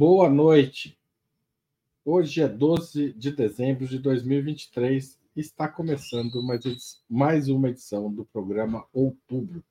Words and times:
Boa 0.00 0.30
noite. 0.30 0.98
Hoje 2.02 2.40
é 2.40 2.48
12 2.48 3.12
de 3.12 3.32
dezembro 3.32 3.86
de 3.86 3.98
2023 3.98 5.18
e 5.36 5.40
está 5.40 5.68
começando 5.68 6.42
mais 7.06 7.50
uma 7.50 7.68
edição 7.68 8.10
do 8.10 8.24
programa 8.24 8.86
Outubro. 8.94 9.62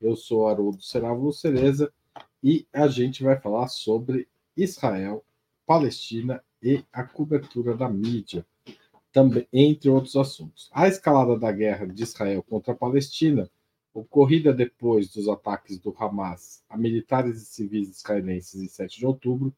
Eu 0.00 0.14
sou 0.14 0.46
Haroldo 0.46 0.80
Serávulo 0.80 1.32
Cereza 1.32 1.92
e 2.40 2.64
a 2.72 2.86
gente 2.86 3.24
vai 3.24 3.36
falar 3.40 3.66
sobre 3.66 4.28
Israel, 4.56 5.24
Palestina 5.66 6.44
e 6.62 6.84
a 6.92 7.02
cobertura 7.02 7.76
da 7.76 7.88
mídia, 7.88 8.46
também, 9.10 9.48
entre 9.52 9.90
outros 9.90 10.14
assuntos. 10.14 10.70
A 10.72 10.86
escalada 10.86 11.36
da 11.36 11.50
guerra 11.50 11.88
de 11.88 12.04
Israel 12.04 12.40
contra 12.44 12.72
a 12.72 12.76
Palestina, 12.76 13.50
ocorrida 13.92 14.54
depois 14.54 15.08
dos 15.12 15.26
ataques 15.26 15.76
do 15.76 15.92
Hamas 15.98 16.62
a 16.68 16.76
militares 16.76 17.42
e 17.42 17.46
civis 17.46 17.88
israelenses 17.98 18.62
em 18.62 18.68
7 18.68 19.00
de 19.00 19.06
outubro, 19.06 19.52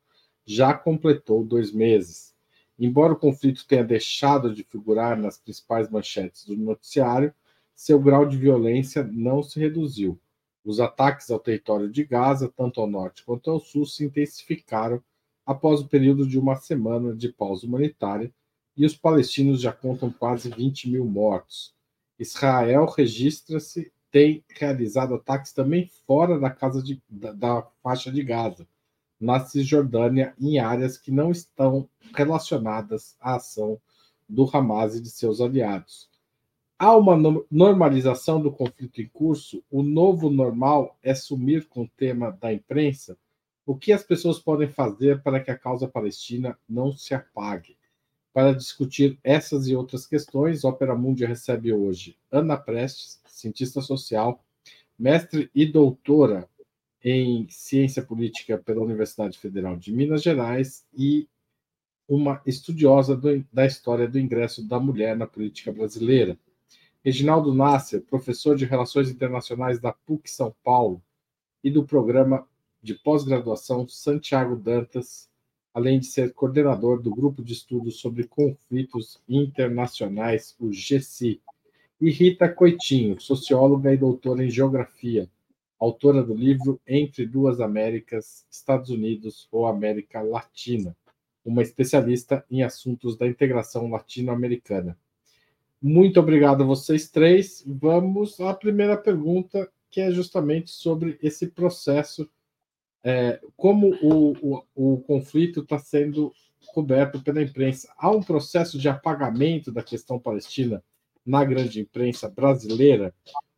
já 0.44 0.74
completou 0.74 1.44
dois 1.44 1.72
meses. 1.72 2.34
Embora 2.78 3.12
o 3.12 3.18
conflito 3.18 3.66
tenha 3.66 3.84
deixado 3.84 4.54
de 4.54 4.64
figurar 4.64 5.16
nas 5.16 5.38
principais 5.38 5.88
manchetes 5.88 6.44
do 6.44 6.56
noticiário, 6.56 7.32
seu 7.74 8.00
grau 8.00 8.26
de 8.26 8.36
violência 8.36 9.02
não 9.04 9.42
se 9.42 9.58
reduziu. 9.58 10.18
Os 10.64 10.80
ataques 10.80 11.30
ao 11.30 11.38
território 11.38 11.90
de 11.90 12.04
Gaza, 12.04 12.52
tanto 12.56 12.80
ao 12.80 12.86
norte 12.86 13.24
quanto 13.24 13.50
ao 13.50 13.60
sul, 13.60 13.84
se 13.84 14.04
intensificaram 14.04 15.02
após 15.44 15.80
o 15.80 15.88
período 15.88 16.26
de 16.26 16.38
uma 16.38 16.56
semana 16.56 17.14
de 17.14 17.28
pausa 17.28 17.66
humanitária 17.66 18.32
e 18.76 18.84
os 18.84 18.96
palestinos 18.96 19.60
já 19.60 19.72
contam 19.72 20.10
quase 20.10 20.50
20 20.50 20.90
mil 20.90 21.04
mortos. 21.04 21.74
Israel 22.18 22.86
registra-se, 22.86 23.92
tem 24.10 24.44
realizado 24.48 25.14
ataques 25.14 25.52
também 25.52 25.90
fora 26.06 26.38
da, 26.38 26.50
casa 26.50 26.82
de, 26.82 27.02
da, 27.08 27.32
da 27.32 27.62
faixa 27.82 28.10
de 28.10 28.22
Gaza, 28.22 28.66
na 29.20 29.40
Cisjordânia, 29.40 30.34
em 30.40 30.58
áreas 30.58 30.98
que 30.98 31.10
não 31.10 31.30
estão 31.30 31.88
relacionadas 32.14 33.16
à 33.20 33.36
ação 33.36 33.80
do 34.28 34.48
Hamas 34.52 34.96
e 34.96 35.00
de 35.00 35.10
seus 35.10 35.40
aliados. 35.40 36.08
Há 36.78 36.96
uma 36.96 37.16
normalização 37.50 38.40
do 38.40 38.50
conflito 38.50 39.00
em 39.00 39.08
curso. 39.08 39.62
O 39.70 39.82
novo 39.82 40.28
normal 40.28 40.98
é 41.02 41.14
sumir 41.14 41.66
com 41.66 41.82
o 41.82 41.88
tema 41.96 42.30
da 42.32 42.52
imprensa. 42.52 43.16
O 43.64 43.76
que 43.76 43.92
as 43.92 44.02
pessoas 44.02 44.38
podem 44.38 44.68
fazer 44.68 45.22
para 45.22 45.40
que 45.40 45.50
a 45.50 45.56
causa 45.56 45.88
palestina 45.88 46.58
não 46.68 46.94
se 46.94 47.14
apague? 47.14 47.76
Para 48.32 48.52
discutir 48.52 49.18
essas 49.22 49.68
e 49.68 49.76
outras 49.76 50.06
questões, 50.06 50.64
Ópera 50.64 50.96
Mundi 50.96 51.24
recebe 51.24 51.72
hoje 51.72 52.18
Ana 52.30 52.56
Prestes, 52.56 53.20
cientista 53.26 53.80
social, 53.80 54.44
mestre 54.98 55.48
e 55.54 55.64
doutora 55.64 56.48
em 57.04 57.46
ciência 57.50 58.02
política 58.02 58.56
pela 58.56 58.82
Universidade 58.82 59.38
Federal 59.38 59.76
de 59.76 59.92
Minas 59.92 60.22
Gerais 60.22 60.86
e 60.96 61.28
uma 62.08 62.40
estudiosa 62.46 63.14
do, 63.14 63.44
da 63.52 63.66
história 63.66 64.08
do 64.08 64.18
ingresso 64.18 64.66
da 64.66 64.80
mulher 64.80 65.14
na 65.14 65.26
política 65.26 65.70
brasileira. 65.70 66.38
Reginaldo 67.04 67.52
Nasser, 67.54 68.00
professor 68.00 68.56
de 68.56 68.64
Relações 68.64 69.10
Internacionais 69.10 69.78
da 69.78 69.92
PUC 69.92 70.30
São 70.30 70.54
Paulo 70.64 71.02
e 71.62 71.70
do 71.70 71.84
programa 71.84 72.48
de 72.82 72.94
pós-graduação 72.94 73.86
Santiago 73.86 74.56
Dantas, 74.56 75.28
além 75.74 76.00
de 76.00 76.06
ser 76.06 76.32
coordenador 76.32 77.02
do 77.02 77.10
grupo 77.10 77.44
de 77.44 77.52
estudos 77.52 78.00
sobre 78.00 78.24
conflitos 78.24 79.20
internacionais, 79.28 80.56
o 80.58 80.72
GECI. 80.72 81.42
E 82.00 82.10
Rita 82.10 82.48
Coitinho, 82.48 83.20
socióloga 83.20 83.92
e 83.92 83.96
doutora 83.96 84.44
em 84.44 84.50
geografia, 84.50 85.28
autora 85.84 86.22
do 86.22 86.34
livro 86.34 86.80
Entre 86.86 87.26
Duas 87.26 87.60
Américas, 87.60 88.46
Estados 88.50 88.90
Unidos 88.90 89.48
ou 89.52 89.66
América 89.66 90.22
Latina, 90.22 90.96
uma 91.44 91.62
especialista 91.62 92.44
em 92.50 92.62
assuntos 92.62 93.16
da 93.16 93.26
integração 93.26 93.90
latino-americana. 93.90 94.98
Muito 95.80 96.18
obrigado 96.18 96.62
a 96.62 96.66
vocês 96.66 97.10
três. 97.10 97.62
Vamos 97.66 98.40
à 98.40 98.54
primeira 98.54 98.96
pergunta, 98.96 99.70
que 99.90 100.00
é 100.00 100.10
justamente 100.10 100.70
sobre 100.70 101.18
esse 101.22 101.48
processo, 101.48 102.28
é, 103.02 103.38
como 103.56 103.94
o, 104.02 104.32
o, 104.40 104.64
o 104.74 105.00
conflito 105.02 105.60
está 105.60 105.78
sendo 105.78 106.32
coberto 106.72 107.22
pela 107.22 107.42
imprensa. 107.42 107.92
Há 107.98 108.10
um 108.10 108.22
processo 108.22 108.78
de 108.78 108.88
apagamento 108.88 109.70
da 109.70 109.82
questão 109.82 110.18
palestina 110.18 110.82
na 111.24 111.44
grande 111.44 111.80
imprensa 111.80 112.28
brasileira. 112.28 113.14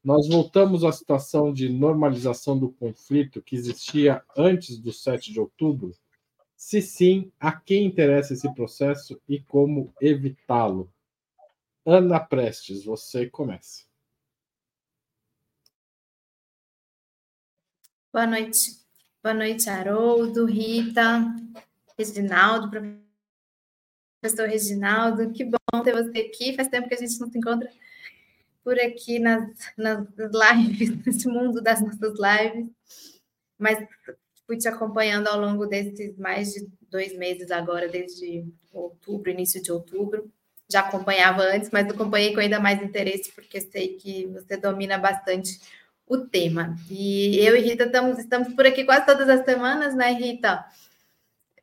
Nós 0.07 0.29
voltamos 0.29 0.85
à 0.85 0.93
situação 0.93 1.53
de 1.53 1.69
normalização 1.69 2.57
do 2.57 2.71
conflito 2.71 3.43
que 3.43 3.57
existia 3.57 4.23
antes 4.37 4.79
do 4.79 4.93
7 4.93 5.33
de 5.33 5.41
outubro? 5.41 5.93
Se 6.55 6.81
sim, 6.81 7.33
a 7.41 7.51
quem 7.51 7.87
interessa 7.87 8.33
esse 8.33 8.49
processo 8.55 9.21
e 9.29 9.41
como 9.41 9.93
evitá-lo? 10.01 10.89
Ana 11.85 12.21
Prestes, 12.21 12.85
você 12.85 13.29
começa. 13.29 13.85
Boa 18.13 18.29
noite. 18.29 18.79
Boa 19.21 19.35
noite, 19.35 19.69
Haroldo, 19.69 20.45
Rita, 20.45 21.35
Reginaldo, 21.99 22.71
professor 24.21 24.49
Reginaldo. 24.49 25.33
Que 25.33 25.45
bom 25.45 25.83
ter 25.83 25.93
você 25.93 26.21
aqui. 26.21 26.55
Faz 26.55 26.69
tempo 26.69 26.87
que 26.87 26.95
a 26.95 26.99
gente 26.99 27.19
não 27.19 27.29
se 27.29 27.39
encontra 27.39 27.69
por 28.67 28.81
aqui 28.81 29.21
nas, 29.21 29.49
nas 29.77 30.05
lives, 30.19 30.91
nesse 31.07 31.29
mundo 31.29 31.63
das 31.63 31.81
nossas 31.81 32.15
lives. 32.19 32.69
Mas 33.57 33.79
fui 34.45 34.57
te 34.57 34.67
acompanhando 34.67 35.29
ao 35.29 35.41
longo 35.41 35.67
desses 35.67 36.19
mais 36.19 36.53
de 36.53 36.67
dois 36.91 37.17
meses 37.17 37.53
agora, 37.53 37.89
desde 37.89 38.45
outubro, 38.73 39.31
início 39.31 39.63
de 39.63 39.71
outubro 39.71 40.29
já 40.69 40.81
acompanhava 40.81 41.43
antes, 41.43 41.71
mas 41.71 41.89
acompanhei 41.89 42.35
com 42.35 42.41
ainda 42.41 42.59
mais 42.59 42.83
interesse, 42.83 43.31
porque 43.33 43.61
sei 43.61 43.97
que 43.97 44.27
você 44.27 44.57
domina 44.57 44.99
bastante 44.99 45.61
o 46.09 46.19
tema. 46.19 46.75
E 46.91 47.39
eu 47.39 47.57
e 47.57 47.61
Rita 47.61 47.85
estamos, 47.85 48.19
estamos 48.19 48.53
por 48.53 48.67
aqui 48.67 48.85
quase 48.85 49.07
todas 49.07 49.29
as 49.29 49.45
semanas, 49.45 49.95
né, 49.95 50.13
Rita? 50.13 50.65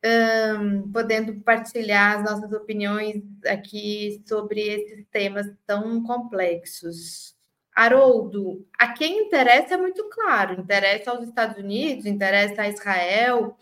Um, 0.06 0.92
podendo 0.92 1.40
partilhar 1.40 2.18
as 2.18 2.24
nossas 2.24 2.52
opiniões 2.52 3.22
aqui 3.46 4.22
sobre 4.28 4.60
esses 4.60 5.06
temas 5.10 5.50
tão 5.66 6.02
complexos. 6.02 7.34
Haroldo, 7.74 8.68
a 8.78 8.92
quem 8.92 9.26
interessa 9.26 9.74
é 9.74 9.76
muito 9.78 10.06
claro, 10.10 10.60
interessa 10.60 11.10
aos 11.10 11.26
Estados 11.26 11.56
Unidos, 11.56 12.04
interessa 12.04 12.62
a 12.62 12.68
Israel, 12.68 13.56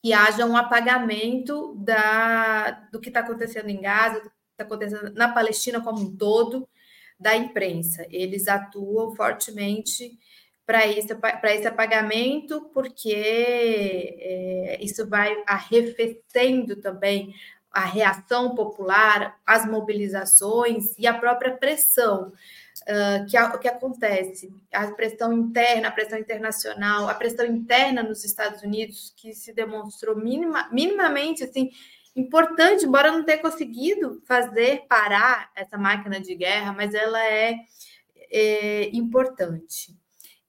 que 0.00 0.12
haja 0.12 0.46
um 0.46 0.56
apagamento 0.56 1.74
da, 1.74 2.70
do 2.92 3.00
que 3.00 3.08
está 3.08 3.20
acontecendo 3.20 3.68
em 3.68 3.80
Gaza, 3.80 4.20
do 4.20 4.30
que 4.30 4.36
está 4.52 4.62
acontecendo 4.64 5.12
na 5.12 5.32
Palestina 5.32 5.80
como 5.80 6.02
um 6.02 6.16
todo, 6.16 6.68
da 7.18 7.36
imprensa. 7.36 8.06
Eles 8.10 8.46
atuam 8.46 9.14
fortemente 9.16 10.16
para 10.66 10.84
esse, 10.86 11.16
esse 11.44 11.68
apagamento, 11.68 12.68
porque 12.74 13.14
é, 13.14 14.78
isso 14.80 15.08
vai 15.08 15.32
arrefecendo 15.46 16.76
também 16.76 17.32
a 17.70 17.84
reação 17.84 18.54
popular, 18.54 19.38
as 19.46 19.66
mobilizações 19.66 20.98
e 20.98 21.06
a 21.06 21.12
própria 21.12 21.54
pressão 21.56 22.32
uh, 22.82 23.26
que, 23.28 23.36
a, 23.36 23.58
que 23.58 23.68
acontece, 23.68 24.50
a 24.72 24.90
pressão 24.92 25.30
interna, 25.30 25.88
a 25.88 25.92
pressão 25.92 26.18
internacional, 26.18 27.06
a 27.06 27.14
pressão 27.14 27.44
interna 27.44 28.02
nos 28.02 28.24
Estados 28.24 28.62
Unidos, 28.62 29.12
que 29.14 29.34
se 29.34 29.52
demonstrou 29.52 30.16
minima, 30.16 30.68
minimamente 30.72 31.44
assim, 31.44 31.70
importante, 32.16 32.86
embora 32.86 33.12
não 33.12 33.22
tenha 33.22 33.42
conseguido 33.42 34.22
fazer 34.24 34.86
parar 34.88 35.50
essa 35.54 35.76
máquina 35.76 36.18
de 36.18 36.34
guerra, 36.34 36.72
mas 36.72 36.94
ela 36.94 37.22
é, 37.22 37.56
é 38.30 38.88
importante. 38.96 39.94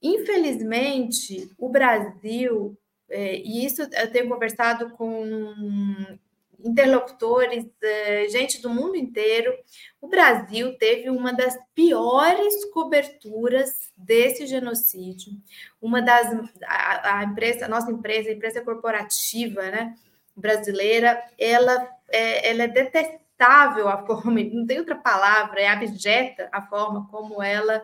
Infelizmente, 0.02 1.50
o 1.58 1.68
Brasil, 1.68 2.76
é, 3.08 3.36
e 3.36 3.64
isso 3.64 3.82
eu 3.82 4.10
tenho 4.12 4.28
conversado 4.28 4.90
com 4.90 6.18
interlocutores, 6.64 7.66
eh, 7.82 8.28
gente 8.28 8.60
do 8.60 8.68
mundo 8.68 8.96
inteiro. 8.96 9.52
O 10.00 10.08
Brasil 10.08 10.76
teve 10.76 11.08
uma 11.08 11.32
das 11.32 11.56
piores 11.74 12.64
coberturas 12.72 13.92
desse 13.96 14.46
genocídio. 14.46 15.32
Uma 15.80 16.02
das 16.02 16.26
a, 16.64 17.18
a 17.20 17.24
empresa, 17.24 17.66
a 17.66 17.68
nossa 17.68 17.90
empresa, 17.90 18.30
a 18.30 18.32
empresa 18.32 18.60
corporativa, 18.60 19.62
né, 19.70 19.94
brasileira, 20.36 21.22
ela 21.38 21.88
é, 22.08 22.50
ela 22.50 22.64
é 22.64 22.68
detestável 22.68 23.27
detestável 23.38 23.88
a 23.88 24.04
forma, 24.04 24.40
não 24.52 24.66
tem 24.66 24.78
outra 24.80 24.96
palavra, 24.96 25.60
é 25.60 25.68
abjeta 25.68 26.48
a 26.50 26.60
forma 26.60 27.06
como 27.08 27.40
ela 27.40 27.82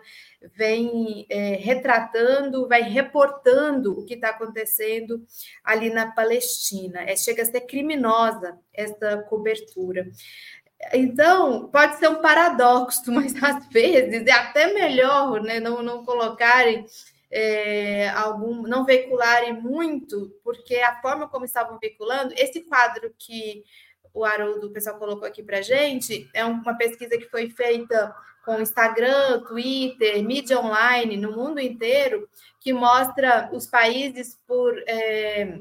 vem 0.57 1.25
é, 1.31 1.55
retratando, 1.55 2.69
vai 2.69 2.83
reportando 2.83 3.99
o 3.99 4.05
que 4.05 4.15
está 4.15 4.31
acontecendo 4.31 5.25
ali 5.63 5.91
na 5.91 6.11
Palestina. 6.11 7.03
É, 7.03 7.17
chega 7.17 7.43
a 7.43 7.47
ser 7.47 7.63
criminosa 7.63 8.59
essa 8.73 9.19
cobertura. 9.29 10.11
Então, 10.93 11.69
pode 11.69 11.97
ser 11.97 12.09
um 12.09 12.21
paradoxo, 12.21 13.11
mas 13.13 13.41
às 13.43 13.67
vezes 13.69 14.27
é 14.27 14.33
até 14.33 14.73
melhor 14.75 15.41
né, 15.41 15.61
não, 15.61 15.83
não 15.83 16.05
colocarem 16.05 16.85
é, 17.31 18.09
algum, 18.11 18.63
não 18.63 18.85
veicularem 18.85 19.55
muito, 19.55 20.35
porque 20.43 20.77
a 20.77 21.01
forma 21.01 21.29
como 21.29 21.45
estavam 21.45 21.79
veiculando, 21.79 22.35
esse 22.37 22.61
quadro 22.63 23.13
que 23.19 23.65
o 24.15 24.25
Haroldo, 24.25 24.69
o 24.69 24.71
pessoal 24.71 24.97
colocou 24.97 25.27
aqui 25.27 25.43
para 25.43 25.61
gente, 25.61 26.31
é 26.33 26.45
uma 26.45 26.75
pesquisa 26.79 27.19
que 27.19 27.29
foi 27.29 27.51
feita 27.51 28.15
com 28.45 28.61
Instagram, 28.61 29.43
Twitter, 29.43 30.23
mídia 30.23 30.61
online 30.61 31.17
no 31.17 31.33
mundo 31.33 31.59
inteiro, 31.59 32.29
que 32.61 32.73
mostra 32.73 33.51
os 33.53 33.67
países 33.67 34.39
por 34.47 34.73
é, 34.87 35.59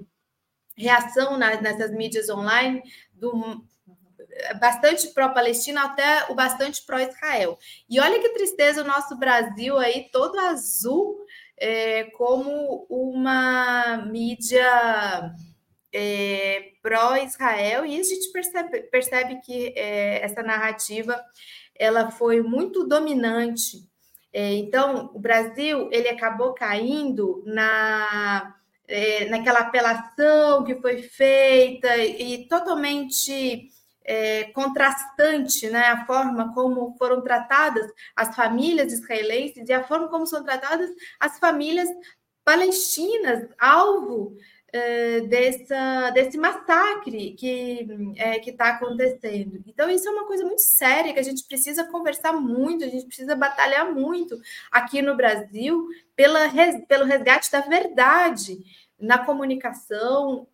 reação 0.78 1.36
na, 1.36 1.60
nessas 1.60 1.92
mídias 1.92 2.30
online 2.30 2.84
do 3.12 3.64
bastante 4.60 5.08
pró-Palestina 5.10 5.86
até 5.86 6.26
o 6.30 6.36
bastante 6.36 6.86
pró-Israel. 6.86 7.58
E 7.90 8.00
olha 8.00 8.20
que 8.20 8.34
tristeza 8.34 8.82
o 8.82 8.88
nosso 8.88 9.18
Brasil 9.18 9.78
aí 9.78 10.10
todo 10.12 10.40
azul 10.40 11.26
é, 11.58 12.06
como 12.18 12.86
uma 12.90 13.98
mídia 13.98 15.34
é, 15.94 16.72
pró-Israel, 16.81 17.86
e 17.86 18.00
a 18.00 18.04
gente 18.04 18.31
percebe, 18.31 18.81
percebe 18.84 19.40
que 19.42 19.74
é, 19.78 20.24
essa 20.24 20.42
narrativa 20.42 21.24
ela 21.75 22.10
foi 22.12 22.42
muito 22.42 22.86
dominante. 22.86 23.88
É, 24.31 24.54
então, 24.54 25.12
o 25.13 25.19
Brasil 25.19 25.90
ele 25.92 26.10
acabou 26.10 26.54
caindo 26.54 27.44
na, 27.45 28.56
é, 28.88 29.25
naquela 29.30 29.60
apelação 29.60 30.63
que 30.63 30.75
foi 30.81 31.04
feita 31.04 31.95
e 31.98 32.48
totalmente 32.48 33.69
é, 34.04 34.45
contrastante 34.45 35.69
né, 35.69 35.88
a 35.88 36.06
forma 36.06 36.54
como 36.54 36.95
foram 36.98 37.22
tratadas 37.22 37.90
as 38.16 38.36
famílias 38.36 38.92
israelenses 38.92 39.69
e 39.69 39.74
a 39.74 39.84
forma 39.84 40.10
como 40.10 40.28
são 40.28 40.44
tratadas 40.44 40.90
as 41.19 41.40
famílias 41.40 41.88
palestinas, 42.44 43.48
alvo 43.57 44.36
é, 44.74 45.22
dessa, 45.22 46.10
desse 46.10 46.36
massacre 46.36 47.34
que 47.34 47.88
é, 48.18 48.40
está 48.40 48.70
acontecendo. 48.70 49.64
Então, 49.68 49.88
isso 49.88 50.10
é 50.10 50.12
uma 50.12 50.25
coisa 50.25 50.44
muito 50.44 50.64
séria 50.64 51.14
que 51.14 51.20
a 51.20 51.24
gente 51.24 51.44
precisa 51.44 51.84
conversar 51.84 52.34
muito, 52.34 52.84
a 52.84 52.88
gente 52.88 53.06
precisa 53.06 53.36
batalhar 53.36 53.94
muito 53.94 54.42
aqui 54.72 55.00
no 55.04 55.16
Brasil 55.16 55.88
pela, 56.16 56.40
pelo 56.88 57.06
resgate 57.06 57.52
da 57.52 57.62
verdade 57.62 58.58
na 59.00 59.24
comunicação, 59.24 60.48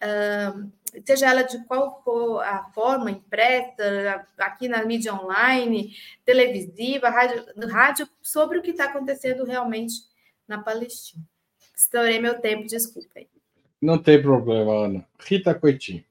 seja 1.05 1.27
ela 1.27 1.43
de 1.43 1.63
qual 1.65 2.01
for 2.03 2.41
a 2.41 2.63
forma, 2.73 3.11
impressa, 3.11 4.25
aqui 4.39 4.67
na 4.67 4.83
mídia 4.83 5.13
online, 5.13 5.95
televisiva, 6.25 7.09
rádio, 7.09 7.45
rádio 7.69 8.09
sobre 8.21 8.57
o 8.57 8.61
que 8.61 8.71
está 8.71 8.85
acontecendo 8.85 9.45
realmente 9.45 9.93
na 10.47 10.57
Palestina. 10.57 11.23
Estourei 11.75 12.19
meu 12.19 12.41
tempo, 12.41 12.65
desculpa 12.65 13.19
aí. 13.19 13.38
Não 13.81 13.97
tem 13.97 14.21
problema, 14.21 14.85
Ana. 14.85 15.07
Rita 15.19 15.55
Coitinho. 15.55 16.03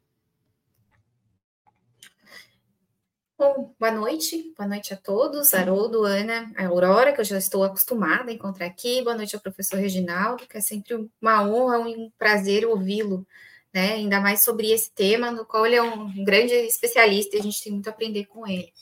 Bom, 3.38 3.72
boa 3.78 3.92
noite, 3.92 4.52
boa 4.56 4.68
noite 4.68 4.92
a 4.92 4.96
todos, 4.96 5.54
Haroldo, 5.54 6.02
Ana, 6.02 6.50
a 6.56 6.66
Aurora, 6.66 7.12
que 7.12 7.20
eu 7.20 7.24
já 7.24 7.38
estou 7.38 7.62
acostumada 7.62 8.30
a 8.30 8.34
encontrar 8.34 8.66
aqui, 8.66 9.00
boa 9.04 9.14
noite 9.14 9.36
ao 9.36 9.40
professor 9.40 9.78
Reginaldo, 9.78 10.44
que 10.48 10.56
é 10.56 10.60
sempre 10.60 11.08
uma 11.20 11.48
honra 11.48 11.88
e 11.88 11.96
um 11.96 12.10
prazer 12.18 12.66
ouvi-lo, 12.66 13.24
né, 13.72 13.92
ainda 13.92 14.20
mais 14.20 14.42
sobre 14.42 14.72
esse 14.72 14.90
tema, 14.92 15.30
no 15.30 15.44
qual 15.44 15.64
ele 15.64 15.76
é 15.76 15.82
um 15.82 16.24
grande 16.24 16.52
especialista 16.52 17.36
e 17.36 17.38
a 17.38 17.42
gente 17.42 17.62
tem 17.62 17.72
muito 17.72 17.86
a 17.86 17.90
aprender 17.90 18.24
com 18.24 18.44
ele. 18.44 18.72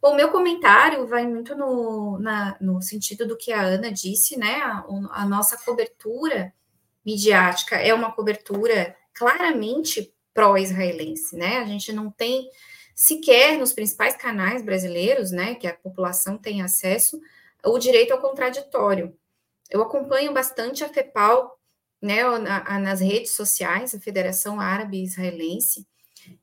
Bom, 0.00 0.14
meu 0.14 0.30
comentário 0.30 1.04
vai 1.08 1.26
muito 1.26 1.56
no, 1.56 2.16
na, 2.20 2.56
no 2.60 2.80
sentido 2.80 3.26
do 3.26 3.36
que 3.36 3.50
a 3.50 3.60
Ana 3.60 3.90
disse, 3.90 4.38
né, 4.38 4.60
a, 4.62 4.84
a 5.10 5.26
nossa 5.26 5.56
cobertura 5.56 6.54
midiática 7.04 7.76
é 7.76 7.92
uma 7.94 8.12
cobertura 8.12 8.96
claramente 9.14 10.12
pró-israelense, 10.32 11.36
né, 11.36 11.58
a 11.58 11.64
gente 11.64 11.92
não 11.92 12.10
tem 12.10 12.48
sequer 12.94 13.58
nos 13.58 13.72
principais 13.72 14.14
canais 14.14 14.62
brasileiros, 14.62 15.30
né, 15.30 15.54
que 15.54 15.66
a 15.66 15.74
população 15.74 16.36
tem 16.36 16.62
acesso, 16.62 17.20
o 17.64 17.78
direito 17.78 18.12
ao 18.12 18.20
contraditório. 18.20 19.16
Eu 19.70 19.82
acompanho 19.82 20.32
bastante 20.32 20.84
a 20.84 20.88
FEPAL, 20.88 21.58
né, 22.00 22.22
na, 22.38 22.78
nas 22.78 23.00
redes 23.00 23.34
sociais, 23.34 23.94
a 23.94 24.00
Federação 24.00 24.60
Árabe 24.60 25.02
Israelense, 25.02 25.86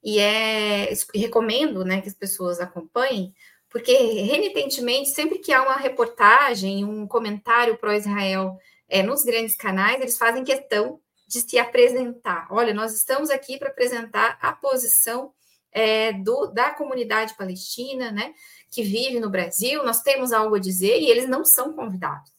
e 0.03 0.19
é 0.19 0.91
recomendo, 1.13 1.85
né, 1.85 2.01
que 2.01 2.07
as 2.07 2.15
pessoas 2.15 2.59
acompanhem, 2.59 3.33
porque 3.69 3.93
renitentemente, 3.93 5.09
sempre 5.09 5.39
que 5.39 5.53
há 5.53 5.61
uma 5.61 5.75
reportagem, 5.75 6.83
um 6.85 7.05
comentário 7.07 7.77
pró-Israel 7.77 8.57
é, 8.87 9.03
nos 9.03 9.23
grandes 9.23 9.55
canais, 9.55 9.99
eles 9.99 10.17
fazem 10.17 10.43
questão 10.43 10.99
de 11.27 11.41
se 11.41 11.59
apresentar. 11.59 12.47
Olha, 12.49 12.73
nós 12.73 12.93
estamos 12.93 13.29
aqui 13.29 13.57
para 13.57 13.69
apresentar 13.69 14.37
a 14.41 14.53
posição 14.53 15.33
é, 15.71 16.13
do, 16.13 16.47
da 16.47 16.71
comunidade 16.71 17.35
palestina, 17.35 18.11
né, 18.11 18.33
que 18.71 18.81
vive 18.81 19.19
no 19.19 19.29
Brasil, 19.29 19.83
nós 19.83 20.01
temos 20.01 20.31
algo 20.31 20.55
a 20.55 20.59
dizer 20.59 20.99
e 20.99 21.09
eles 21.09 21.27
não 21.27 21.45
são 21.45 21.73
convidados, 21.73 22.31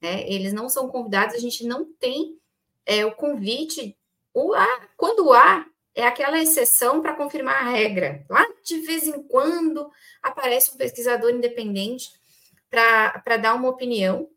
né? 0.00 0.28
Eles 0.30 0.52
não 0.52 0.68
são 0.68 0.88
convidados, 0.88 1.34
a 1.34 1.38
gente 1.38 1.66
não 1.66 1.84
tem 1.94 2.38
é, 2.86 3.04
o 3.04 3.12
convite. 3.12 3.96
O 4.32 4.54
há, 4.54 4.88
quando 4.96 5.32
há, 5.32 5.66
é 5.94 6.04
aquela 6.06 6.40
exceção 6.40 7.00
para 7.00 7.14
confirmar 7.14 7.56
a 7.56 7.70
regra. 7.70 8.24
Lá 8.28 8.44
de 8.64 8.80
vez 8.80 9.06
em 9.06 9.22
quando 9.22 9.90
aparece 10.22 10.72
um 10.72 10.76
pesquisador 10.76 11.30
independente 11.30 12.10
para 12.70 13.36
dar 13.36 13.54
uma 13.54 13.68
opinião, 13.68 14.28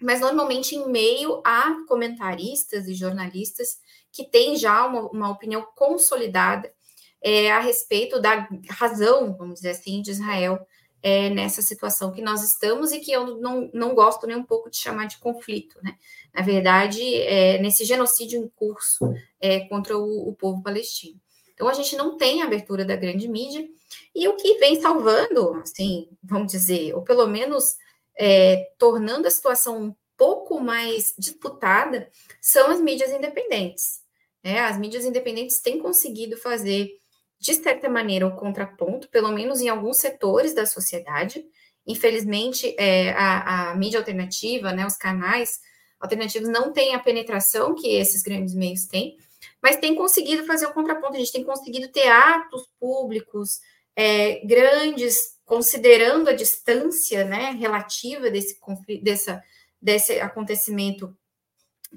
mas 0.00 0.20
normalmente 0.20 0.74
em 0.74 0.88
meio 0.90 1.40
a 1.44 1.84
comentaristas 1.86 2.86
e 2.86 2.94
jornalistas 2.94 3.78
que 4.12 4.24
têm 4.24 4.56
já 4.56 4.86
uma, 4.86 5.02
uma 5.10 5.30
opinião 5.30 5.66
consolidada 5.74 6.72
é, 7.22 7.50
a 7.50 7.60
respeito 7.60 8.20
da 8.20 8.48
razão, 8.70 9.36
vamos 9.36 9.56
dizer 9.56 9.70
assim, 9.70 10.02
de 10.02 10.10
Israel 10.10 10.64
é, 11.02 11.30
nessa 11.30 11.62
situação 11.62 12.12
que 12.12 12.22
nós 12.22 12.42
estamos 12.42 12.92
e 12.92 13.00
que 13.00 13.12
eu 13.12 13.38
não, 13.38 13.70
não 13.72 13.94
gosto 13.94 14.26
nem 14.26 14.36
um 14.36 14.44
pouco 14.44 14.70
de 14.70 14.76
chamar 14.76 15.06
de 15.06 15.18
conflito, 15.18 15.78
né? 15.82 15.96
Na 16.34 16.42
verdade, 16.42 17.02
é, 17.14 17.58
nesse 17.58 17.84
genocídio 17.84 18.42
em 18.42 18.48
curso 18.48 19.12
é, 19.40 19.60
contra 19.68 19.96
o, 19.96 20.28
o 20.28 20.34
povo 20.34 20.62
palestino. 20.62 21.20
Então, 21.54 21.68
a 21.68 21.72
gente 21.72 21.96
não 21.96 22.16
tem 22.16 22.42
abertura 22.42 22.84
da 22.84 22.96
grande 22.96 23.28
mídia, 23.28 23.66
e 24.14 24.28
o 24.28 24.36
que 24.36 24.58
vem 24.58 24.80
salvando, 24.80 25.54
assim, 25.62 26.08
vamos 26.22 26.52
dizer, 26.52 26.94
ou 26.94 27.02
pelo 27.02 27.26
menos 27.26 27.76
é, 28.18 28.70
tornando 28.78 29.26
a 29.28 29.30
situação 29.30 29.82
um 29.82 29.94
pouco 30.16 30.60
mais 30.60 31.14
disputada, 31.18 32.10
são 32.40 32.70
as 32.70 32.80
mídias 32.80 33.10
independentes. 33.10 34.00
Né? 34.42 34.60
As 34.60 34.78
mídias 34.78 35.04
independentes 35.04 35.60
têm 35.60 35.78
conseguido 35.78 36.36
fazer 36.36 36.88
de 37.38 37.54
certa 37.54 37.88
maneira, 37.88 38.26
o 38.26 38.36
contraponto, 38.36 39.08
pelo 39.08 39.30
menos 39.30 39.60
em 39.60 39.68
alguns 39.68 39.98
setores 39.98 40.54
da 40.54 40.64
sociedade. 40.64 41.44
Infelizmente, 41.86 42.74
é, 42.78 43.10
a, 43.10 43.70
a, 43.70 43.74
mídia 43.76 44.00
alternativa, 44.00 44.72
né, 44.72 44.86
os 44.86 44.96
canais 44.96 45.60
alternativos 46.00 46.48
não 46.48 46.72
têm 46.72 46.94
a 46.94 46.98
penetração 46.98 47.74
que 47.74 47.88
esses 47.88 48.22
grandes 48.22 48.54
meios 48.54 48.86
têm, 48.86 49.16
mas 49.62 49.76
tem 49.76 49.94
conseguido 49.94 50.44
fazer 50.44 50.66
o 50.66 50.72
contraponto. 50.72 51.14
A 51.14 51.18
gente 51.18 51.32
tem 51.32 51.44
conseguido 51.44 51.88
ter 51.88 52.08
atos 52.08 52.68
públicos 52.80 53.60
é, 53.94 54.44
grandes, 54.46 55.35
considerando 55.46 56.28
a 56.28 56.34
distância 56.34 57.24
né, 57.24 57.52
relativa 57.52 58.28
desse, 58.28 58.58
dessa, 59.02 59.42
desse 59.80 60.20
acontecimento 60.20 61.16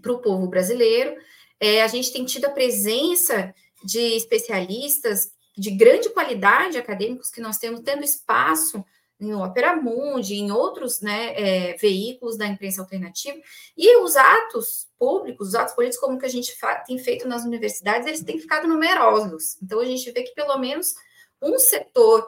para 0.01 0.13
o 0.13 0.19
povo 0.19 0.47
brasileiro. 0.47 1.17
É, 1.59 1.81
a 1.81 1.87
gente 1.87 2.13
tem 2.13 2.23
tido 2.23 2.45
a 2.45 2.51
presença 2.51 3.53
de 3.83 3.99
especialistas 4.15 5.31
de 5.57 5.71
grande 5.71 6.09
qualidade 6.11 6.77
acadêmicos 6.77 7.29
que 7.29 7.41
nós 7.41 7.57
temos 7.57 7.81
tendo 7.81 8.03
espaço 8.03 8.85
no 9.19 9.43
Opera 9.43 9.75
Mundi, 9.75 10.35
em 10.35 10.49
outros 10.49 11.01
né, 11.01 11.33
é, 11.35 11.75
veículos 11.75 12.37
da 12.37 12.47
imprensa 12.47 12.81
alternativa, 12.81 13.37
e 13.75 13.97
os 13.97 14.15
atos 14.15 14.87
públicos, 14.97 15.49
os 15.49 15.55
atos 15.55 15.73
políticos, 15.73 15.99
como 15.99 16.17
que 16.17 16.25
a 16.25 16.29
gente 16.29 16.55
tem 16.87 16.97
feito 16.97 17.27
nas 17.27 17.43
universidades, 17.43 18.07
eles 18.07 18.23
têm 18.23 18.39
ficado 18.39 18.65
numerosos. 18.65 19.57
Então, 19.61 19.81
a 19.81 19.85
gente 19.85 20.09
vê 20.11 20.23
que 20.23 20.33
pelo 20.33 20.57
menos 20.57 20.93
um 21.41 21.59
setor, 21.59 22.25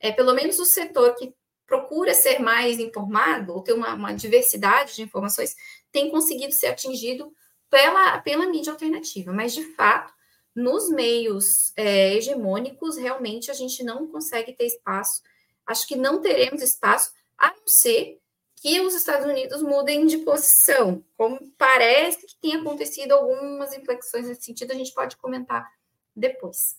é 0.00 0.12
pelo 0.12 0.34
menos 0.34 0.58
o 0.58 0.64
setor 0.64 1.14
que 1.14 1.34
procura 1.66 2.14
ser 2.14 2.38
mais 2.38 2.78
informado, 2.78 3.52
ou 3.52 3.62
ter 3.62 3.72
uma, 3.72 3.94
uma 3.94 4.14
diversidade 4.14 4.94
de 4.94 5.02
informações, 5.02 5.56
tem 5.90 6.10
conseguido 6.10 6.52
ser 6.52 6.68
atingido 6.68 7.32
pela, 7.68 8.18
pela 8.20 8.46
mídia 8.46 8.72
alternativa. 8.72 9.32
Mas, 9.32 9.52
de 9.52 9.64
fato, 9.74 10.12
nos 10.54 10.88
meios 10.88 11.72
é, 11.76 12.14
hegemônicos, 12.14 12.96
realmente 12.96 13.50
a 13.50 13.54
gente 13.54 13.82
não 13.82 14.06
consegue 14.06 14.52
ter 14.52 14.66
espaço. 14.66 15.22
Acho 15.66 15.86
que 15.86 15.96
não 15.96 16.20
teremos 16.20 16.62
espaço, 16.62 17.12
a 17.36 17.48
não 17.48 17.66
ser 17.66 18.20
que 18.56 18.80
os 18.80 18.94
Estados 18.94 19.26
Unidos 19.26 19.60
mudem 19.60 20.06
de 20.06 20.18
posição, 20.18 21.04
como 21.16 21.38
parece 21.58 22.26
que 22.26 22.36
tem 22.40 22.54
acontecido 22.54 23.12
algumas 23.12 23.72
inflexões 23.74 24.26
nesse 24.26 24.42
sentido, 24.42 24.72
a 24.72 24.74
gente 24.74 24.94
pode 24.94 25.16
comentar 25.16 25.68
depois. 26.14 26.76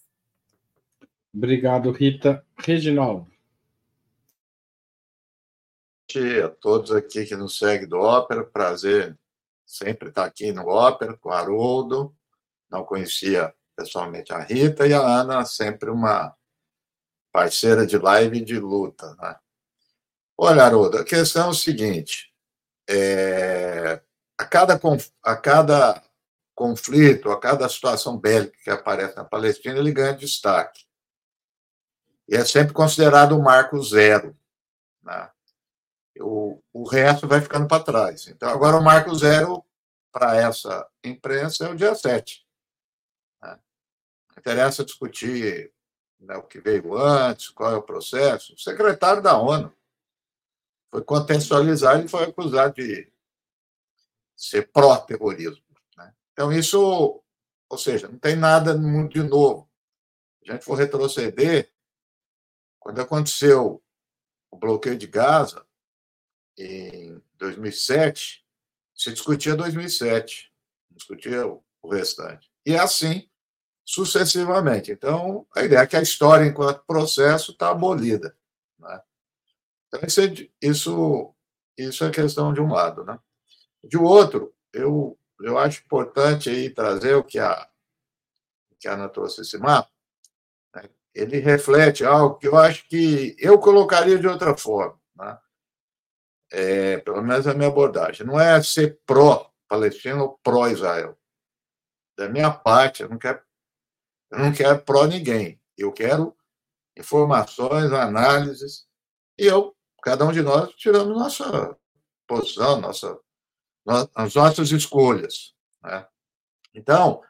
Obrigado, 1.34 1.92
Rita. 1.92 2.46
Reginaldo. 2.58 3.28
A 6.44 6.50
todos 6.50 6.92
aqui 6.92 7.26
que 7.26 7.36
nos 7.36 7.58
seguem 7.58 7.88
do 7.88 7.98
Ópera, 8.00 8.44
prazer 8.44 9.18
sempre 9.68 10.08
está 10.08 10.24
aqui 10.24 10.54
no 10.54 10.66
Ópera, 10.66 11.18
com 11.18 11.30
o 11.30 11.34
Haroldo, 11.34 12.16
não 12.72 12.86
conhecia 12.86 13.54
pessoalmente 13.76 14.34
a 14.34 14.40
Rita, 14.40 14.88
e 14.88 14.94
a 14.94 15.02
Ana, 15.02 15.46
sempre 15.46 15.92
uma 15.92 16.34
parceira 17.32 17.86
de 17.86 17.98
live 17.98 18.38
e 18.38 18.46
de 18.46 18.58
luta. 18.58 19.16
Né? 19.16 19.36
Olha, 20.38 20.64
Haroldo, 20.64 20.98
a 20.98 21.04
questão 21.04 21.48
é 21.48 21.50
o 21.50 21.54
seguinte: 21.54 22.34
é, 22.90 24.02
a, 24.38 24.46
cada, 24.46 24.80
a 25.24 25.36
cada 25.36 26.02
conflito, 26.56 27.30
a 27.30 27.40
cada 27.40 27.68
situação 27.68 28.18
bélica 28.18 28.58
que 28.64 28.70
aparece 28.70 29.16
na 29.18 29.26
Palestina, 29.26 29.78
ele 29.78 29.92
ganha 29.92 30.14
destaque. 30.14 30.87
E 32.28 32.36
é 32.36 32.44
sempre 32.44 32.74
considerado 32.74 33.38
o 33.38 33.42
marco 33.42 33.82
zero. 33.82 34.36
Né? 35.02 35.32
O, 36.20 36.62
o 36.74 36.84
resto 36.84 37.28
vai 37.28 37.40
ficando 37.40 37.68
para 37.68 37.84
trás. 37.84 38.28
Então, 38.28 38.50
agora 38.50 38.78
o 38.78 38.84
marco 38.84 39.14
zero 39.16 39.64
para 40.12 40.36
essa 40.36 40.88
imprensa 41.04 41.66
é 41.66 41.70
o 41.70 41.76
dia 41.76 41.96
7. 41.96 42.46
Né? 43.42 43.60
Interessa 44.38 44.84
discutir 44.84 45.72
né, 46.20 46.36
o 46.36 46.44
que 46.44 46.60
veio 46.60 46.98
antes, 46.98 47.50
qual 47.50 47.72
é 47.72 47.76
o 47.76 47.84
processo. 47.84 48.54
O 48.54 48.60
secretário 48.60 49.22
da 49.22 49.38
ONU 49.38 49.72
foi 50.90 51.04
contextualizado 51.04 52.04
e 52.04 52.10
foi 52.10 52.24
acusado 52.24 52.74
de 52.74 53.12
ser 54.36 54.72
pró-terrorismo. 54.72 55.64
Né? 55.96 56.14
Então, 56.34 56.52
isso, 56.52 57.22
ou 57.70 57.78
seja, 57.78 58.08
não 58.08 58.18
tem 58.18 58.36
nada 58.36 58.78
de 59.08 59.24
novo. 59.24 59.70
Se 60.44 60.50
a 60.50 60.54
gente 60.54 60.66
for 60.66 60.76
retroceder, 60.76 61.72
quando 62.88 63.02
aconteceu 63.02 63.84
o 64.50 64.56
bloqueio 64.56 64.98
de 64.98 65.08
Gaza, 65.08 65.68
em 66.58 67.22
2007, 67.34 68.46
se 68.96 69.12
discutia 69.12 69.58
2007, 69.58 70.50
discutia 70.92 71.46
o 71.46 71.90
restante. 71.90 72.50
E 72.66 72.76
é 72.76 72.80
assim 72.80 73.30
sucessivamente. 73.86 74.90
Então, 74.90 75.46
a 75.54 75.64
ideia 75.64 75.82
é 75.82 75.86
que 75.86 75.98
a 75.98 76.02
história, 76.02 76.46
enquanto 76.46 76.86
processo, 76.86 77.52
está 77.52 77.72
abolida. 77.72 78.38
Né? 78.80 79.02
Então, 79.88 80.08
isso 80.08 80.22
é, 80.22 80.50
isso, 80.62 81.36
isso 81.78 82.06
é 82.06 82.10
questão 82.10 82.54
de 82.54 82.62
um 82.62 82.72
lado. 82.72 83.04
Né? 83.04 83.20
De 83.84 83.98
outro, 83.98 84.56
eu, 84.72 85.20
eu 85.42 85.58
acho 85.58 85.84
importante 85.84 86.50
aí 86.50 86.70
trazer 86.70 87.16
o 87.16 87.24
que 87.24 87.38
a, 87.38 87.70
que 88.80 88.88
a 88.88 88.94
Ana 88.94 89.10
trouxe 89.10 89.42
esse 89.42 89.58
mapa. 89.58 89.92
Ele 91.18 91.40
reflete 91.40 92.06
algo 92.06 92.38
que 92.38 92.48
eu 92.48 92.56
acho 92.56 92.88
que 92.88 93.36
eu 93.40 93.58
colocaria 93.58 94.20
de 94.20 94.28
outra 94.28 94.56
forma. 94.56 95.00
Né? 95.16 95.38
É, 96.52 96.98
pelo 96.98 97.22
menos 97.24 97.48
a 97.48 97.54
minha 97.54 97.70
abordagem. 97.70 98.26
Não 98.26 98.40
é 98.40 98.62
ser 98.62 99.00
pró-Palestina 99.06 100.22
ou 100.22 100.38
pró-Israel. 100.44 101.18
Da 102.16 102.30
minha 102.30 102.52
parte, 102.52 103.02
eu 103.02 103.10
não 103.10 103.18
quero, 103.18 103.42
eu 104.32 104.40
não 104.40 104.54
quero 104.54 104.80
pró 104.84 105.06
ninguém. 105.06 105.60
Eu 105.76 105.92
quero 105.92 106.36
informações, 106.96 107.92
análises, 107.92 108.88
e 109.38 109.46
eu, 109.46 109.76
cada 110.02 110.26
um 110.26 110.32
de 110.32 110.42
nós, 110.42 110.72
tiramos 110.74 111.16
nossa 111.16 111.78
posição, 112.28 112.82
nossa 112.82 113.20
as 114.14 114.36
nossas 114.36 114.72
escolhas. 114.72 115.54
Né? 115.82 116.06
Então, 116.74 117.24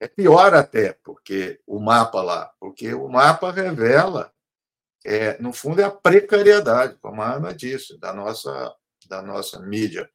é 0.00 0.08
pior 0.08 0.54
até, 0.54 0.94
porque 1.04 1.60
o 1.66 1.78
mapa 1.78 2.22
lá, 2.22 2.50
porque 2.58 2.94
o 2.94 3.06
mapa 3.06 3.52
revela, 3.52 4.32
é, 5.04 5.40
no 5.40 5.52
fundo, 5.52 5.80
é 5.80 5.84
a 5.84 5.90
precariedade, 5.90 6.96
como 6.96 7.20
a 7.20 7.34
Ana 7.34 7.54
disse, 7.54 7.98
da 7.98 8.12
nossa, 8.12 8.74
da 9.06 9.20
nossa 9.20 9.60
mídia 9.60 10.10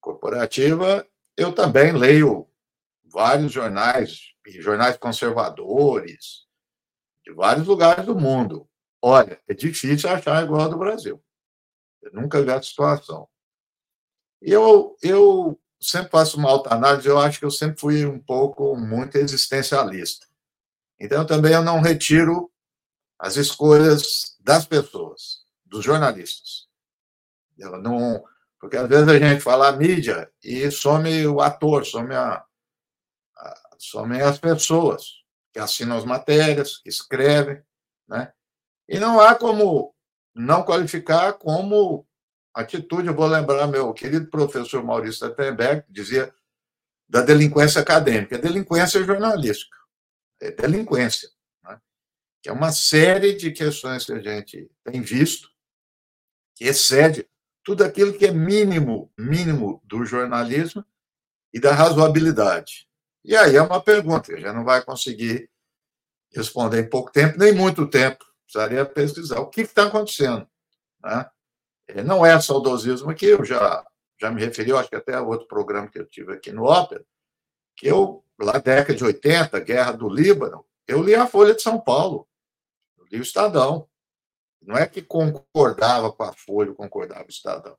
corporativa. 0.00 1.06
Eu 1.36 1.54
também 1.54 1.92
leio 1.92 2.48
vários 3.04 3.52
jornais, 3.52 4.34
jornais 4.58 4.96
conservadores, 4.96 6.46
de 7.24 7.32
vários 7.32 7.66
lugares 7.66 8.04
do 8.04 8.18
mundo. 8.18 8.68
Olha, 9.00 9.40
é 9.48 9.54
difícil 9.54 10.10
achar 10.10 10.42
igual 10.42 10.62
ao 10.62 10.70
do 10.70 10.78
Brasil. 10.78 11.22
Eu 12.02 12.12
nunca 12.12 12.42
vi 12.42 12.50
a 12.50 12.60
situação. 12.60 13.28
Eu, 14.40 14.96
eu 15.00 15.60
sempre 15.82 16.10
faço 16.10 16.38
uma 16.38 16.50
autoanálise, 16.50 17.08
eu 17.08 17.18
acho 17.18 17.38
que 17.38 17.44
eu 17.44 17.50
sempre 17.50 17.80
fui 17.80 18.06
um 18.06 18.18
pouco 18.18 18.76
muito 18.76 19.16
existencialista. 19.16 20.26
Então, 20.98 21.26
também 21.26 21.52
eu 21.52 21.62
não 21.62 21.80
retiro 21.80 22.50
as 23.18 23.36
escolhas 23.36 24.36
das 24.40 24.64
pessoas, 24.64 25.44
dos 25.64 25.84
jornalistas. 25.84 26.68
Eu 27.58 27.78
não, 27.78 28.24
porque 28.60 28.76
às 28.76 28.88
vezes 28.88 29.08
a 29.08 29.18
gente 29.18 29.40
fala 29.40 29.68
a 29.68 29.72
mídia 29.72 30.30
e 30.42 30.70
some 30.70 31.26
o 31.26 31.40
ator, 31.40 31.84
some, 31.84 32.14
a, 32.14 32.44
a, 33.36 33.60
some 33.78 34.20
as 34.20 34.38
pessoas 34.38 35.22
que 35.52 35.58
assinam 35.58 35.96
as 35.96 36.04
matérias, 36.04 36.78
que 36.78 36.88
escrevem, 36.88 37.62
né? 38.08 38.32
E 38.88 38.98
não 38.98 39.20
há 39.20 39.34
como 39.34 39.94
não 40.34 40.62
qualificar 40.62 41.34
como 41.34 42.06
atitude, 42.54 43.08
eu 43.08 43.14
vou 43.14 43.26
lembrar 43.26 43.66
meu 43.66 43.92
querido 43.92 44.28
professor 44.28 44.82
Maurício 44.82 45.26
Attenberg, 45.26 45.82
que 45.86 45.92
dizia 45.92 46.32
da 47.08 47.22
delinquência 47.22 47.80
acadêmica. 47.80 48.38
delinquência 48.38 49.02
jornalística, 49.04 49.76
é 50.40 50.50
delinquência, 50.50 51.28
né? 51.64 51.80
que 52.42 52.48
é 52.48 52.52
uma 52.52 52.72
série 52.72 53.34
de 53.34 53.52
questões 53.52 54.04
que 54.04 54.12
a 54.12 54.20
gente 54.20 54.70
tem 54.84 55.00
visto, 55.00 55.50
que 56.54 56.64
excede 56.64 57.28
tudo 57.64 57.84
aquilo 57.84 58.16
que 58.16 58.26
é 58.26 58.32
mínimo, 58.32 59.12
mínimo 59.16 59.80
do 59.84 60.04
jornalismo 60.04 60.84
e 61.52 61.60
da 61.60 61.72
razoabilidade. 61.72 62.88
E 63.24 63.36
aí 63.36 63.56
é 63.56 63.62
uma 63.62 63.80
pergunta 63.80 64.26
que 64.26 64.34
a 64.34 64.40
gente 64.40 64.54
não 64.54 64.64
vai 64.64 64.82
conseguir 64.84 65.48
responder 66.34 66.80
em 66.80 66.88
pouco 66.88 67.12
tempo, 67.12 67.38
nem 67.38 67.52
muito 67.52 67.86
tempo. 67.88 68.24
Precisaria 68.44 68.84
pesquisar 68.84 69.40
o 69.40 69.48
que 69.48 69.60
está 69.62 69.86
acontecendo. 69.86 70.46
Né? 71.02 71.30
É, 71.88 72.02
não 72.02 72.24
é 72.24 72.40
saudosismo 72.40 73.10
aqui, 73.10 73.26
eu 73.26 73.44
já, 73.44 73.84
já 74.20 74.30
me 74.30 74.40
referi, 74.40 74.72
acho 74.72 74.88
que 74.88 74.96
até 74.96 75.14
a 75.14 75.22
outro 75.22 75.46
programa 75.46 75.88
que 75.88 75.98
eu 75.98 76.06
tive 76.06 76.32
aqui 76.32 76.52
no 76.52 76.64
Ópera, 76.64 77.04
que 77.76 77.86
eu, 77.86 78.24
lá 78.40 78.54
na 78.54 78.58
década 78.58 78.94
de 78.94 79.04
80, 79.04 79.58
Guerra 79.60 79.92
do 79.92 80.08
Líbano, 80.08 80.64
eu 80.86 81.02
li 81.02 81.14
a 81.14 81.26
Folha 81.26 81.54
de 81.54 81.62
São 81.62 81.80
Paulo, 81.80 82.28
eu 82.98 83.04
li 83.10 83.18
o 83.18 83.22
Estadão. 83.22 83.88
Não 84.60 84.76
é 84.76 84.86
que 84.86 85.02
concordava 85.02 86.12
com 86.12 86.22
a 86.22 86.32
Folha, 86.32 86.72
concordava 86.72 87.22
com 87.22 87.28
o 87.28 87.32
Estadão. 87.32 87.76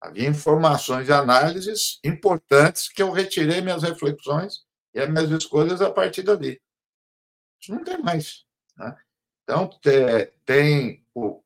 Havia 0.00 0.28
informações 0.28 1.08
e 1.08 1.12
análises 1.12 2.00
importantes 2.02 2.88
que 2.88 3.02
eu 3.02 3.12
retirei 3.12 3.60
minhas 3.60 3.82
reflexões 3.82 4.64
e 4.94 4.98
as 4.98 5.08
minhas 5.08 5.30
escolhas 5.30 5.80
a 5.80 5.90
partir 5.90 6.22
dali. 6.22 6.60
Isso 7.60 7.72
não 7.72 7.84
tem 7.84 7.98
mais. 7.98 8.44
Né? 8.76 8.96
Então, 9.44 9.68
tem, 10.46 11.04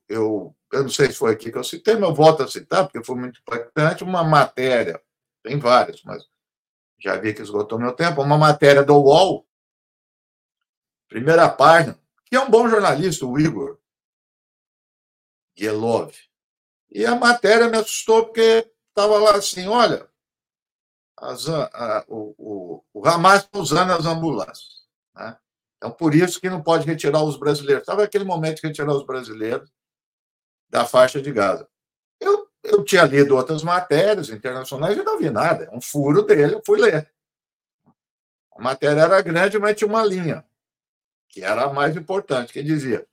eu 0.09 0.57
eu 0.75 0.83
não 0.83 0.91
sei 0.91 1.07
se 1.07 1.15
foi 1.15 1.33
aqui 1.33 1.53
que 1.53 1.59
eu 1.59 1.65
citei, 1.65 1.95
mas 1.95 2.09
eu 2.09 2.15
volto 2.15 2.43
a 2.43 2.49
citar, 2.49 2.85
porque 2.85 3.05
foi 3.05 3.15
muito 3.15 3.41
impactante, 3.41 4.03
uma 4.03 4.25
matéria, 4.25 5.01
tem 5.43 5.59
várias, 5.59 6.03
mas 6.03 6.25
já 6.99 7.17
vi 7.17 7.33
que 7.33 7.43
esgotou 7.43 7.79
meu 7.79 7.93
tempo, 7.93 8.23
uma 8.23 8.37
matéria 8.37 8.83
do 8.83 8.95
UOL, 8.95 9.47
primeira 11.09 11.49
página, 11.49 11.99
que 12.25 12.35
é 12.35 12.41
um 12.41 12.51
bom 12.51 12.69
jornalista, 12.69 13.25
o 13.25 13.39
Igor 13.39 13.79
Gelov. 15.57 16.13
E 16.91 17.07
a 17.07 17.15
matéria 17.15 17.69
me 17.69 17.77
assustou 17.77 18.27
porque 18.27 18.69
estava 18.89 19.19
lá 19.19 19.37
assim, 19.37 19.69
olha, 19.69 20.09
as, 21.17 21.49
a, 21.49 22.05
o, 22.09 22.35
o, 22.37 22.85
o 22.93 23.09
Hamas 23.09 23.45
está 23.45 23.59
usando 23.59 23.93
as 23.93 24.07
ambulâncias. 24.07 24.85
Né? 25.15 25.37
Então, 25.77 25.93
por 25.93 26.15
isso 26.15 26.41
que 26.41 26.51
não 26.51 26.63
pode 26.63 26.87
retirar 26.87 27.23
os 27.23 27.37
brasileiros. 27.37 27.83
Estava 27.83 28.03
aquele 28.03 28.25
momento 28.25 28.61
de 28.61 28.67
retirar 28.67 28.93
os 28.93 29.07
brasileiros 29.07 29.71
da 30.75 30.85
faixa 30.85 31.23
de 31.23 31.31
Gaza. 31.31 31.69
Eu, 32.19 32.49
eu 32.65 32.85
tinha 32.85 33.05
lido 33.05 33.37
outras 33.37 33.63
matérias 33.63 34.29
internacionais 34.29 34.99
e 34.99 35.05
não 35.05 35.17
vi 35.17 35.31
nada. 35.31 35.71
Um 35.73 35.81
furo 35.81 36.23
dele, 36.23 36.57
eu 36.57 36.63
fui 36.67 36.81
ler. 36.81 37.09
A 38.51 38.61
matéria 38.61 39.03
era 39.03 39.23
grande, 39.23 39.57
mas 39.57 39.77
tinha 39.77 39.87
uma 39.87 40.05
linha, 40.05 40.45
que 41.29 41.45
era 41.45 41.67
a 41.67 41.73
mais 41.73 41.97
importante, 41.97 42.53
que 42.53 42.61
dizia 42.61 43.07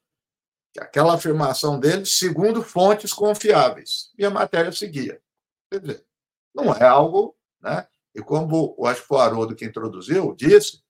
que 0.74 0.80
aquela 0.80 1.14
afirmação 1.14 1.80
dele, 1.80 2.04
segundo 2.04 2.64
fontes 2.64 3.14
confiáveis. 3.14 4.12
E 4.18 4.26
a 4.26 4.32
matéria 4.32 4.72
seguia. 4.72 5.22
Quer 5.70 5.82
dizer, 5.82 6.06
não 6.56 6.74
é 6.74 6.84
algo. 6.84 7.38
Né? 7.62 7.86
E 8.16 8.24
como 8.24 8.74
o 8.76 8.88
acho 8.88 9.02
que 9.02 9.08
foi 9.08 9.18
o 9.18 9.22
Haroldo 9.22 9.56
que 9.56 9.66
introduziu, 9.66 10.34
disse, 10.36 10.82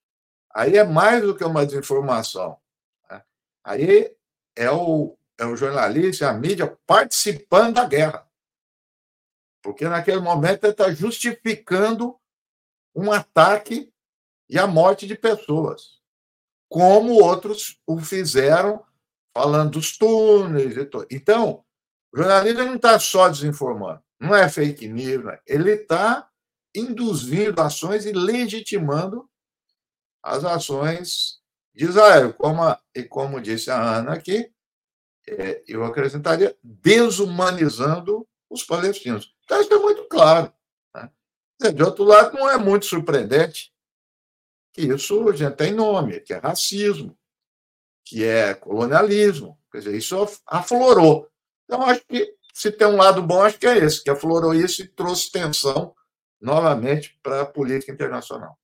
aí 0.50 0.78
é 0.78 0.86
mais 0.86 1.22
do 1.22 1.36
que 1.36 1.44
uma 1.44 1.66
desinformação. 1.66 2.58
Né? 3.10 3.22
Aí 3.62 4.16
é 4.56 4.72
o, 4.72 5.18
é 5.42 5.46
o 5.46 5.58
jornalista, 5.58 6.30
a 6.30 6.34
mídia 6.34 6.78
participando 6.86 7.74
da 7.74 7.86
guerra. 7.86 8.28
Porque 9.64 9.88
naquele 9.88 10.20
momento 10.20 10.64
ele 10.64 10.72
está 10.72 10.92
justificando 10.92 12.16
um 12.96 13.12
ataque 13.12 13.92
e 14.48 14.60
a 14.60 14.68
morte 14.68 15.08
de 15.08 15.16
pessoas, 15.16 16.00
como 16.70 17.14
outros 17.14 17.80
o 17.88 18.00
fizeram, 18.00 18.86
falando 19.34 19.72
dos 19.72 19.98
túneis. 19.98 20.76
Então, 21.10 21.66
o 22.14 22.18
jornalista 22.18 22.66
não 22.66 22.76
está 22.76 23.00
só 23.00 23.28
desinformando, 23.28 24.04
não 24.20 24.36
é 24.36 24.48
fake 24.48 24.88
news, 24.88 25.26
né? 25.26 25.40
ele 25.48 25.72
está 25.72 26.30
induzindo 26.76 27.60
ações 27.62 28.06
e 28.06 28.12
legitimando 28.12 29.28
as 30.22 30.44
ações 30.44 31.42
de 31.74 31.86
Israel. 31.86 32.34
Como 32.34 32.62
a, 32.62 32.80
e 32.96 33.04
como 33.04 33.42
disse 33.42 33.72
a 33.72 33.98
Ana 33.98 34.14
aqui, 34.14 34.52
é, 35.32 35.64
eu 35.68 35.84
acrescentaria 35.84 36.56
desumanizando 36.64 38.28
os 38.50 38.64
palestinos. 38.64 39.34
Então, 39.46 39.62
isso 39.62 39.74
é 39.74 39.80
muito 39.80 40.04
claro. 40.06 40.54
Né? 40.94 41.10
De 41.74 41.84
outro 41.84 42.04
lado, 42.04 42.38
não 42.38 42.50
é 42.50 42.58
muito 42.58 42.86
surpreendente 42.86 43.72
que 44.74 44.82
isso 44.82 45.34
já 45.34 45.52
tem 45.52 45.74
nome, 45.74 46.20
que 46.22 46.34
é 46.34 46.38
racismo, 46.38 47.18
que 48.06 48.24
é 48.24 48.54
colonialismo. 48.54 49.58
Quer 49.72 49.80
dizer, 49.80 49.98
isso 49.98 50.16
aflorou. 50.46 51.30
Então, 51.66 51.82
acho 51.84 52.06
que 52.06 52.36
se 52.54 52.72
tem 52.72 52.88
um 52.88 52.98
lado 52.98 53.22
bom, 53.22 53.42
acho 53.42 53.58
que 53.58 53.68
é 53.68 53.78
esse, 53.78 54.04
que 54.04 54.10
aflorou 54.10 54.54
isso 54.54 54.82
e 54.82 54.88
trouxe 54.88 55.32
tensão 55.32 55.96
novamente 56.40 57.18
para 57.24 57.42
a 57.42 57.46
política 57.46 57.92
internacional. 57.92 58.58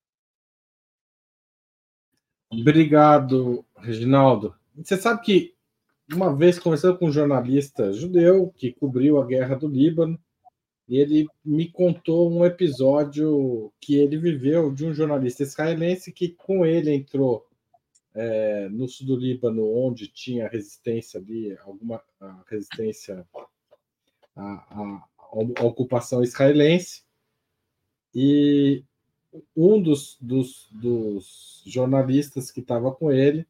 Obrigado, 2.49 3.65
Reginaldo. 3.77 4.55
Você 4.75 4.97
sabe 4.97 5.21
que 5.21 5.56
uma 6.13 6.35
vez 6.35 6.57
conversando 6.57 6.97
com 6.97 7.07
um 7.07 7.11
jornalista 7.11 7.91
judeu 7.91 8.53
que 8.55 8.71
cobriu 8.71 9.19
a 9.19 9.25
guerra 9.25 9.55
do 9.55 9.67
Líbano, 9.67 10.19
e 10.87 10.97
ele 10.97 11.27
me 11.43 11.69
contou 11.69 12.31
um 12.31 12.45
episódio 12.45 13.73
que 13.79 13.95
ele 13.95 14.17
viveu 14.17 14.73
de 14.73 14.85
um 14.85 14.93
jornalista 14.93 15.43
israelense 15.43 16.13
que 16.13 16.29
com 16.29 16.65
ele 16.65 16.93
entrou 16.93 17.45
é, 18.15 18.69
no 18.69 18.87
sul 18.87 19.05
do 19.05 19.15
Líbano, 19.17 19.69
onde 19.69 20.07
tinha 20.07 20.47
resistência 20.47 21.19
ali, 21.19 21.57
alguma 21.59 22.01
resistência 22.47 23.27
à, 24.35 24.43
à, 24.43 25.03
à 25.57 25.63
ocupação 25.65 26.23
israelense, 26.23 27.03
e 28.15 28.83
um 29.55 29.81
dos, 29.81 30.17
dos, 30.21 30.69
dos 30.71 31.61
jornalistas 31.65 32.49
que 32.49 32.61
estava 32.61 32.91
com 32.91 33.11
ele 33.11 33.45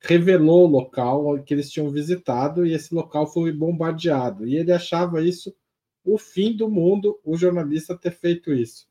revelou 0.00 0.64
o 0.64 0.70
local 0.70 1.42
que 1.42 1.52
eles 1.52 1.70
tinham 1.70 1.90
visitado 1.90 2.64
e 2.64 2.72
esse 2.72 2.94
local 2.94 3.26
foi 3.26 3.52
bombardeado. 3.52 4.46
E 4.46 4.56
ele 4.56 4.72
achava 4.72 5.22
isso 5.22 5.54
o 6.04 6.16
fim 6.16 6.56
do 6.56 6.68
mundo, 6.68 7.20
o 7.24 7.36
jornalista 7.36 7.96
ter 7.96 8.12
feito 8.12 8.52
isso. 8.52 8.88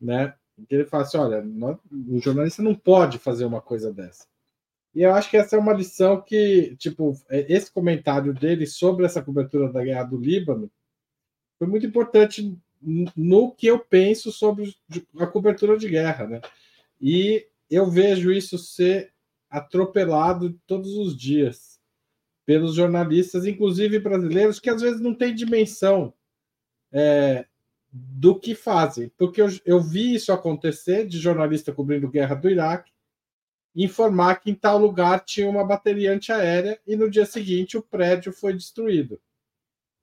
Né? 0.00 0.34
Ele 0.70 0.84
fala 0.84 1.02
assim: 1.02 1.16
olha, 1.16 1.44
o 2.08 2.18
jornalista 2.20 2.62
não 2.62 2.74
pode 2.74 3.18
fazer 3.18 3.44
uma 3.44 3.60
coisa 3.60 3.92
dessa. 3.92 4.26
E 4.94 5.02
eu 5.02 5.12
acho 5.12 5.28
que 5.28 5.36
essa 5.36 5.56
é 5.56 5.58
uma 5.58 5.72
lição 5.72 6.20
que, 6.20 6.76
tipo, 6.76 7.14
é, 7.28 7.52
esse 7.52 7.72
comentário 7.72 8.32
dele 8.32 8.64
sobre 8.64 9.04
essa 9.04 9.20
cobertura 9.20 9.72
da 9.72 9.82
guerra 9.82 10.04
do 10.04 10.16
Líbano 10.16 10.70
foi 11.58 11.66
muito 11.66 11.84
importante 11.84 12.56
no 13.16 13.50
que 13.50 13.66
eu 13.66 13.78
penso 13.78 14.30
sobre 14.30 14.72
a 15.18 15.26
cobertura 15.26 15.76
de 15.76 15.88
guerra, 15.88 16.26
né? 16.26 16.40
E 17.00 17.46
eu 17.68 17.90
vejo 17.90 18.30
isso 18.30 18.56
ser 18.58 19.12
atropelado 19.56 20.58
todos 20.66 20.96
os 20.96 21.16
dias 21.16 21.78
pelos 22.46 22.74
jornalistas, 22.74 23.46
inclusive 23.46 23.98
brasileiros, 23.98 24.60
que 24.60 24.68
às 24.68 24.82
vezes 24.82 25.00
não 25.00 25.14
têm 25.14 25.34
dimensão 25.34 26.12
é, 26.92 27.46
do 27.90 28.38
que 28.38 28.54
fazem. 28.54 29.10
Porque 29.16 29.40
eu, 29.40 29.48
eu 29.64 29.80
vi 29.80 30.14
isso 30.14 30.32
acontecer 30.32 31.06
de 31.06 31.18
jornalista 31.18 31.72
cobrindo 31.72 32.10
guerra 32.10 32.34
do 32.34 32.50
Iraque, 32.50 32.92
informar 33.74 34.36
que 34.36 34.50
em 34.50 34.54
tal 34.54 34.78
lugar 34.78 35.24
tinha 35.24 35.48
uma 35.48 35.64
bateria 35.64 36.12
antiaérea 36.12 36.78
e 36.86 36.94
no 36.96 37.10
dia 37.10 37.26
seguinte 37.26 37.76
o 37.76 37.82
prédio 37.82 38.32
foi 38.32 38.52
destruído. 38.52 39.20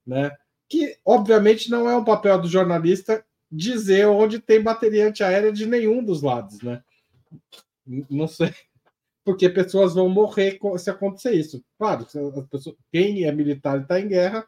Né? 0.05 0.35
que 0.71 0.97
obviamente 1.03 1.69
não 1.69 1.89
é 1.89 1.97
um 1.97 2.03
papel 2.05 2.39
do 2.39 2.47
jornalista 2.47 3.25
dizer 3.51 4.07
onde 4.07 4.39
tem 4.39 4.63
bateria 4.63 5.05
antiaérea 5.05 5.51
de 5.51 5.65
nenhum 5.65 6.01
dos 6.01 6.21
lados, 6.21 6.61
né? 6.61 6.81
Não 7.85 8.25
sei. 8.25 8.53
Porque 9.23 9.49
pessoas 9.49 9.93
vão 9.93 10.09
morrer 10.09 10.59
se 10.77 10.89
acontecer 10.89 11.33
isso. 11.33 11.63
Claro, 11.77 12.03
as 12.03 12.47
pessoas, 12.47 12.75
quem 12.91 13.23
é 13.23 13.31
militar 13.31 13.79
e 13.79 13.81
está 13.83 13.99
em 13.99 14.07
guerra 14.07 14.47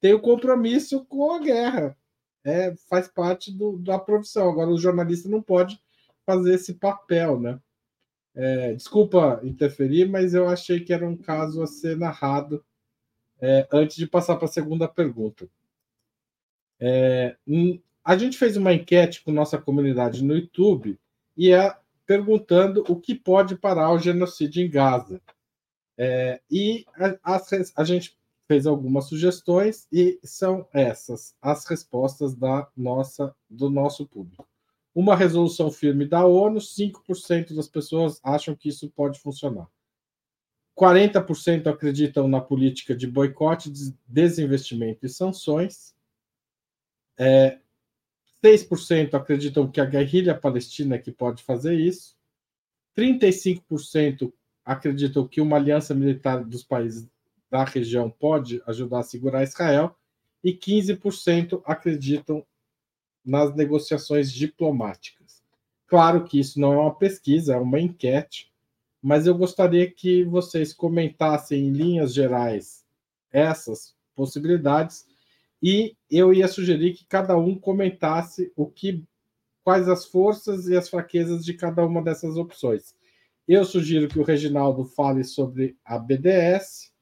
tem 0.00 0.14
o 0.14 0.20
compromisso 0.20 1.04
com 1.06 1.32
a 1.32 1.38
guerra. 1.38 1.96
É, 2.44 2.74
faz 2.88 3.08
parte 3.08 3.52
do, 3.52 3.78
da 3.78 3.98
profissão. 3.98 4.48
Agora, 4.48 4.70
o 4.70 4.78
jornalista 4.78 5.28
não 5.28 5.42
pode 5.42 5.80
fazer 6.24 6.54
esse 6.54 6.74
papel, 6.74 7.38
né? 7.40 7.60
É, 8.34 8.74
desculpa 8.74 9.40
interferir, 9.42 10.08
mas 10.08 10.34
eu 10.34 10.48
achei 10.48 10.80
que 10.80 10.92
era 10.92 11.06
um 11.06 11.16
caso 11.16 11.62
a 11.62 11.66
ser 11.66 11.96
narrado 11.96 12.64
é, 13.40 13.66
antes 13.72 13.96
de 13.96 14.06
passar 14.06 14.36
para 14.36 14.44
a 14.44 14.48
segunda 14.50 14.86
pergunta. 14.86 15.48
É, 16.80 17.36
a 18.04 18.16
gente 18.16 18.38
fez 18.38 18.56
uma 18.56 18.72
enquete 18.72 19.22
com 19.22 19.32
nossa 19.32 19.58
comunidade 19.58 20.22
no 20.22 20.36
YouTube 20.36 20.98
e 21.36 21.50
é 21.50 21.76
perguntando 22.08 22.82
o 22.88 22.98
que 22.98 23.14
pode 23.14 23.54
parar 23.54 23.92
o 23.92 23.98
genocídio 23.98 24.64
em 24.64 24.70
Gaza. 24.70 25.20
É, 25.98 26.40
e 26.50 26.86
a, 27.22 27.36
a, 27.36 27.42
a, 27.76 27.84
gente 27.84 28.16
fez 28.46 28.66
algumas 28.66 29.04
sugestões 29.04 29.86
e 29.92 30.18
são 30.24 30.66
essas 30.72 31.36
as 31.42 31.66
respostas 31.66 32.34
da 32.34 32.66
nossa 32.74 33.36
do 33.50 33.68
nosso 33.68 34.06
público. 34.06 34.48
Uma 34.94 35.14
resolução 35.14 35.70
firme 35.70 36.06
da 36.06 36.24
ONU, 36.24 36.58
5% 36.58 37.54
das 37.54 37.68
pessoas 37.68 38.20
acham 38.24 38.56
que 38.56 38.70
isso 38.70 38.88
pode 38.90 39.20
funcionar. 39.20 39.68
40% 40.78 41.66
acreditam 41.66 42.26
na 42.26 42.40
política 42.40 42.96
de 42.96 43.06
boicote, 43.06 43.70
desinvestimento 44.06 45.04
e 45.04 45.10
sanções. 45.10 45.94
É, 47.18 47.58
6% 48.44 49.14
acreditam 49.14 49.70
que 49.70 49.80
a 49.80 49.84
guerrilha 49.84 50.34
palestina 50.34 50.96
é 50.96 50.98
que 50.98 51.10
pode 51.10 51.42
fazer 51.42 51.74
isso. 51.74 52.16
35% 52.96 54.32
acreditam 54.64 55.26
que 55.26 55.40
uma 55.40 55.56
aliança 55.56 55.94
militar 55.94 56.44
dos 56.44 56.62
países 56.62 57.08
da 57.50 57.64
região 57.64 58.10
pode 58.10 58.62
ajudar 58.66 59.00
a 59.00 59.04
segurar 59.04 59.42
Israel. 59.42 59.96
E 60.42 60.52
15% 60.52 61.60
acreditam 61.64 62.46
nas 63.24 63.54
negociações 63.54 64.32
diplomáticas. 64.32 65.42
Claro 65.86 66.24
que 66.24 66.38
isso 66.38 66.60
não 66.60 66.72
é 66.74 66.76
uma 66.76 66.94
pesquisa, 66.94 67.54
é 67.54 67.58
uma 67.58 67.80
enquete, 67.80 68.52
mas 69.02 69.26
eu 69.26 69.34
gostaria 69.36 69.90
que 69.90 70.22
vocês 70.24 70.72
comentassem 70.72 71.66
em 71.66 71.72
linhas 71.72 72.12
gerais 72.12 72.84
essas 73.32 73.96
possibilidades 74.14 75.06
e 75.62 75.96
eu 76.10 76.32
ia 76.32 76.48
sugerir 76.48 76.94
que 76.94 77.04
cada 77.06 77.36
um 77.36 77.58
comentasse 77.58 78.52
o 78.56 78.66
que 78.66 79.04
quais 79.64 79.88
as 79.88 80.06
forças 80.06 80.66
e 80.66 80.76
as 80.76 80.88
fraquezas 80.88 81.44
de 81.44 81.52
cada 81.52 81.84
uma 81.84 82.02
dessas 82.02 82.36
opções. 82.36 82.94
Eu 83.46 83.64
sugiro 83.64 84.08
que 84.08 84.18
o 84.18 84.22
Reginaldo 84.22 84.84
fale 84.84 85.24
sobre 85.24 85.76
a 85.84 85.98
BDS, 85.98 86.92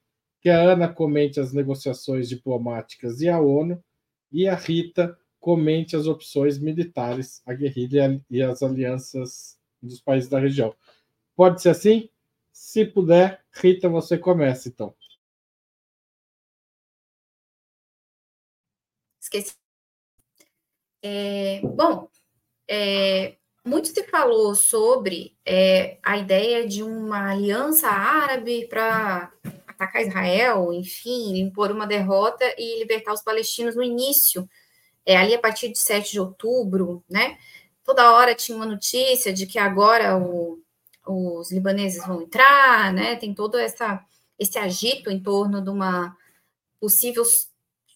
que 0.40 0.48
a 0.48 0.60
Ana 0.60 0.88
comente 0.88 1.38
as 1.38 1.52
negociações 1.52 2.28
diplomáticas 2.28 3.20
e 3.20 3.28
a 3.28 3.40
ONU, 3.40 3.82
e 4.32 4.48
a 4.48 4.54
Rita 4.54 5.16
comente 5.38 5.94
as 5.94 6.08
opções 6.08 6.58
militares, 6.58 7.40
a 7.46 7.54
guerrilha 7.54 8.20
e 8.28 8.42
as 8.42 8.62
alianças 8.62 9.56
dos 9.80 10.00
países 10.00 10.28
da 10.28 10.40
região. 10.40 10.74
Pode 11.36 11.62
ser 11.62 11.68
assim? 11.68 12.08
Se 12.52 12.84
puder, 12.84 13.44
Rita, 13.52 13.88
você 13.88 14.18
começa 14.18 14.68
então. 14.68 14.94
Esqueci. 19.26 19.54
É, 21.02 21.60
bom, 21.62 22.08
é, 22.68 23.36
muito 23.64 23.88
se 23.88 24.04
falou 24.04 24.54
sobre 24.54 25.36
é, 25.44 25.98
a 26.02 26.16
ideia 26.16 26.66
de 26.66 26.82
uma 26.84 27.32
aliança 27.32 27.88
árabe 27.88 28.66
para 28.68 29.32
atacar 29.66 30.02
Israel, 30.02 30.72
enfim, 30.72 31.38
impor 31.40 31.72
uma 31.72 31.86
derrota 31.86 32.44
e 32.56 32.78
libertar 32.78 33.12
os 33.12 33.22
palestinos 33.22 33.74
no 33.74 33.82
início, 33.82 34.48
é, 35.04 35.16
ali 35.16 35.34
a 35.34 35.40
partir 35.40 35.70
de 35.70 35.78
7 35.78 36.12
de 36.12 36.20
outubro, 36.20 37.04
né? 37.10 37.36
Toda 37.84 38.12
hora 38.12 38.34
tinha 38.34 38.56
uma 38.56 38.66
notícia 38.66 39.32
de 39.32 39.46
que 39.46 39.58
agora 39.58 40.16
o, 40.16 40.60
os 41.06 41.50
libaneses 41.50 42.06
vão 42.06 42.22
entrar, 42.22 42.92
né? 42.92 43.16
Tem 43.16 43.34
todo 43.34 43.58
essa, 43.58 44.04
esse 44.38 44.58
agito 44.58 45.10
em 45.10 45.20
torno 45.20 45.60
de 45.60 45.70
uma 45.70 46.16
possível 46.80 47.24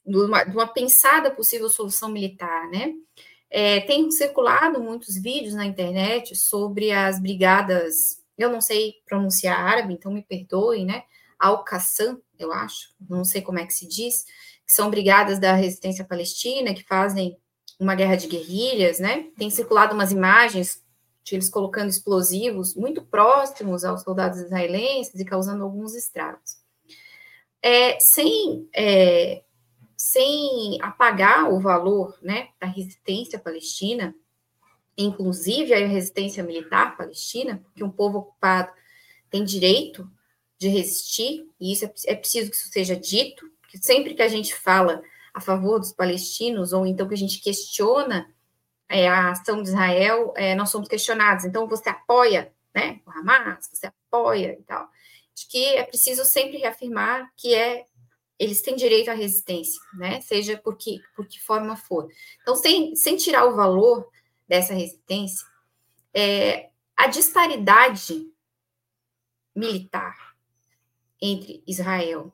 de 0.05 0.17
uma, 0.17 0.45
de 0.45 0.57
uma 0.57 0.67
pensada 0.67 1.31
possível 1.31 1.69
solução 1.69 2.09
militar, 2.09 2.69
né? 2.69 2.93
É, 3.51 3.81
tem 3.81 4.11
circulado 4.11 4.81
muitos 4.81 5.21
vídeos 5.21 5.55
na 5.55 5.67
internet 5.67 6.37
sobre 6.37 6.93
as 6.93 7.21
brigadas, 7.21 8.23
eu 8.39 8.49
não 8.49 8.61
sei 8.61 8.95
pronunciar 9.05 9.59
árabe, 9.59 9.93
então 9.93 10.13
me 10.13 10.23
perdoem, 10.23 10.87
né? 10.87 11.03
Al-Qassam, 11.39 12.21
eu 12.39 12.53
acho, 12.53 12.95
não 13.09 13.25
sei 13.25 13.43
como 13.43 13.59
é 13.59 13.67
que 13.67 13.73
se 13.73 13.89
diz, 13.89 14.25
que 14.67 14.73
são 14.73 14.91
brigadas 14.91 15.39
da 15.39 15.55
resistência 15.55 16.05
palestina 16.05 16.75
que 16.75 16.85
fazem 16.85 17.37
uma 17.79 17.95
guerra 17.95 18.17
de 18.17 18.29
guerrilhas, 18.29 18.99
né? 18.99 19.31
Tem 19.37 19.51
circulado 19.51 19.95
umas 19.95 20.13
imagens 20.13 20.83
de 21.25 21.35
eles 21.35 21.49
colocando 21.49 21.89
explosivos 21.89 22.75
muito 22.75 23.03
próximos 23.03 23.85
aos 23.85 24.03
soldados 24.03 24.39
israelenses 24.39 25.19
e 25.19 25.25
causando 25.25 25.65
alguns 25.65 25.95
estragos. 25.95 26.59
É, 27.63 27.99
sem 28.01 28.69
é, 28.75 29.43
sem 30.03 30.79
apagar 30.81 31.53
o 31.53 31.61
valor 31.61 32.19
né, 32.23 32.49
da 32.59 32.67
resistência 32.67 33.39
palestina, 33.39 34.15
inclusive 34.97 35.75
a 35.75 35.87
resistência 35.87 36.43
militar 36.43 36.97
palestina, 36.97 37.59
porque 37.63 37.85
um 37.85 37.91
povo 37.91 38.21
ocupado 38.21 38.73
tem 39.29 39.45
direito 39.45 40.11
de 40.59 40.69
resistir, 40.69 41.47
e 41.61 41.71
isso 41.71 41.85
é, 41.85 41.93
é 42.07 42.15
preciso 42.15 42.51
que 42.51 42.57
isso 42.57 42.71
seja 42.73 42.97
dito, 42.97 43.47
porque 43.61 43.77
sempre 43.77 44.15
que 44.15 44.23
a 44.23 44.29
gente 44.29 44.55
fala 44.55 45.03
a 45.35 45.41
favor 45.41 45.79
dos 45.79 45.93
palestinos, 45.93 46.73
ou 46.73 46.87
então 46.87 47.07
que 47.07 47.15
a 47.15 47.19
gente 47.19 47.39
questiona 47.39 48.27
é, 48.89 49.07
a 49.07 49.33
ação 49.33 49.63
de 49.63 49.69
Israel, 49.69 50.33
é, 50.35 50.55
nós 50.55 50.71
somos 50.71 50.89
questionados. 50.89 51.45
Então, 51.45 51.69
você 51.69 51.91
apoia 51.91 52.51
né, 52.75 53.01
o 53.07 53.11
Hamas, 53.11 53.69
você 53.71 53.87
apoia 53.87 54.57
e 54.59 54.63
tal. 54.63 54.89
Acho 55.37 55.47
que 55.47 55.63
é 55.77 55.85
preciso 55.85 56.25
sempre 56.25 56.57
reafirmar 56.57 57.31
que 57.37 57.55
é 57.55 57.87
eles 58.41 58.63
têm 58.63 58.75
direito 58.75 59.11
à 59.11 59.15
resistência, 59.15 59.79
né? 59.93 60.23
Seja 60.23 60.57
por 60.57 60.79
que, 60.79 61.03
por 61.15 61.27
que 61.27 61.39
forma 61.39 61.77
for. 61.77 62.09
Então, 62.41 62.57
sem, 62.57 62.97
sem 62.97 63.15
tirar 63.17 63.45
o 63.45 63.55
valor 63.55 64.09
dessa 64.49 64.73
resistência, 64.73 65.47
é, 66.15 66.71
a 66.97 67.07
disparidade 67.07 68.27
militar 69.55 70.35
entre 71.21 71.63
Israel 71.67 72.33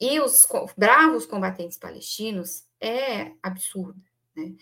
e 0.00 0.18
os 0.18 0.46
bravos 0.76 1.26
combatentes 1.26 1.76
palestinos 1.76 2.64
é 2.80 3.32
absurda. 3.42 4.00
Né? 4.34 4.54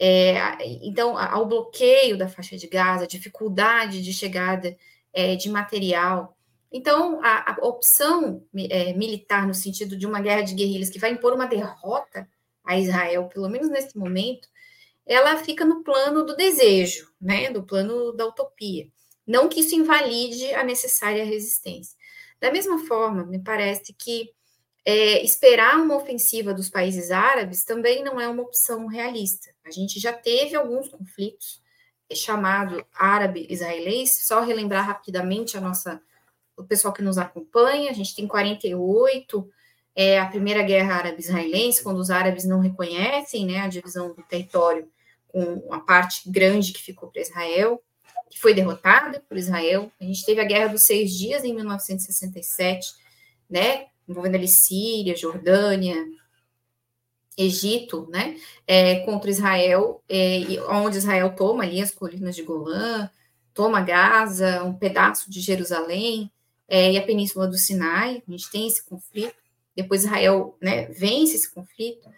É, 0.00 0.36
então, 0.84 1.16
ao 1.16 1.46
bloqueio 1.46 2.18
da 2.18 2.28
faixa 2.28 2.56
de 2.56 2.66
Gaza, 2.66 3.06
dificuldade 3.06 4.02
de 4.02 4.12
chegada 4.12 4.76
é, 5.12 5.36
de 5.36 5.48
material. 5.48 6.36
Então, 6.70 7.20
a, 7.22 7.52
a 7.52 7.66
opção 7.66 8.44
é, 8.70 8.92
militar, 8.92 9.46
no 9.46 9.54
sentido 9.54 9.96
de 9.96 10.06
uma 10.06 10.20
guerra 10.20 10.42
de 10.42 10.54
guerrilhas 10.54 10.90
que 10.90 10.98
vai 10.98 11.10
impor 11.10 11.32
uma 11.32 11.46
derrota 11.46 12.28
a 12.64 12.78
Israel, 12.78 13.28
pelo 13.28 13.48
menos 13.48 13.70
nesse 13.70 13.96
momento, 13.96 14.48
ela 15.06 15.38
fica 15.38 15.64
no 15.64 15.82
plano 15.82 16.24
do 16.24 16.36
desejo, 16.36 17.10
né, 17.18 17.50
do 17.50 17.62
plano 17.62 18.12
da 18.12 18.26
utopia. 18.26 18.86
Não 19.26 19.48
que 19.48 19.60
isso 19.60 19.74
invalide 19.74 20.52
a 20.54 20.62
necessária 20.62 21.24
resistência. 21.24 21.96
Da 22.40 22.52
mesma 22.52 22.86
forma, 22.86 23.24
me 23.24 23.42
parece 23.42 23.94
que 23.94 24.30
é, 24.84 25.22
esperar 25.22 25.78
uma 25.78 25.96
ofensiva 25.96 26.54
dos 26.54 26.70
países 26.70 27.10
árabes 27.10 27.64
também 27.64 28.02
não 28.02 28.20
é 28.20 28.26
uma 28.26 28.42
opção 28.42 28.86
realista. 28.86 29.50
A 29.64 29.70
gente 29.70 30.00
já 30.00 30.12
teve 30.12 30.56
alguns 30.56 30.88
conflitos 30.88 31.60
é, 32.08 32.14
chamado 32.14 32.82
árabe-israelense, 32.94 34.24
só 34.24 34.40
relembrar 34.40 34.86
rapidamente 34.86 35.58
a 35.58 35.60
nossa, 35.60 36.00
o 36.58 36.64
pessoal 36.64 36.92
que 36.92 37.02
nos 37.02 37.16
acompanha, 37.16 37.90
a 37.90 37.94
gente 37.94 38.14
tem 38.14 38.26
48, 38.26 39.48
é 39.94 40.18
a 40.18 40.26
primeira 40.26 40.62
guerra 40.62 40.96
árabe-israelense, 40.96 41.82
quando 41.82 41.98
os 41.98 42.10
árabes 42.10 42.44
não 42.44 42.60
reconhecem 42.60 43.46
né, 43.46 43.60
a 43.60 43.68
divisão 43.68 44.14
do 44.14 44.22
território 44.22 44.88
com 45.28 45.72
a 45.72 45.80
parte 45.80 46.28
grande 46.30 46.72
que 46.72 46.82
ficou 46.82 47.10
para 47.10 47.22
Israel, 47.22 47.82
que 48.30 48.38
foi 48.38 48.54
derrotada 48.54 49.22
por 49.28 49.36
Israel. 49.36 49.90
A 50.00 50.04
gente 50.04 50.24
teve 50.24 50.40
a 50.40 50.44
Guerra 50.44 50.68
dos 50.68 50.84
Seis 50.84 51.12
Dias 51.12 51.44
em 51.44 51.54
1967, 51.54 52.92
né, 53.48 53.86
envolvendo 54.08 54.34
ali 54.34 54.48
Síria, 54.48 55.16
Jordânia, 55.16 55.96
Egito, 57.36 58.08
né, 58.10 58.36
é, 58.66 59.00
contra 59.00 59.30
Israel, 59.30 60.02
é, 60.08 60.60
onde 60.70 60.98
Israel 60.98 61.34
toma 61.36 61.62
ali 61.62 61.80
as 61.80 61.92
colinas 61.92 62.34
de 62.34 62.42
Golã, 62.42 63.08
toma 63.54 63.80
Gaza, 63.80 64.62
um 64.64 64.74
pedaço 64.74 65.30
de 65.30 65.40
Jerusalém 65.40 66.30
é, 66.68 66.92
e 66.92 66.98
a 66.98 67.02
península 67.02 67.48
do 67.48 67.56
Sinai, 67.56 68.22
a 68.26 68.30
gente 68.30 68.50
tem 68.50 68.66
esse 68.66 68.84
conflito, 68.84 69.34
depois 69.74 70.04
Israel 70.04 70.56
né, 70.60 70.86
vence 70.86 71.36
esse 71.36 71.50
conflito, 71.52 72.08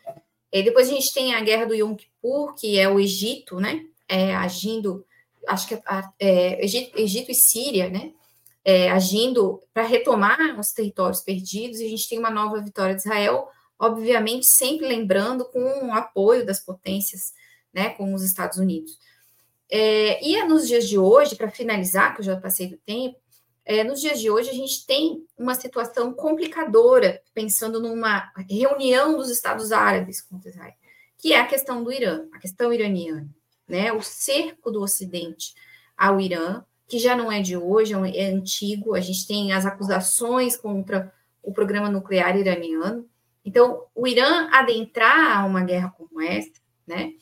e 0.52 0.62
depois 0.62 0.88
a 0.88 0.92
gente 0.92 1.14
tem 1.14 1.34
a 1.34 1.40
guerra 1.40 1.66
do 1.66 1.74
Yom 1.74 1.94
Kippur, 1.94 2.54
que 2.54 2.78
é 2.78 2.88
o 2.88 2.98
Egito, 2.98 3.60
né, 3.60 3.84
é, 4.08 4.34
agindo, 4.34 5.06
acho 5.46 5.68
que 5.68 5.80
é, 6.18 6.64
Egito, 6.64 6.98
Egito 6.98 7.30
e 7.30 7.34
Síria, 7.34 7.88
né, 7.88 8.12
é, 8.64 8.90
agindo 8.90 9.62
para 9.72 9.84
retomar 9.84 10.58
os 10.58 10.72
territórios 10.72 11.20
perdidos, 11.20 11.78
e 11.78 11.86
a 11.86 11.88
gente 11.88 12.08
tem 12.08 12.18
uma 12.18 12.30
nova 12.30 12.60
vitória 12.60 12.94
de 12.94 13.02
Israel, 13.02 13.48
obviamente 13.78 14.46
sempre 14.46 14.88
lembrando 14.88 15.44
com 15.44 15.86
o 15.86 15.92
apoio 15.92 16.44
das 16.44 16.58
potências, 16.58 17.32
né, 17.72 17.90
como 17.90 18.14
os 18.16 18.24
Estados 18.24 18.58
Unidos. 18.58 18.98
É, 19.70 20.26
e 20.26 20.42
nos 20.44 20.66
dias 20.66 20.88
de 20.88 20.98
hoje, 20.98 21.36
para 21.36 21.48
finalizar, 21.48 22.14
que 22.14 22.20
eu 22.20 22.24
já 22.24 22.36
passei 22.36 22.66
do 22.66 22.76
tempo, 22.78 23.19
é, 23.70 23.84
nos 23.84 24.00
dias 24.00 24.20
de 24.20 24.28
hoje 24.28 24.50
a 24.50 24.52
gente 24.52 24.84
tem 24.84 25.24
uma 25.38 25.54
situação 25.54 26.12
complicadora, 26.12 27.22
pensando 27.32 27.80
numa 27.80 28.28
reunião 28.48 29.16
dos 29.16 29.30
Estados 29.30 29.70
Árabes 29.70 30.20
contra 30.20 30.50
Israel, 30.50 30.74
que 31.16 31.32
é 31.32 31.38
a 31.38 31.46
questão 31.46 31.84
do 31.84 31.92
Irã, 31.92 32.26
a 32.32 32.40
questão 32.40 32.72
iraniana, 32.72 33.28
né, 33.68 33.92
o 33.92 34.02
cerco 34.02 34.72
do 34.72 34.82
Ocidente 34.82 35.54
ao 35.96 36.20
Irã, 36.20 36.64
que 36.88 36.98
já 36.98 37.14
não 37.14 37.30
é 37.30 37.40
de 37.40 37.56
hoje, 37.56 37.94
é, 37.94 38.24
é 38.24 38.26
antigo. 38.32 38.96
A 38.96 39.00
gente 39.00 39.24
tem 39.28 39.52
as 39.52 39.64
acusações 39.64 40.56
contra 40.56 41.12
o 41.40 41.52
programa 41.52 41.88
nuclear 41.88 42.36
iraniano. 42.36 43.08
Então, 43.44 43.84
o 43.94 44.04
Irã 44.04 44.48
adentrar 44.50 45.38
a 45.38 45.44
uma 45.44 45.62
guerra 45.62 45.94
como 45.96 46.20
essa, 46.20 46.50
né, 46.84 47.12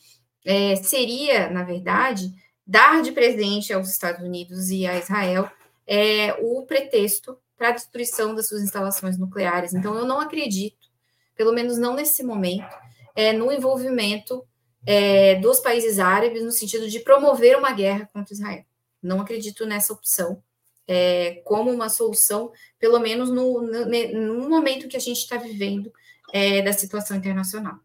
é, 0.43 0.75
seria, 0.77 1.47
na 1.51 1.61
verdade, 1.63 2.33
dar 2.65 3.03
de 3.03 3.11
presente 3.11 3.71
aos 3.71 3.87
Estados 3.87 4.25
Unidos 4.25 4.71
e 4.71 4.87
a 4.87 4.97
Israel 4.97 5.47
é, 5.89 6.33
o 6.39 6.67
pretexto 6.67 7.35
para 7.57 7.69
a 7.69 7.71
destruição 7.71 8.35
das 8.35 8.47
suas 8.47 8.61
instalações 8.61 9.17
nucleares. 9.17 9.73
Então, 9.73 9.97
eu 9.97 10.05
não 10.05 10.21
acredito, 10.21 10.87
pelo 11.35 11.51
menos 11.51 11.79
não 11.79 11.95
nesse 11.95 12.23
momento, 12.23 12.69
é, 13.15 13.33
no 13.33 13.51
envolvimento 13.51 14.45
é, 14.85 15.35
dos 15.35 15.59
países 15.59 15.97
árabes 15.97 16.43
no 16.43 16.51
sentido 16.51 16.87
de 16.87 16.99
promover 16.99 17.57
uma 17.57 17.71
guerra 17.71 18.07
contra 18.13 18.33
Israel. 18.33 18.63
Não 19.01 19.19
acredito 19.19 19.65
nessa 19.65 19.91
opção 19.91 20.43
é, 20.87 21.41
como 21.43 21.71
uma 21.71 21.89
solução, 21.89 22.51
pelo 22.77 22.99
menos 22.99 23.29
no, 23.29 23.59
no, 23.59 23.85
no 23.85 24.49
momento 24.49 24.87
que 24.87 24.97
a 24.97 25.01
gente 25.01 25.17
está 25.17 25.37
vivendo 25.37 25.91
é, 26.31 26.61
da 26.61 26.71
situação 26.71 27.17
internacional. 27.17 27.79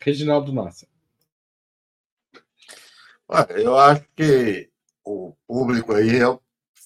Reginaldo 0.00 0.52
Massa. 0.52 0.88
Eu 3.50 3.76
acho 3.76 4.06
que 4.16 4.70
o 5.04 5.34
público 5.46 5.92
aí 5.92 6.20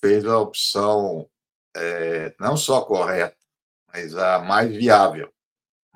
fez 0.01 0.25
a 0.25 0.39
opção 0.39 1.29
é, 1.77 2.35
não 2.41 2.57
só 2.57 2.83
correta, 2.83 3.37
mas 3.93 4.17
a 4.17 4.39
mais 4.39 4.75
viável, 4.75 5.33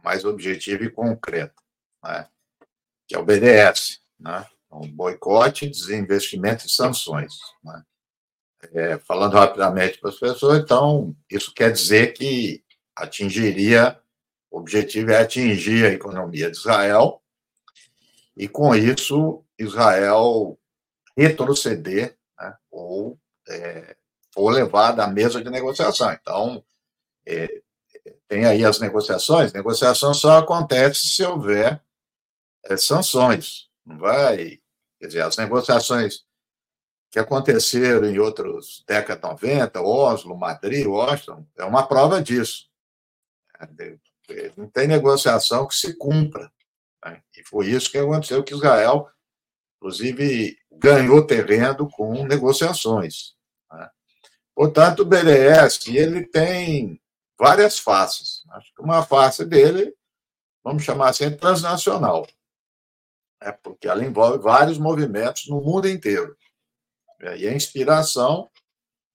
mais 0.02 0.24
objetiva 0.24 0.84
e 0.84 0.90
concreta, 0.90 1.54
né? 2.02 2.28
que 3.06 3.14
é 3.14 3.18
o 3.18 3.24
BDS. 3.24 4.00
Né? 4.18 4.46
um 4.74 4.90
boicote, 4.90 5.68
desinvestimento 5.68 6.66
e 6.66 6.70
sanções. 6.70 7.34
Né? 7.62 7.82
É, 8.72 8.98
falando 8.98 9.34
rapidamente 9.34 9.98
para 9.98 10.10
as 10.10 10.18
pessoas, 10.18 10.58
então, 10.58 11.14
isso 11.30 11.52
quer 11.54 11.70
dizer 11.70 12.12
que 12.12 12.64
atingiria, 12.96 14.00
o 14.50 14.58
objetivo 14.58 15.10
é 15.10 15.20
atingir 15.20 15.84
a 15.84 15.92
economia 15.92 16.50
de 16.50 16.56
Israel, 16.56 17.22
e 18.36 18.48
com 18.48 18.74
isso, 18.74 19.44
Israel 19.58 20.58
retroceder, 21.16 22.16
né, 22.40 22.56
ou 22.70 23.18
é, 23.48 23.96
for 24.32 24.50
levado 24.50 25.00
à 25.00 25.06
mesa 25.06 25.42
de 25.42 25.50
negociação. 25.50 26.12
Então, 26.12 26.64
é, 27.26 27.62
tem 28.28 28.44
aí 28.44 28.64
as 28.64 28.80
negociações, 28.80 29.52
negociação 29.52 30.12
só 30.12 30.38
acontece 30.38 31.06
se 31.06 31.24
houver 31.24 31.82
é, 32.64 32.76
sanções, 32.76 33.68
não 33.84 33.98
vai 33.98 34.60
Quer 35.04 35.08
dizer, 35.08 35.20
as 35.20 35.36
negociações 35.36 36.24
que 37.10 37.18
aconteceram 37.18 38.08
em 38.08 38.18
outros 38.18 38.82
décadas 38.88 39.22
90, 39.22 39.82
Oslo, 39.82 40.34
Madrid, 40.34 40.86
Washington, 40.86 41.46
é 41.58 41.64
uma 41.64 41.86
prova 41.86 42.22
disso. 42.22 42.70
Não 44.56 44.66
tem 44.70 44.88
negociação 44.88 45.66
que 45.68 45.74
se 45.74 45.94
cumpra. 45.98 46.50
Né? 47.04 47.22
E 47.36 47.44
foi 47.44 47.66
isso 47.66 47.90
que 47.90 47.98
aconteceu, 47.98 48.42
que 48.42 48.54
Israel, 48.54 49.06
inclusive, 49.76 50.56
ganhou 50.72 51.26
terreno 51.26 51.86
com 51.90 52.26
negociações. 52.26 53.33
Portanto, 54.54 55.00
o 55.00 55.04
BDS 55.04 55.86
ele 55.88 56.26
tem 56.26 57.00
várias 57.38 57.78
faces. 57.78 58.42
Acho 58.50 58.72
que 58.74 58.82
uma 58.82 59.02
face 59.04 59.44
dele, 59.44 59.94
vamos 60.62 60.84
chamar 60.84 61.10
assim, 61.10 61.24
é 61.24 61.30
transnacional 61.30 62.26
né, 63.44 63.52
porque 63.62 63.86
ela 63.86 64.04
envolve 64.04 64.38
vários 64.38 64.78
movimentos 64.78 65.48
no 65.48 65.60
mundo 65.60 65.88
inteiro. 65.88 66.36
É, 67.20 67.36
e 67.36 67.48
a 67.48 67.52
inspiração 67.52 68.50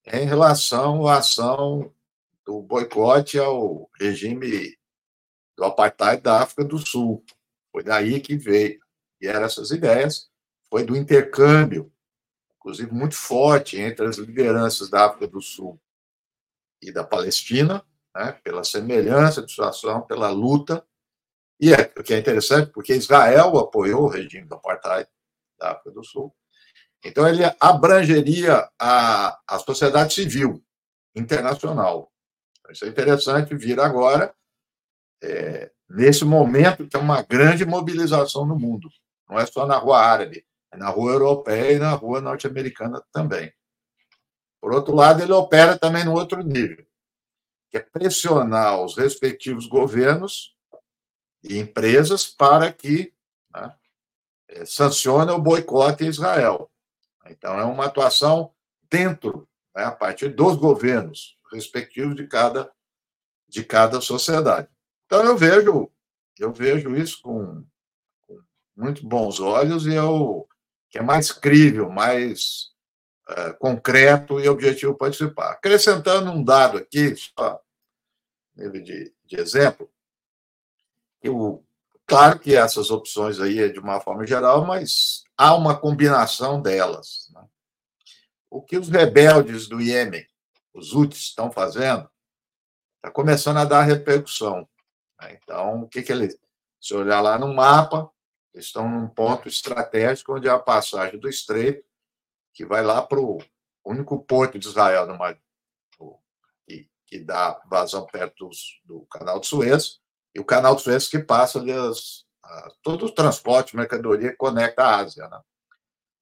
é 0.05 0.21
em 0.21 0.25
relação 0.25 1.07
à 1.07 1.17
ação 1.17 1.93
do 2.45 2.61
boicote 2.61 3.37
ao 3.37 3.89
regime 3.99 4.77
do 5.57 5.63
apartheid 5.63 6.21
da 6.21 6.41
África 6.41 6.63
do 6.63 6.77
Sul. 6.77 7.23
Foi 7.71 7.83
daí 7.83 8.19
que 8.21 8.37
veio. 8.37 8.79
E 9.21 9.27
eram 9.27 9.43
essas 9.43 9.71
ideias, 9.71 10.29
foi 10.69 10.85
do 10.85 10.95
intercâmbio, 10.95 11.91
inclusive 12.59 12.91
muito 12.93 13.15
forte 13.15 13.79
entre 13.79 14.05
as 14.05 14.17
lideranças 14.17 14.89
da 14.89 15.05
África 15.05 15.27
do 15.27 15.41
Sul 15.41 15.79
e 16.81 16.91
da 16.91 17.03
Palestina, 17.03 17.83
né, 18.15 18.33
pela 18.43 18.63
semelhança 18.63 19.41
de 19.41 19.49
situação, 19.49 20.01
pela 20.01 20.29
luta 20.29 20.85
e 21.59 21.73
é, 21.73 21.91
o 21.97 22.03
que 22.03 22.13
é 22.13 22.19
interessante, 22.19 22.71
porque 22.71 22.95
Israel 22.95 23.57
apoiou 23.57 24.03
o 24.03 24.07
regime 24.07 24.47
do 24.47 24.55
apartheid 24.55 25.09
da 25.57 25.71
África 25.71 25.91
do 25.91 26.03
Sul. 26.03 26.33
Então, 27.03 27.27
ele 27.27 27.43
abrangeria 27.59 28.69
a, 28.79 29.39
a 29.45 29.59
sociedade 29.59 30.13
civil 30.13 30.63
internacional. 31.15 32.11
Isso 32.69 32.85
é 32.85 32.87
interessante 32.87 33.55
vir 33.55 33.79
agora, 33.79 34.33
é, 35.21 35.71
nesse 35.89 36.23
momento 36.23 36.87
que 36.87 36.95
é 36.95 36.99
uma 36.99 37.21
grande 37.21 37.65
mobilização 37.65 38.45
no 38.45 38.57
mundo. 38.57 38.89
Não 39.29 39.37
é 39.37 39.45
só 39.45 39.65
na 39.65 39.77
rua 39.77 39.99
árabe, 39.99 40.45
na 40.77 40.89
rua 40.89 41.13
europeia 41.13 41.73
e 41.73 41.79
na 41.79 41.91
rua 41.91 42.21
norte-americana 42.21 43.03
também. 43.11 43.51
Por 44.61 44.73
outro 44.73 44.93
lado, 44.93 45.23
ele 45.23 45.31
opera 45.31 45.77
também 45.77 46.03
no 46.03 46.13
outro 46.13 46.43
nível, 46.43 46.85
que 47.69 47.77
é 47.77 47.79
pressionar 47.79 48.81
os 48.81 48.97
respectivos 48.97 49.65
governos 49.67 50.55
e 51.43 51.57
empresas 51.57 52.27
para 52.27 52.71
que 52.71 53.13
né, 53.53 53.73
é, 54.49 54.65
sancione 54.65 55.31
o 55.31 55.39
boicote 55.39 56.03
a 56.03 56.07
Israel. 56.07 56.69
Então, 57.27 57.57
é 57.57 57.63
uma 57.63 57.85
atuação 57.85 58.53
dentro, 58.89 59.47
né, 59.75 59.85
a 59.85 59.91
partir 59.91 60.29
dos 60.29 60.55
governos 60.57 61.37
respectivos 61.51 62.15
de 62.15 62.27
cada, 62.27 62.71
de 63.47 63.63
cada 63.63 64.01
sociedade. 64.01 64.67
Então, 65.05 65.23
eu 65.23 65.37
vejo, 65.37 65.89
eu 66.37 66.51
vejo 66.51 66.95
isso 66.95 67.21
com, 67.21 67.63
com 68.27 68.41
muito 68.75 69.07
bons 69.07 69.39
olhos 69.39 69.85
e 69.85 69.93
eu, 69.93 70.47
que 70.89 70.97
é 70.97 71.01
mais 71.01 71.31
crível, 71.31 71.89
mais 71.89 72.69
é, 73.29 73.53
concreto 73.53 74.39
e 74.39 74.49
objetivo 74.49 74.95
participar. 74.95 75.51
Acrescentando 75.51 76.31
um 76.31 76.43
dado 76.43 76.77
aqui, 76.77 77.15
só 77.15 77.61
de, 78.55 79.13
de 79.25 79.39
exemplo, 79.39 79.89
eu, 81.21 81.63
claro 82.05 82.39
que 82.39 82.55
essas 82.55 82.91
opções 82.91 83.39
aí 83.39 83.59
é 83.59 83.69
de 83.69 83.79
uma 83.79 84.01
forma 84.01 84.25
geral, 84.25 84.65
mas 84.65 85.23
há 85.37 85.55
uma 85.55 85.77
combinação 85.77 86.61
delas. 86.61 87.29
Né? 87.33 87.45
O 88.49 88.61
que 88.61 88.77
os 88.77 88.89
rebeldes 88.89 89.67
do 89.67 89.79
Iêmen, 89.79 90.25
os 90.73 90.93
Houthis, 90.93 91.21
estão 91.21 91.51
fazendo, 91.51 92.09
está 92.97 93.11
começando 93.11 93.57
a 93.57 93.65
dar 93.65 93.83
repercussão. 93.83 94.67
Né? 95.21 95.39
Então, 95.41 95.83
o 95.83 95.87
que, 95.87 96.01
que 96.01 96.11
eles. 96.11 96.37
Se 96.81 96.93
olhar 96.93 97.19
lá 97.19 97.37
no 97.37 97.53
mapa, 97.53 98.09
eles 98.59 98.65
estão 98.65 98.89
num 98.89 99.07
ponto 99.07 99.47
estratégico 99.47 100.35
onde 100.35 100.49
há 100.49 100.55
a 100.55 100.59
passagem 100.59 101.17
do 101.17 101.29
estreito, 101.29 101.83
que 102.53 102.65
vai 102.65 102.83
lá 102.83 103.01
para 103.01 103.19
o 103.19 103.41
único 103.85 104.21
porto 104.21 104.59
de 104.59 104.67
Israel, 104.67 105.07
numa, 105.07 105.33
que, 106.67 106.89
que 107.05 107.19
dá 107.19 107.61
vazão 107.69 108.05
perto 108.05 108.49
do 108.83 109.05
canal 109.05 109.39
de 109.39 109.47
Suez, 109.47 110.01
e 110.35 110.41
o 110.41 110.45
canal 110.45 110.75
de 110.75 110.81
Suez 110.81 111.07
que 111.07 111.19
passa 111.19 111.57
ali 111.57 111.71
as, 111.71 112.25
a, 112.43 112.71
todo 112.83 113.05
o 113.05 113.11
transporte, 113.11 113.77
mercadoria 113.77 114.35
conecta 114.35 114.83
a 114.83 114.97
Ásia. 114.97 115.27
Né? 115.29 115.41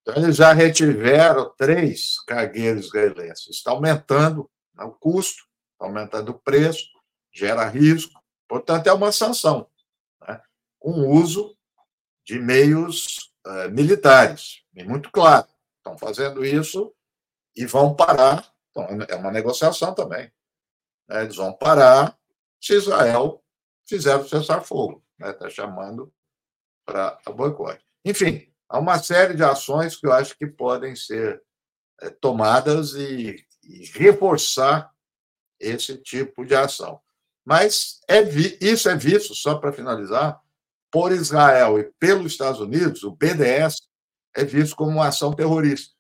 Então, 0.02 0.24
eles 0.24 0.36
já 0.36 0.54
retiveram 0.54 1.52
três 1.58 2.24
cargueiros 2.24 2.86
israelenses. 2.86 3.48
Está 3.50 3.72
aumentando 3.72 4.50
né, 4.76 4.84
o 4.84 4.92
custo, 4.92 5.44
está 5.74 5.86
aumentando 5.86 6.30
o 6.30 6.40
preço, 6.40 6.86
gera 7.34 7.68
risco, 7.68 8.22
portanto, 8.48 8.86
é 8.86 8.94
uma 8.94 9.12
sanção, 9.12 9.68
né? 10.22 10.40
com 10.80 10.92
uso 11.10 11.57
de 12.28 12.38
meios 12.38 13.32
uh, 13.48 13.72
militares, 13.72 14.62
e 14.76 14.84
muito 14.84 15.10
claro. 15.10 15.48
Estão 15.78 15.98
fazendo 15.98 16.46
isso 16.46 16.94
e 17.56 17.66
vão 17.66 17.96
parar. 17.96 18.54
Então, 18.70 18.86
é 19.08 19.16
uma 19.16 19.32
negociação 19.32 19.96
também. 19.96 20.30
Né? 21.08 21.24
Eles 21.24 21.38
vão 21.38 21.54
parar 21.54 22.20
se 22.62 22.74
Israel 22.74 23.42
fizeram 23.88 24.28
cessar-fogo, 24.28 25.02
está 25.14 25.28
né? 25.28 25.34
Tá 25.34 25.50
chamando 25.50 26.14
para 26.86 27.18
boicote. 27.34 27.84
Enfim, 28.04 28.52
há 28.68 28.78
uma 28.78 29.00
série 29.00 29.34
de 29.34 29.44
ações 29.44 29.96
que 29.96 30.06
eu 30.06 30.12
acho 30.12 30.38
que 30.38 30.46
podem 30.46 30.96
ser 30.96 31.42
é, 32.02 32.10
tomadas 32.10 32.94
e, 32.94 33.46
e, 33.64 33.86
reforçar 33.94 34.92
esse 35.60 35.98
tipo 35.98 36.46
de 36.46 36.56
ação. 36.56 37.00
Mas 37.46 38.02
é 38.08 38.22
vi, 38.22 38.58
isso 38.60 38.90
é 38.90 38.96
visto, 38.96 39.34
só 39.34 39.56
para 39.56 39.72
finalizar, 39.72 40.42
por 40.92 41.12
Israel 41.12 41.80
e 41.80 41.92
pelos 42.00 42.32
Estados 42.32 42.60
Unidos, 42.60 43.04
o 43.04 43.12
BDS 43.12 43.76
é 44.36 44.44
visto 44.44 44.76
como 44.76 44.92
uma 44.92 45.08
ação 45.08 45.34
terrorista 45.34 45.94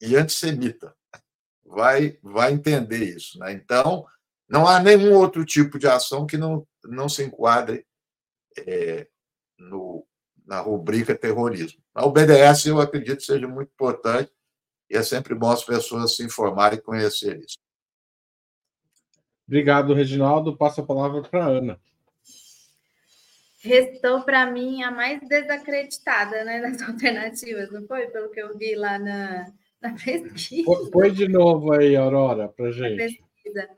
e 0.00 0.16
antissemita. 0.16 0.94
Vai, 1.64 2.18
vai 2.22 2.52
entender 2.52 3.16
isso. 3.16 3.38
Né? 3.38 3.52
Então, 3.52 4.04
não 4.48 4.66
há 4.66 4.80
nenhum 4.80 5.14
outro 5.14 5.44
tipo 5.44 5.78
de 5.78 5.86
ação 5.86 6.26
que 6.26 6.36
não, 6.36 6.66
não 6.84 7.08
se 7.08 7.22
enquadre 7.22 7.86
é, 8.58 9.08
no, 9.58 10.06
na 10.44 10.60
rubrica 10.60 11.14
terrorismo. 11.14 11.80
O 11.94 12.10
BDS, 12.10 12.66
eu 12.66 12.80
acredito, 12.80 13.22
seja 13.22 13.46
muito 13.46 13.70
importante 13.70 14.30
e 14.90 14.96
é 14.96 15.02
sempre 15.02 15.34
bom 15.34 15.50
as 15.50 15.64
pessoas 15.64 16.16
se 16.16 16.24
informarem 16.24 16.78
e 16.78 16.82
conhecer 16.82 17.38
isso. 17.38 17.56
Obrigado, 19.46 19.94
Reginaldo. 19.94 20.56
Passo 20.56 20.80
a 20.80 20.86
palavra 20.86 21.22
para 21.22 21.44
a 21.44 21.48
Ana. 21.48 21.80
Restou 23.62 24.22
para 24.22 24.44
mim 24.46 24.82
a 24.82 24.90
mais 24.90 25.20
desacreditada 25.28 26.44
né, 26.44 26.60
das 26.60 26.82
alternativas, 26.88 27.70
não 27.70 27.86
foi? 27.86 28.08
Pelo 28.08 28.30
que 28.30 28.40
eu 28.42 28.56
vi 28.58 28.74
lá 28.74 28.98
na, 28.98 29.52
na 29.80 29.94
pesquisa. 29.94 30.90
Põe 30.90 31.12
de 31.12 31.28
novo 31.28 31.72
aí, 31.72 31.94
Aurora, 31.94 32.48
para 32.48 32.72
gente. 32.72 32.96
pesquisa 32.96 33.68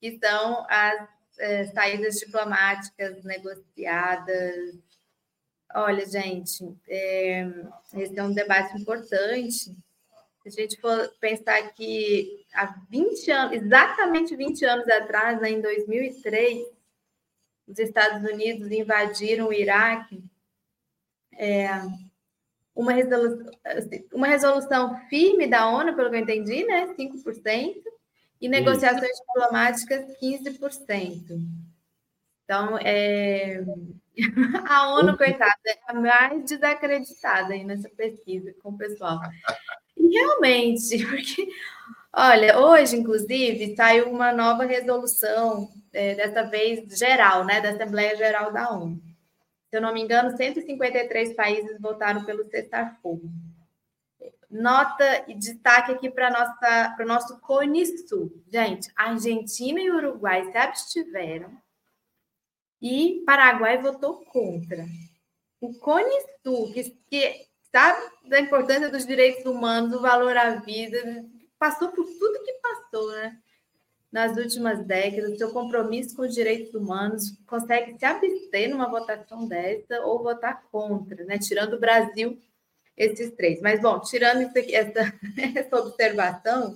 que 0.00 0.18
são 0.18 0.66
as 0.68 1.08
é, 1.38 1.64
saídas 1.66 2.16
diplomáticas 2.16 3.22
negociadas. 3.24 4.76
Olha, 5.74 6.04
gente, 6.06 6.64
é, 6.88 7.46
esse 7.94 8.18
é 8.18 8.22
um 8.22 8.32
debate 8.32 8.76
importante. 8.80 9.76
Se 10.42 10.48
a 10.48 10.50
gente 10.50 10.80
for 10.80 11.12
pensar 11.20 11.60
que 11.74 12.44
há 12.54 12.74
20 12.90 13.30
anos, 13.30 13.62
exatamente 13.62 14.34
20 14.34 14.64
anos 14.64 14.88
atrás, 14.88 15.40
né, 15.40 15.50
em 15.50 15.60
2003, 15.60 16.66
os 17.68 17.78
Estados 17.78 18.28
Unidos 18.28 18.70
invadiram 18.70 19.48
o 19.48 19.52
Iraque, 19.52 20.24
é, 21.36 21.68
uma, 22.74 22.92
resolução, 22.92 23.52
uma 24.12 24.26
resolução 24.26 24.96
firme 25.08 25.46
da 25.46 25.68
ONU, 25.68 25.94
pelo 25.94 26.10
que 26.10 26.16
eu 26.16 26.20
entendi, 26.20 26.64
né, 26.64 26.86
5%, 26.98 27.82
e 28.40 28.48
negociações 28.48 29.10
Isso. 29.10 29.22
diplomáticas, 29.26 30.16
15%. 30.18 31.40
Então, 32.44 32.78
é... 32.78 33.62
a 34.68 34.94
ONU, 34.94 35.16
coitada, 35.16 35.52
é 35.66 35.78
a 35.86 35.94
mais 35.94 36.44
desacreditada 36.44 37.52
aí 37.52 37.62
nessa 37.62 37.88
pesquisa 37.90 38.54
com 38.62 38.70
o 38.70 38.78
pessoal. 38.78 39.20
E 39.96 40.08
realmente, 40.08 41.04
porque, 41.06 41.46
olha, 42.12 42.58
hoje, 42.58 42.96
inclusive, 42.96 43.76
saiu 43.76 44.10
uma 44.10 44.32
nova 44.32 44.64
resolução, 44.64 45.68
é, 45.92 46.14
dessa 46.14 46.42
vez 46.44 46.98
geral, 46.98 47.44
né, 47.44 47.60
da 47.60 47.70
Assembleia 47.70 48.16
Geral 48.16 48.52
da 48.52 48.70
ONU. 48.70 49.00
Se 49.70 49.76
eu 49.76 49.82
não 49.82 49.92
me 49.92 50.00
engano, 50.00 50.36
153 50.36 51.34
países 51.34 51.78
votaram 51.80 52.24
pelo 52.24 52.44
cessar-fogo 52.48 53.30
nota 54.50 55.24
e 55.28 55.34
destaque 55.34 55.92
aqui 55.92 56.10
para 56.10 56.96
o 57.00 57.06
nosso 57.06 57.38
Cone 57.40 57.84
Sul. 58.08 58.42
Gente, 58.50 58.90
Argentina 58.96 59.80
e 59.80 59.90
Uruguai 59.90 60.50
se 60.50 60.56
abstiveram 60.56 61.56
e 62.80 63.22
Paraguai 63.26 63.78
votou 63.78 64.24
contra. 64.26 64.86
O 65.60 65.74
Cone 65.78 66.14
Sul, 66.42 66.72
que, 66.72 66.84
que 67.10 67.46
sabe 67.70 68.00
da 68.28 68.40
importância 68.40 68.88
dos 68.88 69.04
direitos 69.04 69.44
humanos, 69.44 69.90
do 69.90 70.00
valor 70.00 70.36
à 70.36 70.54
vida, 70.56 70.98
passou 71.58 71.88
por 71.88 72.06
tudo 72.06 72.44
que 72.44 72.52
passou, 72.54 73.10
né? 73.12 73.38
Nas 74.10 74.36
últimas 74.38 74.84
décadas, 74.86 75.36
seu 75.36 75.52
compromisso 75.52 76.16
com 76.16 76.22
os 76.22 76.34
direitos 76.34 76.72
humanos 76.74 77.36
consegue 77.46 77.98
se 77.98 78.04
abster 78.06 78.70
numa 78.70 78.88
votação 78.88 79.46
dessa 79.46 80.00
ou 80.00 80.22
votar 80.22 80.62
contra, 80.72 81.24
né? 81.24 81.38
Tirando 81.38 81.74
o 81.74 81.80
Brasil 81.80 82.38
esses 82.96 83.30
três. 83.32 83.60
Mas, 83.60 83.80
bom, 83.80 84.00
tirando 84.00 84.46
aqui, 84.46 84.74
essa, 84.74 85.12
essa 85.54 85.76
observação, 85.76 86.74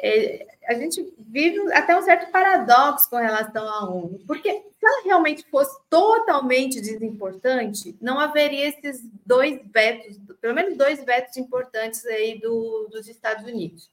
é, 0.00 0.46
a 0.68 0.74
gente 0.74 1.12
vive 1.18 1.72
até 1.72 1.98
um 1.98 2.02
certo 2.02 2.30
paradoxo 2.30 3.10
com 3.10 3.16
relação 3.16 3.66
à 3.68 3.90
ONU, 3.90 4.20
porque 4.26 4.52
se 4.52 4.86
ela 4.86 5.02
realmente 5.04 5.44
fosse 5.50 5.76
totalmente 5.90 6.80
desimportante, 6.80 7.96
não 8.00 8.20
haveria 8.20 8.68
esses 8.68 9.02
dois 9.26 9.60
vetos, 9.72 10.16
pelo 10.40 10.54
menos 10.54 10.76
dois 10.76 11.02
vetos 11.04 11.36
importantes 11.36 12.06
aí 12.06 12.38
do, 12.38 12.88
dos 12.92 13.08
Estados 13.08 13.44
Unidos. 13.44 13.90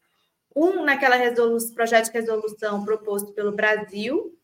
Um 0.55 0.83
naquela 0.83 1.17
projeto 1.73 2.05
de 2.05 2.11
resolução 2.11 2.85
proposto 2.85 3.33
pelo 3.33 3.51
Brasil, 3.51 4.37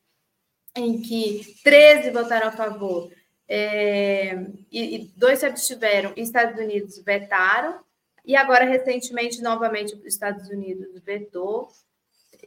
em 0.75 1.01
que 1.01 1.55
13 1.63 2.11
votaram 2.11 2.47
a 2.47 2.51
favor 2.51 3.09
é, 3.53 4.45
e, 4.71 4.95
e, 4.95 5.11
dois 5.17 5.39
se 5.39 5.45
abstiveram 5.45 6.13
e 6.15 6.21
Estados 6.21 6.57
Unidos 6.57 6.97
vetaram, 6.99 7.81
e 8.25 8.33
agora, 8.33 8.63
recentemente, 8.63 9.41
novamente, 9.41 9.93
os 9.93 10.05
Estados 10.05 10.47
Unidos 10.47 10.87
vetou, 11.03 11.67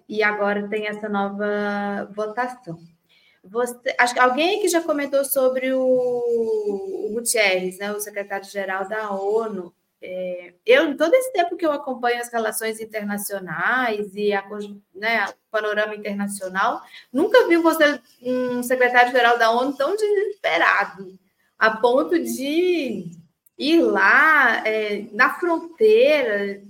e 0.09 0.23
agora 0.23 0.67
tem 0.67 0.87
essa 0.87 1.07
nova 1.07 2.11
votação. 2.15 2.79
Você, 3.43 3.95
acho 3.99 4.15
que 4.15 4.21
alguém 4.21 4.59
aqui 4.59 4.69
já 4.69 4.81
comentou 4.81 5.23
sobre 5.27 5.75
o, 5.75 5.83
o 5.83 7.11
Gutierrez, 7.13 7.77
né, 7.77 7.93
o 7.93 8.01
secretário-geral 8.01 8.89
da 8.89 9.11
ONU. 9.11 9.75
É, 10.07 10.53
eu, 10.67 10.95
todo 10.99 11.15
esse 11.15 11.33
tempo 11.33 11.57
que 11.57 11.65
eu 11.65 11.73
acompanho 11.73 12.21
as 12.21 12.31
relações 12.31 12.79
internacionais 12.79 14.15
e 14.15 14.35
a, 14.35 14.45
né, 14.95 15.25
o 15.25 15.35
panorama 15.51 15.95
internacional, 15.95 16.83
nunca 17.11 17.49
vi 17.49 17.57
você, 17.57 17.99
um 18.21 18.63
secretário-geral 18.63 19.39
da 19.39 19.51
ONU 19.51 19.75
tão 19.75 19.97
desesperado, 19.97 21.19
a 21.59 21.79
ponto 21.79 22.23
de 22.23 23.13
ir 23.57 23.81
lá 23.81 24.63
é, 24.69 25.07
na 25.11 25.33
fronteira, 25.41 26.63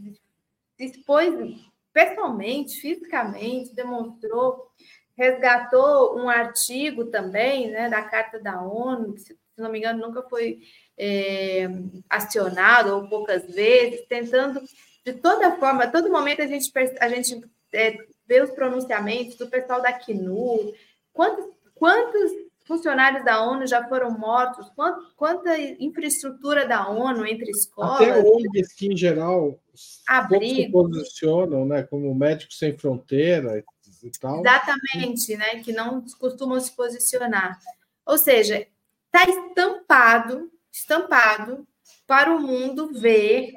expôs 0.79 1.61
pessoalmente, 1.93 2.81
fisicamente, 2.81 3.75
demonstrou, 3.75 4.71
resgatou 5.17 6.17
um 6.17 6.29
artigo 6.29 7.07
também 7.07 7.69
né, 7.69 7.89
da 7.89 8.03
Carta 8.03 8.39
da 8.39 8.63
ONU, 8.63 9.15
que, 9.15 9.23
se 9.23 9.37
não 9.59 9.73
me 9.73 9.81
engano, 9.81 10.07
nunca 10.07 10.23
foi 10.23 10.61
é, 10.99 11.69
acionado, 12.09 12.95
ou 12.95 13.09
poucas 13.09 13.47
vezes, 13.53 14.07
tentando, 14.09 14.61
de 15.05 15.13
toda 15.15 15.57
forma, 15.57 15.85
a 15.85 15.91
todo 15.91 16.11
momento 16.11 16.43
a 16.43 16.47
gente, 16.47 16.71
a 17.01 17.09
gente 17.09 17.41
é, 17.73 17.99
vê 18.27 18.43
os 18.43 18.51
pronunciamentos 18.51 19.37
do 19.37 19.49
pessoal 19.49 19.83
da 19.83 19.93
CNU, 19.93 20.73
quantos, 21.13 21.47
quantos 21.75 22.33
funcionários 22.65 23.25
da 23.25 23.43
ONU 23.43 23.67
já 23.67 23.87
foram 23.89 24.11
mortos, 24.11 24.71
quanta, 24.71 25.01
quanta 25.17 25.59
infraestrutura 25.59 26.67
da 26.67 26.89
ONU 26.89 27.27
entre 27.27 27.51
escolas. 27.51 28.01
Até 28.01 28.19
ONGs 28.21 28.73
que, 28.73 28.93
em 28.93 28.97
geral, 28.97 29.59
se 29.75 30.71
posicionam 30.71 31.67
né, 31.67 31.83
como 31.83 32.15
Médicos 32.15 32.59
Sem 32.59 32.77
Fronteira 32.77 33.63
e 34.03 34.11
tal. 34.19 34.41
Exatamente, 34.41 35.37
né, 35.37 35.63
que 35.63 35.73
não 35.73 36.05
costumam 36.19 36.59
se 36.59 36.75
posicionar. 36.75 37.59
Ou 38.07 38.17
seja, 38.17 38.67
está 39.07 39.29
estampado 39.29 40.51
estampado 40.75 41.67
para 42.07 42.35
o 42.35 42.41
mundo 42.41 42.93
ver 42.93 43.53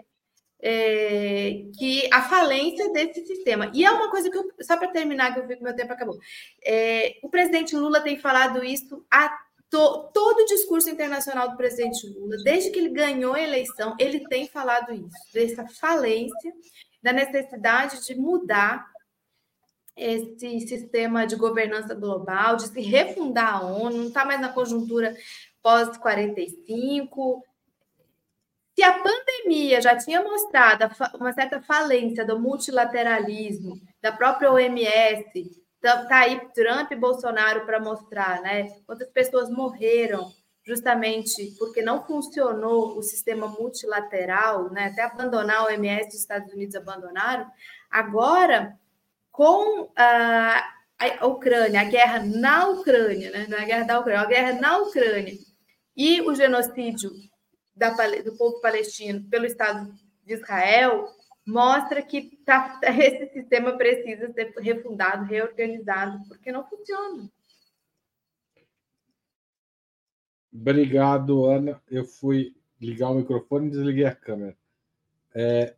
é, 0.62 1.64
que 1.78 2.08
a 2.14 2.22
falência 2.22 2.92
desse 2.92 3.26
sistema. 3.26 3.72
E 3.74 3.84
é 3.84 3.92
uma 3.92 4.10
coisa 4.10 4.30
que, 4.30 4.38
eu, 4.38 4.46
só 4.62 4.78
para 4.78 4.92
terminar, 4.92 5.34
que 5.34 5.40
eu 5.40 5.48
vi 5.48 5.58
que 5.58 5.64
meu 5.64 5.76
tempo 5.76 5.94
acabou. 5.94 6.18
É, 6.64 7.18
o 7.24 7.30
presidente 7.30 7.76
Lula 7.76 8.02
tem 8.02 8.20
falado 8.20 8.64
isso 8.64 9.06
a 9.12 9.30
to, 9.70 10.10
todo 10.14 10.42
o 10.42 10.46
discurso 10.46 10.90
internacional 10.90 11.50
do 11.50 11.58
presidente 11.58 12.08
Lula, 12.08 12.38
desde 12.44 12.72
que 12.72 12.80
ele 12.80 12.90
ganhou 12.90 13.34
a 13.34 13.42
eleição, 13.42 13.96
ele 14.00 14.28
tem 14.28 14.48
falado 14.48 14.94
isso, 14.94 15.34
dessa 15.34 15.68
falência, 15.68 16.54
da 17.02 17.14
necessidade 17.14 18.06
de 18.06 18.16
mudar 18.16 18.86
esse 19.96 20.60
sistema 20.68 21.26
de 21.26 21.36
governança 21.36 21.96
global, 21.96 22.56
de 22.56 22.68
se 22.68 22.82
refundar 22.82 23.56
a 23.56 23.66
ONU, 23.66 23.98
não 23.98 24.08
está 24.08 24.24
mais 24.24 24.40
na 24.40 24.50
conjuntura 24.50 25.16
pós-45. 25.68 27.42
Se 28.74 28.84
a 28.84 29.04
pandemia 29.04 29.82
já 29.82 29.98
tinha 29.98 30.24
mostrado 30.24 30.86
uma 31.16 31.34
certa 31.34 31.62
falência 31.62 32.24
do 32.24 32.40
multilateralismo, 32.40 33.76
da 34.02 34.14
própria 34.14 34.50
OMS, 34.50 35.66
tá, 35.82 36.06
tá 36.06 36.20
aí 36.20 36.40
Trump 36.54 36.90
e 36.92 36.96
Bolsonaro 36.96 37.66
para 37.66 37.82
mostrar, 37.82 38.42
né? 38.42 38.80
Quantas 38.86 39.10
pessoas 39.10 39.50
morreram 39.50 40.32
justamente 40.64 41.54
porque 41.60 41.82
não 41.82 42.06
funcionou 42.06 42.98
o 42.98 43.04
sistema 43.04 43.50
multilateral, 43.50 44.72
né? 44.72 44.86
Até 44.86 45.04
abandonar 45.04 45.58
a 45.58 45.66
OMS, 45.66 46.08
os 46.08 46.22
Estados 46.22 46.54
Unidos 46.54 46.76
abandonaram. 46.76 47.46
Agora, 47.92 48.80
com 49.34 49.92
a, 49.98 50.64
a 50.98 51.28
Ucrânia, 51.28 51.82
a 51.82 51.86
guerra 51.86 52.20
na 52.20 52.70
Ucrânia, 52.70 53.32
né? 53.32 53.48
Não 53.50 53.58
é 53.58 53.64
a 53.64 53.66
guerra 53.66 53.84
da 53.84 54.00
Ucrânia, 54.00 54.22
é 54.22 54.24
a 54.24 54.30
guerra 54.30 54.54
na 54.62 54.78
Ucrânia, 54.78 55.47
e 55.98 56.22
o 56.22 56.36
genocídio 56.36 57.12
da, 57.76 57.90
do 58.22 58.38
povo 58.38 58.62
palestino 58.62 59.28
pelo 59.28 59.48
Estado 59.48 59.92
de 60.24 60.36
Israel 60.36 61.08
mostra 61.44 62.04
que 62.04 62.38
tá, 62.46 62.80
esse 62.86 63.34
sistema 63.34 63.76
precisa 63.76 64.32
ser 64.32 64.54
refundado, 64.60 65.26
reorganizado, 65.26 66.24
porque 66.28 66.52
não 66.52 66.68
funciona. 66.70 67.28
Obrigado, 70.54 71.46
Ana. 71.46 71.82
Eu 71.90 72.06
fui 72.06 72.56
ligar 72.80 73.10
o 73.10 73.16
microfone 73.16 73.68
e 73.68 73.72
desliguei 73.72 74.06
a 74.06 74.16
câmera. 74.16 74.58
É, 75.34 75.76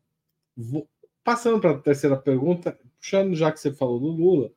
vou, 0.55 0.87
passando 1.23 1.59
para 1.59 1.71
a 1.71 1.79
terceira 1.79 2.17
pergunta, 2.17 2.77
puxando 2.97 3.35
já 3.35 3.51
que 3.51 3.59
você 3.59 3.73
falou 3.73 3.99
do 3.99 4.07
Lula, 4.07 4.51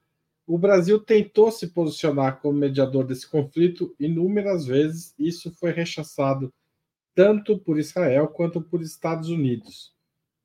o 0.55 0.59
Brasil 0.59 1.01
tentou 1.01 1.51
se 1.51 1.69
posicionar 1.69 2.38
como 2.43 2.59
mediador 2.59 3.07
desse 3.07 3.27
conflito 3.27 3.97
inúmeras 3.99 4.67
vezes, 4.67 5.15
e 5.19 5.27
isso 5.27 5.51
foi 5.53 5.71
rechaçado 5.71 6.53
tanto 7.15 7.59
por 7.59 7.79
Israel 7.79 8.29
quanto 8.29 8.61
por 8.61 8.83
Estados 8.83 9.31
Unidos. 9.31 9.95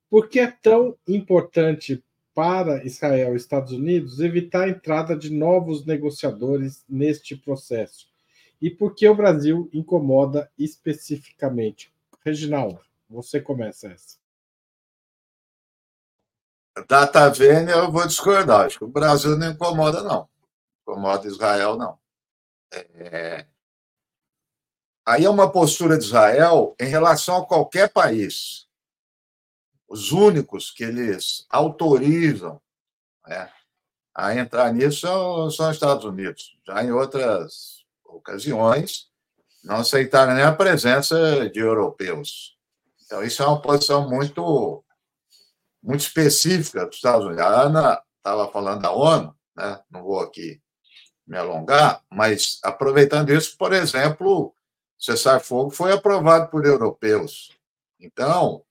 Por 0.10 0.30
que 0.30 0.40
é 0.40 0.48
tão 0.50 0.98
importante 1.06 2.02
para 2.34 2.86
Israel 2.86 3.34
e 3.34 3.36
Estados 3.36 3.74
Unidos 3.74 4.22
evitar 4.22 4.64
a 4.64 4.70
entrada 4.70 5.14
de 5.14 5.30
novos 5.30 5.86
negociadores 5.86 6.86
neste 6.88 7.36
processo? 7.36 8.08
E 8.62 8.70
por 8.70 8.96
que 8.96 9.10
o 9.10 9.14
Brasil 9.14 9.70
incomoda 9.74 10.50
especificamente? 10.58 11.92
Reginaldo, 12.24 12.80
você 13.10 13.42
começa 13.42 13.90
essa. 13.90 14.17
Data 16.88 17.30
vênia, 17.30 17.74
eu 17.74 17.92
vou 17.92 18.06
discordar. 18.06 18.66
Acho 18.66 18.80
que 18.80 18.84
o 18.84 18.90
Brasil 18.90 19.38
não 19.38 19.52
incomoda, 19.52 20.04
não. 20.04 20.28
Incomoda 20.82 21.28
Israel, 21.28 21.78
não. 21.78 21.98
É... 22.72 23.46
Aí 25.06 25.24
é 25.24 25.30
uma 25.30 25.50
postura 25.50 25.98
de 25.98 26.04
Israel 26.04 26.76
em 26.80 26.86
relação 26.86 27.38
a 27.38 27.46
qualquer 27.46 27.90
país. 27.90 28.68
Os 29.88 30.12
únicos 30.12 30.70
que 30.70 30.84
eles 30.84 31.46
autorizam 31.50 32.62
né, 33.26 33.50
a 34.14 34.36
entrar 34.36 34.74
nisso 34.74 35.02
são, 35.02 35.50
são 35.50 35.70
os 35.70 35.76
Estados 35.76 36.04
Unidos. 36.04 36.58
Já 36.68 36.84
em 36.84 36.92
outras 36.92 37.86
ocasiões, 38.04 39.10
não 39.64 39.78
aceitaram 39.78 40.34
nem 40.34 40.44
a 40.44 40.52
presença 40.52 41.50
de 41.50 41.60
europeus. 41.60 42.58
Então, 43.06 43.24
isso 43.24 43.42
é 43.42 43.48
uma 43.48 43.62
posição 43.62 44.10
muito 44.10 44.84
muito 45.88 46.02
específica 46.02 46.86
dos 46.86 46.98
Estados 46.98 47.26
Unidos. 47.26 47.42
A 47.42 47.62
Ana 47.62 48.04
estava 48.18 48.52
falando 48.52 48.82
da 48.82 48.92
ONU, 48.92 49.34
né? 49.56 49.80
não 49.90 50.04
vou 50.04 50.20
aqui 50.20 50.62
me 51.26 51.38
alongar, 51.38 52.04
mas 52.12 52.60
aproveitando 52.62 53.32
isso, 53.32 53.58
por 53.58 53.72
exemplo, 53.72 54.54
cessar-fogo 55.00 55.70
foi 55.72 55.94
aprovado 55.94 56.50
por 56.50 56.66
europeus. 56.66 57.58
Então, 58.00 58.64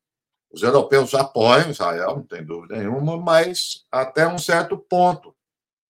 os 0.50 0.62
europeus 0.62 1.14
apoiam 1.14 1.70
Israel, 1.70 2.16
não 2.16 2.22
tem 2.22 2.44
dúvida 2.44 2.76
nenhuma, 2.76 3.16
mas 3.16 3.85
até 3.90 4.29
um 4.29 4.38
certo 4.38 4.76
ponto, 4.76 5.35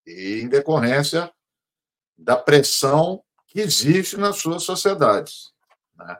e 0.06 0.40
em 0.42 0.48
decorrência 0.48 1.30
da 2.16 2.36
pressão 2.36 3.22
que 3.48 3.60
existe 3.60 4.16
nas 4.16 4.36
suas 4.36 4.62
sociedades. 4.62 5.52
Né? 5.96 6.18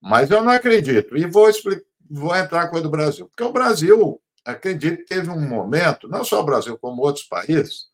Mas 0.00 0.30
eu 0.30 0.42
não 0.42 0.52
acredito, 0.52 1.16
e 1.16 1.26
vou, 1.26 1.48
explicar, 1.48 1.84
vou 2.08 2.34
entrar 2.34 2.68
com 2.68 2.76
a 2.76 2.80
do 2.80 2.90
Brasil, 2.90 3.28
porque 3.28 3.44
o 3.44 3.52
Brasil 3.52 4.20
acredito 4.44 4.98
que 4.98 5.06
teve 5.06 5.30
um 5.30 5.40
momento, 5.40 6.08
não 6.08 6.24
só 6.24 6.40
o 6.40 6.44
Brasil, 6.44 6.78
como 6.78 7.02
outros 7.02 7.26
países, 7.26 7.88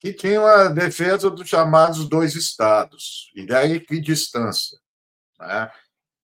que 0.00 0.12
tinham 0.12 0.44
a 0.44 0.68
defesa 0.68 1.30
dos 1.30 1.48
chamados 1.48 2.08
dois 2.08 2.34
estados, 2.34 3.30
e 3.36 3.46
daí 3.46 3.78
que 3.78 4.00
distância. 4.00 4.78
Né? 5.38 5.70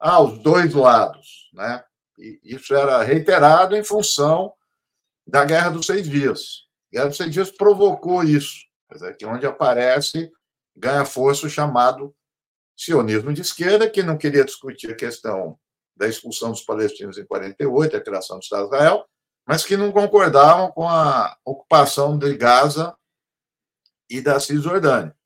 Ah, 0.00 0.22
dois 0.22 0.74
lados. 0.74 1.48
Né? 1.52 1.84
E 2.18 2.40
isso 2.42 2.74
era 2.74 3.02
reiterado 3.02 3.76
em 3.76 3.84
função 3.84 4.52
da 5.26 5.44
Guerra 5.44 5.70
dos 5.70 5.86
Seis 5.86 6.08
Dias. 6.08 6.66
A 6.88 6.96
Guerra 6.96 7.08
dos 7.08 7.16
Seis 7.16 7.30
Dias 7.30 7.50
provocou 7.50 8.24
isso, 8.24 8.66
que 9.18 9.26
onde 9.26 9.46
aparece, 9.46 10.30
ganha 10.76 11.04
força 11.04 11.46
o 11.46 11.50
chamado 11.50 12.14
sionismo 12.76 13.32
de 13.32 13.42
esquerda, 13.42 13.90
que 13.90 14.02
não 14.02 14.16
queria 14.16 14.44
discutir 14.44 14.90
a 14.90 14.96
questão 14.96 15.58
da 15.96 16.08
expulsão 16.08 16.50
dos 16.50 16.62
palestinos 16.62 17.18
em 17.18 17.26
48, 17.26 17.96
a 17.96 18.00
criação 18.00 18.38
do 18.38 18.42
Estado 18.42 18.68
de 18.68 18.74
Israel, 18.74 19.04
mas 19.48 19.64
que 19.64 19.78
não 19.78 19.90
concordavam 19.90 20.70
com 20.70 20.86
a 20.86 21.34
ocupação 21.42 22.18
de 22.18 22.36
Gaza 22.36 22.94
e 24.10 24.20
da 24.20 24.38
Cisjordânia. 24.38 25.16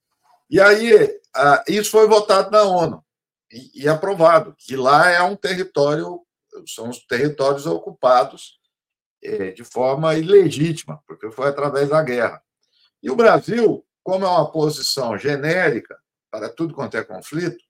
E 0.49 0.61
aí, 0.61 1.21
isso 1.67 1.91
foi 1.91 2.07
votado 2.07 2.49
na 2.53 2.63
ONU 2.63 3.05
e, 3.75 3.89
aprovado, 3.89 4.55
que 4.57 4.77
lá 4.77 5.11
é 5.11 5.21
um 5.23 5.35
território, 5.35 6.21
são 6.69 6.89
os 6.89 7.05
territórios 7.05 7.67
ocupados 7.67 8.61
é, 9.21 9.51
de 9.51 9.65
forma 9.65 10.15
ilegítima, 10.15 11.03
porque 11.05 11.29
foi 11.33 11.49
através 11.49 11.89
da 11.89 12.01
guerra. 12.01 12.41
E 13.03 13.11
o 13.11 13.17
Brasil, 13.17 13.85
como 14.05 14.25
é 14.25 14.29
uma 14.29 14.53
posição 14.53 15.19
genérica 15.19 15.99
para 16.31 16.49
tudo 16.49 16.75
quanto 16.75 16.97
é 16.97 17.03
conflito, 17.03 17.63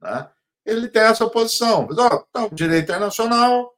né, 0.00 0.28
ele 0.66 0.88
tem 0.88 1.02
essa 1.02 1.30
posição. 1.30 1.86
Mas, 1.88 1.96
ó, 1.96 2.26
tá, 2.32 2.46
o 2.46 2.54
direito 2.54 2.84
internacional 2.84 3.72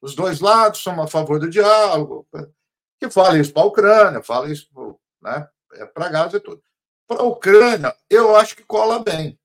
os 0.00 0.14
dois 0.14 0.40
lados 0.40 0.82
são 0.82 1.00
a 1.02 1.06
favor 1.06 1.40
do 1.40 1.50
diálogo, 1.50 2.26
que 2.98 3.10
fala 3.10 3.38
isso 3.38 3.52
para 3.52 3.62
a 3.62 3.66
Ucrânia, 3.66 4.22
fala 4.22 4.50
isso 4.50 4.68
né, 5.20 5.48
é 5.74 5.86
para 5.86 6.08
Gaza 6.08 6.36
e 6.36 6.40
tudo. 6.40 6.62
Para 7.06 7.20
a 7.20 7.24
Ucrânia, 7.24 7.96
eu 8.08 8.36
acho 8.36 8.56
que 8.56 8.62
cola 8.64 9.02
bem. 9.02 9.38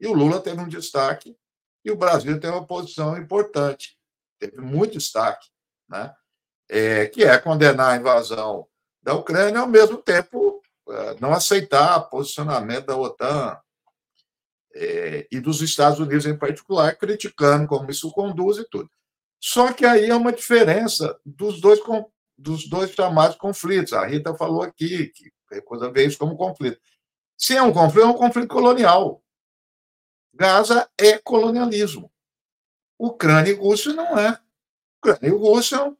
E 0.00 0.06
o 0.06 0.12
Lula 0.12 0.40
teve 0.40 0.60
um 0.60 0.68
destaque 0.68 1.36
e 1.84 1.90
o 1.90 1.96
Brasil 1.96 2.38
tem 2.38 2.50
uma 2.50 2.66
posição 2.66 3.16
importante, 3.16 3.98
teve 4.38 4.60
muito 4.60 4.92
destaque, 4.92 5.48
né? 5.88 6.14
É, 6.68 7.06
que 7.06 7.22
é 7.22 7.38
condenar 7.38 7.92
a 7.92 7.96
invasão 7.96 8.66
da 9.02 9.12
Ucrânia, 9.14 9.60
ao 9.60 9.68
mesmo 9.68 9.98
tempo 9.98 10.62
é, 10.88 11.20
não 11.20 11.32
aceitar 11.32 12.08
posicionamento 12.08 12.86
da 12.86 12.96
OTAN 12.96 13.58
é, 14.74 15.26
e 15.30 15.40
dos 15.40 15.60
Estados 15.60 16.00
Unidos 16.00 16.26
em 16.26 16.36
particular, 16.36 16.96
criticando 16.96 17.66
como 17.66 17.90
isso 17.90 18.10
conduz 18.12 18.58
e 18.58 18.68
tudo. 18.68 18.90
Só 19.40 19.72
que 19.72 19.84
aí 19.84 20.08
é 20.08 20.14
uma 20.14 20.32
diferença 20.32 21.18
dos 21.24 21.60
dois, 21.60 21.80
dos 22.36 22.68
dois 22.68 22.90
chamados 22.90 23.36
conflitos. 23.36 23.92
A 23.92 24.06
Rita 24.06 24.34
falou 24.34 24.62
aqui 24.62 25.08
que 25.08 25.32
a 25.52 25.62
coisa 25.62 25.90
vê 25.90 26.06
isso 26.06 26.18
como 26.18 26.36
conflito. 26.36 26.80
Se 27.36 27.56
é 27.56 27.62
um 27.62 27.72
conflito, 27.72 28.06
é 28.06 28.08
um 28.08 28.14
conflito 28.14 28.48
colonial. 28.48 29.22
Gaza 30.34 30.88
é 30.98 31.18
colonialismo. 31.18 32.10
Ucrânia 32.98 33.50
e 33.50 33.54
Rússia 33.54 33.92
não 33.92 34.18
é. 34.18 34.38
Ucrânia 34.98 35.28
e 35.28 35.30
Rússia 35.30 35.76
é 35.76 35.82
um 35.82 35.96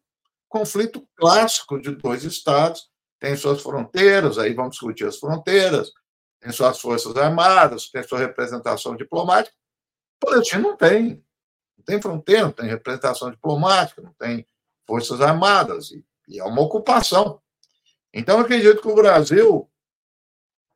conflito 0.49 1.07
clássico 1.17 1.81
de 1.81 1.95
dois 1.95 2.25
estados, 2.25 2.89
tem 3.21 3.37
suas 3.37 3.63
fronteiras, 3.63 4.39
aí 4.39 4.55
vamos 4.55 4.73
discutir 4.73 5.07
as 5.07 5.19
fronteiras, 5.19 5.91
tem 6.41 6.53
suas 6.53 6.81
forças 6.81 7.17
armadas, 7.17 7.89
tem 7.91 8.03
sua 8.03 8.19
representação 8.19 8.95
diplomática. 8.97 9.57
O 10.23 10.27
Palestina 10.27 10.63
não 10.63 10.77
tem. 10.77 11.24
Não 11.85 11.95
tem 11.95 12.01
fronteira, 12.01 12.43
não 12.45 12.53
tem 12.53 12.67
representação 12.67 13.31
diplomática, 13.31 14.01
não 14.01 14.15
tem 14.15 14.47
forças 14.87 15.21
armadas, 15.21 15.91
e, 15.91 16.03
e 16.27 16.41
é 16.41 16.45
uma 16.45 16.63
ocupação. 16.63 17.41
Então, 18.13 18.41
acredito 18.41 18.81
que 18.81 18.89
o 18.89 18.95
Brasil 18.95 19.71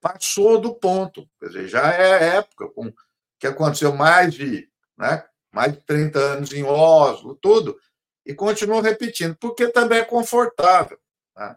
passou 0.01 0.61
do 0.61 0.75
ponto. 0.75 1.27
Quer 1.41 1.47
dizer, 1.47 1.69
já 1.69 1.93
é 1.95 2.37
época, 2.37 2.69
com 2.69 2.93
que 3.39 3.47
aconteceu 3.47 3.95
mais 3.95 4.35
de, 4.35 4.69
né, 4.99 5.25
mais 5.53 5.73
de 5.73 5.81
30 5.85 6.19
anos 6.19 6.53
em 6.53 6.65
Oslo, 6.65 7.39
tudo, 7.41 7.79
e 8.27 8.35
continua 8.35 8.83
repetindo, 8.83 9.35
porque 9.37 9.69
também 9.69 10.01
é 10.01 10.05
confortável. 10.05 10.99
Né? 11.37 11.57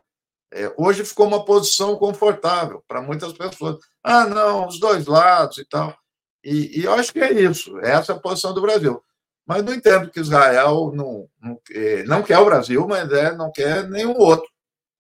É, 0.54 0.74
hoje 0.78 1.04
ficou 1.04 1.28
uma 1.28 1.44
posição 1.44 1.98
confortável 1.98 2.84
para 2.88 3.02
muitas 3.02 3.34
pessoas. 3.34 3.78
Ah, 4.04 4.26
não, 4.26 4.68
os 4.68 4.80
dois 4.80 5.08
lados 5.08 5.58
e 5.58 5.66
tal. 5.66 5.98
E, 6.44 6.80
e, 6.80 6.86
eu 6.86 6.94
acho 6.94 7.12
que 7.12 7.20
é 7.20 7.32
isso, 7.34 7.78
essa 7.80 8.14
é 8.14 8.16
a 8.16 8.20
posição 8.20 8.54
do 8.54 8.62
Brasil. 8.62 9.04
Mas 9.46 9.64
não 9.64 9.74
entendo 9.74 10.10
que 10.10 10.20
Israel 10.20 10.92
não, 10.94 11.30
não, 11.42 11.62
é, 11.72 12.04
não 12.04 12.24
quer 12.24 12.38
o 12.38 12.46
Brasil, 12.46 12.88
mas 12.88 13.12
é, 13.12 13.36
não 13.36 13.52
quer 13.52 13.90
nenhum 13.90 14.18
outro. 14.18 14.50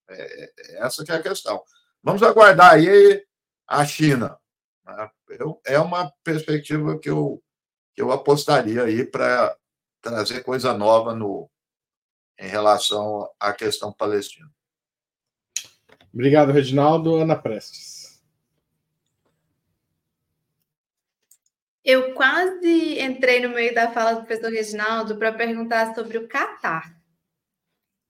É, 0.09 0.43
é 0.43 0.85
essa 0.85 1.03
que 1.03 1.11
é 1.11 1.15
a 1.15 1.21
questão. 1.21 1.63
Vamos 2.03 2.23
aguardar 2.23 2.73
aí 2.73 3.23
a 3.67 3.85
China. 3.85 4.37
Né? 4.85 5.09
É 5.65 5.79
uma 5.79 6.11
perspectiva 6.23 6.99
que 6.99 7.09
eu, 7.09 7.41
que 7.93 8.01
eu 8.01 8.11
apostaria 8.11 8.83
aí 8.83 9.05
para 9.05 9.55
trazer 10.01 10.43
coisa 10.43 10.73
nova 10.73 11.13
no, 11.13 11.49
em 12.37 12.47
relação 12.47 13.29
à 13.39 13.53
questão 13.53 13.93
palestina. 13.93 14.49
Obrigado, 16.13 16.51
Reginaldo. 16.51 17.15
Ana 17.15 17.35
Prestes. 17.35 18.00
Eu 21.83 22.13
quase 22.13 22.99
entrei 22.99 23.39
no 23.41 23.49
meio 23.49 23.73
da 23.73 23.91
fala 23.91 24.13
do 24.13 24.25
professor 24.25 24.51
Reginaldo 24.51 25.17
para 25.17 25.33
perguntar 25.33 25.95
sobre 25.95 26.17
o 26.19 26.27
Catar. 26.27 26.95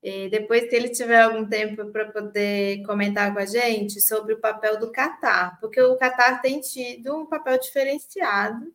E 0.04 0.30
depois, 0.30 0.70
se 0.70 0.76
ele 0.76 0.90
tiver 0.90 1.22
algum 1.22 1.48
tempo 1.48 1.86
para 1.92 2.12
poder 2.12 2.84
comentar 2.84 3.32
com 3.32 3.40
a 3.40 3.46
gente 3.46 4.02
sobre 4.02 4.34
o 4.34 4.40
papel 4.40 4.80
do 4.80 4.92
Catar, 4.92 5.60
porque 5.60 5.80
o 5.80 5.96
Catar 5.96 6.42
tem 6.42 6.60
tido 6.60 7.16
um 7.16 7.26
papel 7.26 7.60
diferenciado 7.60 8.66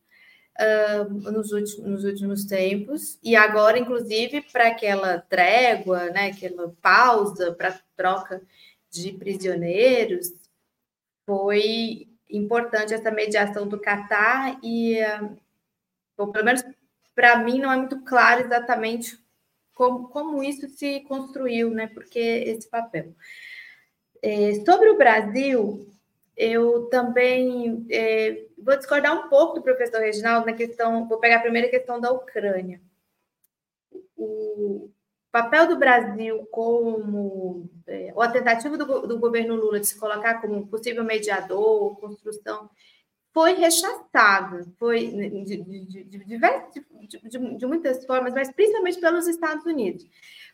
uh, 0.60 1.30
nos, 1.32 1.50
últimos, 1.50 1.84
nos 1.84 2.04
últimos 2.04 2.44
tempos, 2.44 3.18
e 3.22 3.34
agora, 3.34 3.78
inclusive, 3.78 4.40
para 4.52 4.68
aquela 4.68 5.18
trégua, 5.18 6.10
né, 6.10 6.28
aquela 6.28 6.72
pausa 6.80 7.52
para 7.52 7.80
troca 7.96 8.40
de 8.88 9.12
prisioneiros, 9.12 10.32
foi 11.26 12.08
importante 12.30 12.94
essa 12.94 13.10
mediação 13.10 13.68
do 13.68 13.78
Catar, 13.78 14.58
e, 14.62 14.98
bom, 16.16 16.30
pelo 16.30 16.44
menos 16.44 16.64
para 17.14 17.38
mim, 17.38 17.58
não 17.58 17.72
é 17.72 17.76
muito 17.76 18.00
claro 18.02 18.42
exatamente 18.42 19.18
como, 19.74 20.08
como 20.08 20.44
isso 20.44 20.68
se 20.68 21.00
construiu, 21.00 21.70
né? 21.70 21.86
Porque 21.86 22.18
esse 22.18 22.68
papel. 22.68 23.14
É, 24.22 24.54
sobre 24.66 24.90
o 24.90 24.98
Brasil, 24.98 25.86
eu 26.36 26.86
também 26.90 27.86
é, 27.90 28.44
vou 28.58 28.76
discordar 28.76 29.14
um 29.14 29.28
pouco 29.28 29.54
do 29.54 29.62
professor 29.62 30.00
Reginaldo 30.00 30.46
na 30.46 30.52
questão, 30.52 31.08
vou 31.08 31.18
pegar 31.18 31.36
a 31.36 31.42
primeira 31.42 31.68
questão 31.68 32.00
da 32.00 32.10
Ucrânia. 32.10 32.80
O 34.16 34.90
papel 35.36 35.68
do 35.68 35.76
Brasil 35.76 36.46
como, 36.50 37.68
é, 37.86 38.10
ou 38.14 38.22
a 38.22 38.30
tentativa 38.30 38.78
do, 38.78 39.06
do 39.06 39.18
governo 39.18 39.54
Lula 39.54 39.78
de 39.78 39.86
se 39.86 39.98
colocar 39.98 40.40
como 40.40 40.66
possível 40.66 41.04
mediador, 41.04 41.94
construção 42.00 42.70
foi 43.34 43.52
rechaçado, 43.52 44.72
foi 44.78 45.08
de, 45.08 45.62
de, 45.62 46.04
de, 46.04 47.58
de, 47.58 47.66
muitas 47.66 48.06
formas, 48.06 48.32
mas 48.32 48.50
principalmente 48.50 48.98
pelos 48.98 49.28
Estados 49.28 49.66
Unidos. 49.66 50.06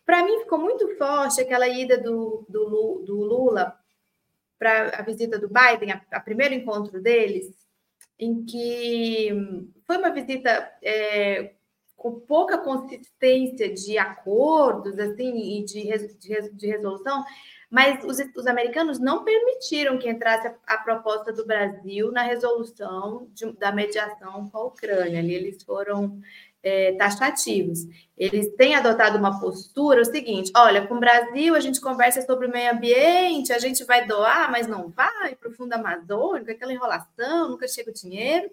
Para 0.05 0.25
mim, 0.25 0.41
ficou 0.41 0.59
muito 0.59 0.89
forte 0.97 1.41
aquela 1.41 1.69
ida 1.69 1.97
do, 1.97 2.45
do, 2.49 3.05
do 3.07 3.17
Lula 3.21 3.79
para 4.59 4.99
a 4.99 5.03
visita 5.03 5.39
do 5.39 5.49
Biden, 5.49 5.93
a, 5.93 6.03
a, 6.11 6.19
primeiro 6.19 6.55
encontro 6.55 7.01
deles, 7.01 7.55
em 8.19 8.45
que 8.45 9.31
foi 9.87 9.97
uma 9.99 10.11
visita 10.11 10.73
é, 10.83 11.55
com 12.03 12.19
pouca 12.19 12.59
consistência 12.59 13.73
de 13.73 13.97
acordos 13.97 14.99
assim 14.99 15.61
e 15.61 15.65
de, 15.65 16.19
de, 16.19 16.51
de 16.51 16.67
resolução, 16.67 17.25
mas 17.71 18.05
os, 18.05 18.19
os, 18.37 18.47
americanos 18.49 18.99
não 18.99 19.23
permitiram 19.23 19.97
que 19.97 20.11
entrasse 20.11 20.49
a, 20.49 20.55
a 20.67 20.79
proposta 20.79 21.33
do 21.33 21.47
Brasil 21.47 22.11
na 22.11 22.23
resolução 22.23 23.29
de, 23.33 23.53
da 23.53 23.71
mediação 23.71 24.51
com 24.51 24.59
a 24.59 24.65
Ucrânia. 24.65 25.21
Ali 25.21 25.33
eles 25.33 25.63
foram 25.63 26.21
é, 26.61 26.93
taxativos. 26.95 27.87
Eles 28.19 28.53
têm 28.57 28.75
adotado 28.75 29.17
uma 29.17 29.39
postura 29.39 30.03
o 30.03 30.05
seguinte: 30.05 30.51
olha, 30.57 30.85
com 30.89 30.97
o 30.97 31.01
Brasil 31.01 31.55
a 31.55 31.61
gente 31.61 31.81
conversa 31.81 32.21
sobre 32.23 32.49
o 32.49 32.51
meio 32.51 32.73
ambiente, 32.73 33.53
a 33.53 33.61
gente 33.61 33.85
vai 33.85 34.09
doar, 34.09 34.51
mas 34.51 34.67
não 34.67 34.89
vai 34.89 35.37
para 35.37 35.49
o 35.49 35.55
fundo 35.55 35.73
amazônico, 35.73 36.51
aquela 36.51 36.73
enrolação, 36.73 37.49
nunca 37.49 37.69
chega 37.69 37.91
o 37.91 37.95
dinheiro. 37.95 38.51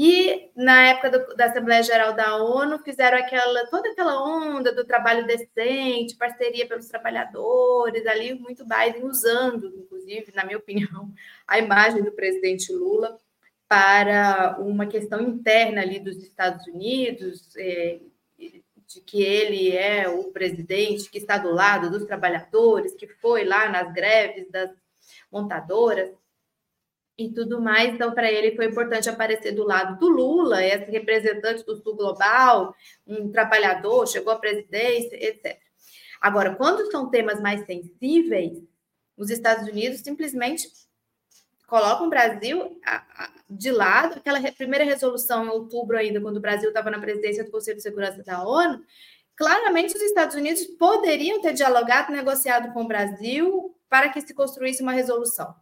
E 0.00 0.52
na 0.54 0.90
época 0.90 1.10
do, 1.10 1.34
da 1.34 1.46
Assembleia 1.46 1.82
Geral 1.82 2.14
da 2.14 2.36
ONU 2.36 2.78
fizeram 2.78 3.18
aquela 3.18 3.66
toda 3.66 3.88
aquela 3.90 4.24
onda 4.24 4.72
do 4.72 4.84
trabalho 4.84 5.26
decente, 5.26 6.14
parceria 6.16 6.68
pelos 6.68 6.86
trabalhadores, 6.86 8.06
ali 8.06 8.32
muito 8.32 8.64
Biden 8.64 9.04
usando, 9.04 9.66
inclusive, 9.76 10.30
na 10.36 10.44
minha 10.44 10.56
opinião, 10.56 11.12
a 11.48 11.58
imagem 11.58 12.00
do 12.00 12.12
presidente 12.12 12.72
Lula 12.72 13.18
para 13.66 14.56
uma 14.60 14.86
questão 14.86 15.20
interna 15.20 15.82
ali 15.82 15.98
dos 15.98 16.18
Estados 16.18 16.64
Unidos, 16.68 17.56
é, 17.56 17.98
de 18.38 19.00
que 19.04 19.20
ele 19.20 19.76
é 19.76 20.08
o 20.08 20.30
presidente 20.30 21.10
que 21.10 21.18
está 21.18 21.38
do 21.38 21.50
lado 21.50 21.90
dos 21.90 22.04
trabalhadores, 22.06 22.94
que 22.94 23.08
foi 23.08 23.44
lá 23.44 23.68
nas 23.68 23.92
greves 23.92 24.48
das 24.48 24.70
montadoras 25.28 26.08
e 27.18 27.28
tudo 27.28 27.60
mais. 27.60 27.92
Então, 27.92 28.14
para 28.14 28.30
ele 28.30 28.54
foi 28.54 28.66
importante 28.66 29.10
aparecer 29.10 29.52
do 29.52 29.64
lado 29.64 29.98
do 29.98 30.08
Lula, 30.08 30.64
esse 30.64 30.88
representante 30.88 31.66
do 31.66 31.76
Sul 31.82 31.96
Global, 31.96 32.74
um 33.04 33.30
trabalhador, 33.32 34.06
chegou 34.06 34.32
à 34.32 34.38
presidência, 34.38 35.16
etc. 35.16 35.58
Agora, 36.20 36.54
quando 36.54 36.88
são 36.90 37.10
temas 37.10 37.40
mais 37.40 37.66
sensíveis, 37.66 38.62
os 39.16 39.30
Estados 39.30 39.68
Unidos 39.68 40.00
simplesmente 40.00 40.68
colocam 41.66 42.06
o 42.06 42.10
Brasil 42.10 42.80
de 43.50 43.72
lado. 43.72 44.18
Aquela 44.18 44.40
primeira 44.52 44.84
resolução 44.84 45.44
em 45.44 45.48
outubro, 45.48 45.98
ainda, 45.98 46.20
quando 46.20 46.36
o 46.36 46.40
Brasil 46.40 46.68
estava 46.68 46.90
na 46.90 47.00
presidência 47.00 47.44
do 47.44 47.50
Conselho 47.50 47.78
de 47.78 47.82
Segurança 47.82 48.22
da 48.22 48.44
ONU, 48.44 48.80
claramente 49.36 49.96
os 49.96 50.02
Estados 50.02 50.36
Unidos 50.36 50.64
poderiam 50.78 51.40
ter 51.40 51.52
dialogado, 51.52 52.12
negociado 52.12 52.72
com 52.72 52.82
o 52.82 52.88
Brasil 52.88 53.74
para 53.88 54.08
que 54.08 54.20
se 54.20 54.32
construísse 54.34 54.82
uma 54.82 54.92
resolução 54.92 55.54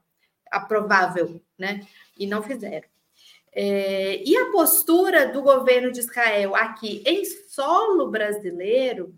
aprovável, 0.51 1.40
né? 1.59 1.86
E 2.18 2.26
não 2.26 2.42
fizeram. 2.42 2.88
É, 3.53 4.22
e 4.22 4.36
a 4.36 4.51
postura 4.51 5.28
do 5.28 5.42
governo 5.42 5.90
de 5.90 6.01
Israel 6.01 6.55
aqui 6.55 7.03
em 7.07 7.24
solo 7.24 8.11
brasileiro, 8.11 9.14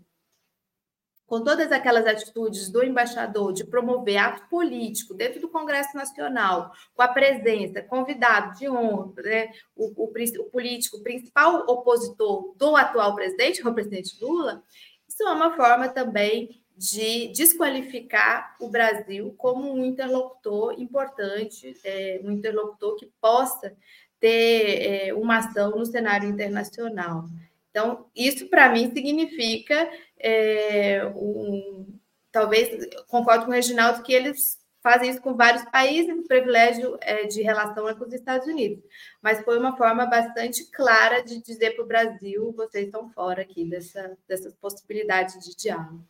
com 1.29 1.43
todas 1.43 1.71
aquelas 1.71 2.07
atitudes 2.07 2.69
do 2.69 2.83
embaixador 2.83 3.53
de 3.53 3.63
promover 3.63 4.17
ato 4.17 4.47
político 4.49 5.13
dentro 5.13 5.41
do 5.41 5.49
Congresso 5.49 5.95
Nacional, 5.95 6.71
com 6.95 7.01
a 7.01 7.07
presença, 7.09 7.83
convidado 7.83 8.57
de 8.57 8.67
honra, 8.67 9.11
né, 9.21 9.51
o, 9.75 10.05
o, 10.05 10.05
o 10.05 10.43
político, 10.49 11.03
principal 11.03 11.65
opositor 11.67 12.55
do 12.55 12.75
atual 12.75 13.13
presidente, 13.15 13.61
o 13.67 13.73
presidente 13.73 14.17
Lula, 14.19 14.63
isso 15.07 15.21
é 15.23 15.31
uma 15.31 15.55
forma 15.55 15.89
também 15.89 16.58
de 16.79 17.27
desqualificar 17.33 18.55
o 18.57 18.69
Brasil 18.69 19.35
como 19.37 19.69
um 19.69 19.83
interlocutor 19.83 20.79
importante, 20.79 21.77
é, 21.83 22.21
um 22.23 22.31
interlocutor 22.31 22.95
que 22.95 23.11
possa 23.19 23.75
ter 24.17 25.09
é, 25.09 25.13
uma 25.13 25.39
ação 25.39 25.71
no 25.71 25.85
cenário 25.85 26.29
internacional. 26.29 27.25
Então, 27.69 28.05
isso 28.15 28.47
para 28.47 28.69
mim 28.69 28.93
significa 28.93 29.91
é, 30.17 31.05
um, 31.17 31.99
talvez 32.31 32.87
concordo 33.09 33.43
com 33.43 33.51
o 33.51 33.53
Reginaldo 33.53 34.01
que 34.01 34.13
eles 34.13 34.57
fazem 34.81 35.09
isso 35.09 35.21
com 35.21 35.35
vários 35.35 35.65
países, 35.65 36.17
o 36.17 36.27
privilégio 36.29 36.97
é, 37.01 37.25
de 37.25 37.41
relação 37.41 37.89
é 37.89 37.93
com 37.93 38.05
os 38.05 38.13
Estados 38.13 38.47
Unidos. 38.47 38.81
Mas 39.21 39.41
foi 39.41 39.59
uma 39.59 39.75
forma 39.75 40.05
bastante 40.05 40.63
clara 40.71 41.21
de 41.21 41.41
dizer 41.41 41.71
para 41.71 41.83
o 41.83 41.87
Brasil: 41.87 42.53
vocês 42.53 42.85
estão 42.85 43.09
fora 43.09 43.41
aqui 43.41 43.65
dessa, 43.65 44.17
dessas 44.25 44.53
possibilidades 44.55 45.43
de 45.43 45.57
diálogo. 45.57 46.07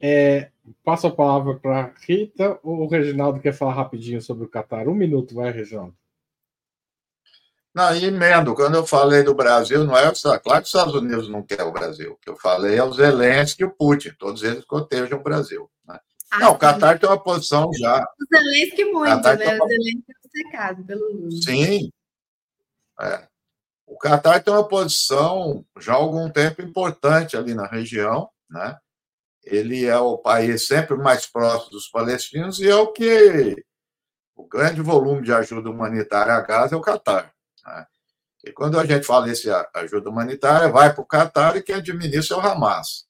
É, 0.00 0.50
passo 0.84 1.06
a 1.06 1.10
palavra 1.10 1.54
para 1.54 1.92
Rita. 2.06 2.58
O 2.62 2.86
Reginaldo 2.86 3.40
quer 3.40 3.52
falar 3.52 3.74
rapidinho 3.74 4.22
sobre 4.22 4.44
o 4.44 4.48
Catar. 4.48 4.88
Um 4.88 4.94
minuto, 4.94 5.34
vai, 5.34 5.50
Reginaldo. 5.50 5.94
Não, 7.72 7.94
e 7.94 8.04
emendo, 8.04 8.54
quando 8.54 8.74
eu 8.74 8.84
falei 8.84 9.22
do 9.22 9.34
Brasil, 9.34 9.84
não 9.84 9.96
é 9.96 10.10
claro 10.10 10.40
que 10.40 10.50
os 10.50 10.66
Estados 10.66 10.94
Unidos 10.94 11.28
não 11.28 11.42
quer 11.42 11.62
o 11.62 11.70
Brasil. 11.70 12.12
O 12.12 12.16
que 12.16 12.28
eu 12.28 12.36
falei 12.36 12.76
é 12.76 12.82
o 12.82 12.92
Zelensky 12.92 13.62
e 13.62 13.66
o 13.66 13.70
Putin, 13.70 14.10
todos 14.18 14.42
eles 14.42 14.64
cotejam 14.64 15.20
o 15.20 15.22
Brasil. 15.22 15.70
Né? 15.86 15.96
Ah, 16.32 16.40
não, 16.40 16.52
o 16.52 16.58
Qatar 16.58 16.98
tem 16.98 17.08
uma 17.08 17.22
posição 17.22 17.70
já. 17.74 18.02
O 18.02 18.36
Zelensky 18.36 18.84
muito, 18.86 19.22
Qatar 19.22 19.38
né? 19.38 19.54
Uma... 19.54 19.64
O 19.64 19.68
Zelensky 19.68 20.04
é 20.08 20.28
secado 20.28 20.84
pelo 20.84 21.12
Lula. 21.12 21.30
Sim. 21.44 21.92
É. 23.00 23.28
O 23.86 23.96
Qatar 23.98 24.42
tem 24.42 24.52
uma 24.52 24.66
posição 24.66 25.64
já 25.78 25.92
há 25.92 25.96
algum 25.96 26.28
tempo 26.28 26.62
importante 26.62 27.36
ali 27.36 27.54
na 27.54 27.66
região, 27.66 28.28
né? 28.48 28.76
Ele 29.44 29.86
é 29.86 29.98
o 29.98 30.18
país 30.18 30.66
sempre 30.66 30.96
mais 30.96 31.26
próximo 31.26 31.70
dos 31.70 31.88
palestinos 31.88 32.60
e 32.60 32.68
é 32.68 32.76
o 32.76 32.92
que 32.92 33.64
o 34.36 34.46
grande 34.46 34.80
volume 34.80 35.22
de 35.22 35.32
ajuda 35.32 35.70
humanitária 35.70 36.32
a 36.32 36.40
Gaza 36.40 36.74
é 36.74 36.78
o 36.78 36.82
Qatar. 36.82 37.32
Né? 37.64 37.86
E 38.44 38.52
quando 38.52 38.78
a 38.78 38.86
gente 38.86 39.04
fala 39.06 39.30
esse 39.30 39.48
ajuda 39.74 40.08
humanitária, 40.08 40.68
vai 40.68 40.92
para 40.92 41.02
o 41.02 41.06
Qatar 41.06 41.56
e 41.56 41.62
quem 41.62 41.74
administra 41.74 42.36
é 42.36 42.40
o 42.40 42.42
Hamas. 42.42 43.06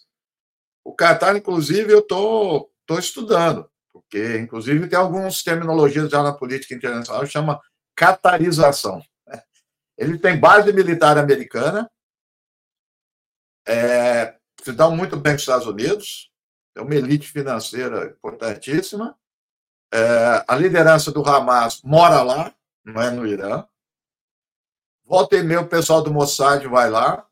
O 0.85 0.95
Qatar, 0.95 1.37
inclusive, 1.37 1.93
eu 1.93 2.01
estou 2.01 2.62
tô, 2.87 2.95
tô 2.95 2.99
estudando, 2.99 3.70
porque, 3.93 4.39
inclusive, 4.39 4.89
tem 4.89 4.99
algumas 4.99 5.43
terminologias 5.43 6.11
já 6.11 6.22
na 6.22 6.33
política 6.33 6.74
internacional 6.74 7.22
que 7.22 7.28
chama 7.28 7.61
catarização. 7.95 9.03
Ele 9.97 10.18
tem 10.18 10.41
base 10.41 10.72
militar 10.72 11.18
americana, 11.18 11.89
é, 13.68 14.39
se 14.62 14.72
dá 14.72 14.88
muito 14.88 15.16
bem 15.16 15.32
com 15.32 15.36
os 15.36 15.42
Estados 15.42 15.66
Unidos, 15.66 16.30
é 16.74 16.80
uma 16.80 16.94
elite 16.94 17.30
financeira 17.30 18.06
importantíssima. 18.06 19.16
É, 19.92 20.44
a 20.46 20.56
liderança 20.56 21.11
do 21.11 21.26
Hamas 21.26 21.82
mora 21.82 22.22
lá, 22.22 22.54
não 22.84 23.00
é 23.00 23.11
no 23.11 23.26
Irã. 23.26 23.66
Volta 25.04 25.36
e 25.36 25.42
meia 25.42 25.61
o 25.61 25.68
pessoal 25.68 26.02
do 26.02 26.12
Mossad 26.12 26.64
vai 26.68 26.88
lá. 26.88 27.26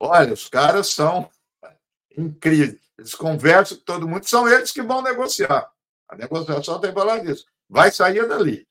Olha, 0.00 0.32
os 0.32 0.48
caras 0.48 0.88
são 0.88 1.30
incríveis. 2.16 2.80
Eles 2.98 3.14
conversam 3.14 3.76
com 3.78 3.84
todo 3.84 4.08
mundo, 4.08 4.24
são 4.24 4.48
eles 4.48 4.72
que 4.72 4.82
vão 4.82 5.02
negociar. 5.02 5.70
A 6.08 6.16
negociação 6.16 6.80
tem 6.80 6.90
que 6.90 6.98
falar 6.98 7.18
disso. 7.18 7.46
Vai 7.68 7.90
sair 7.90 8.26
dali. 8.26 8.66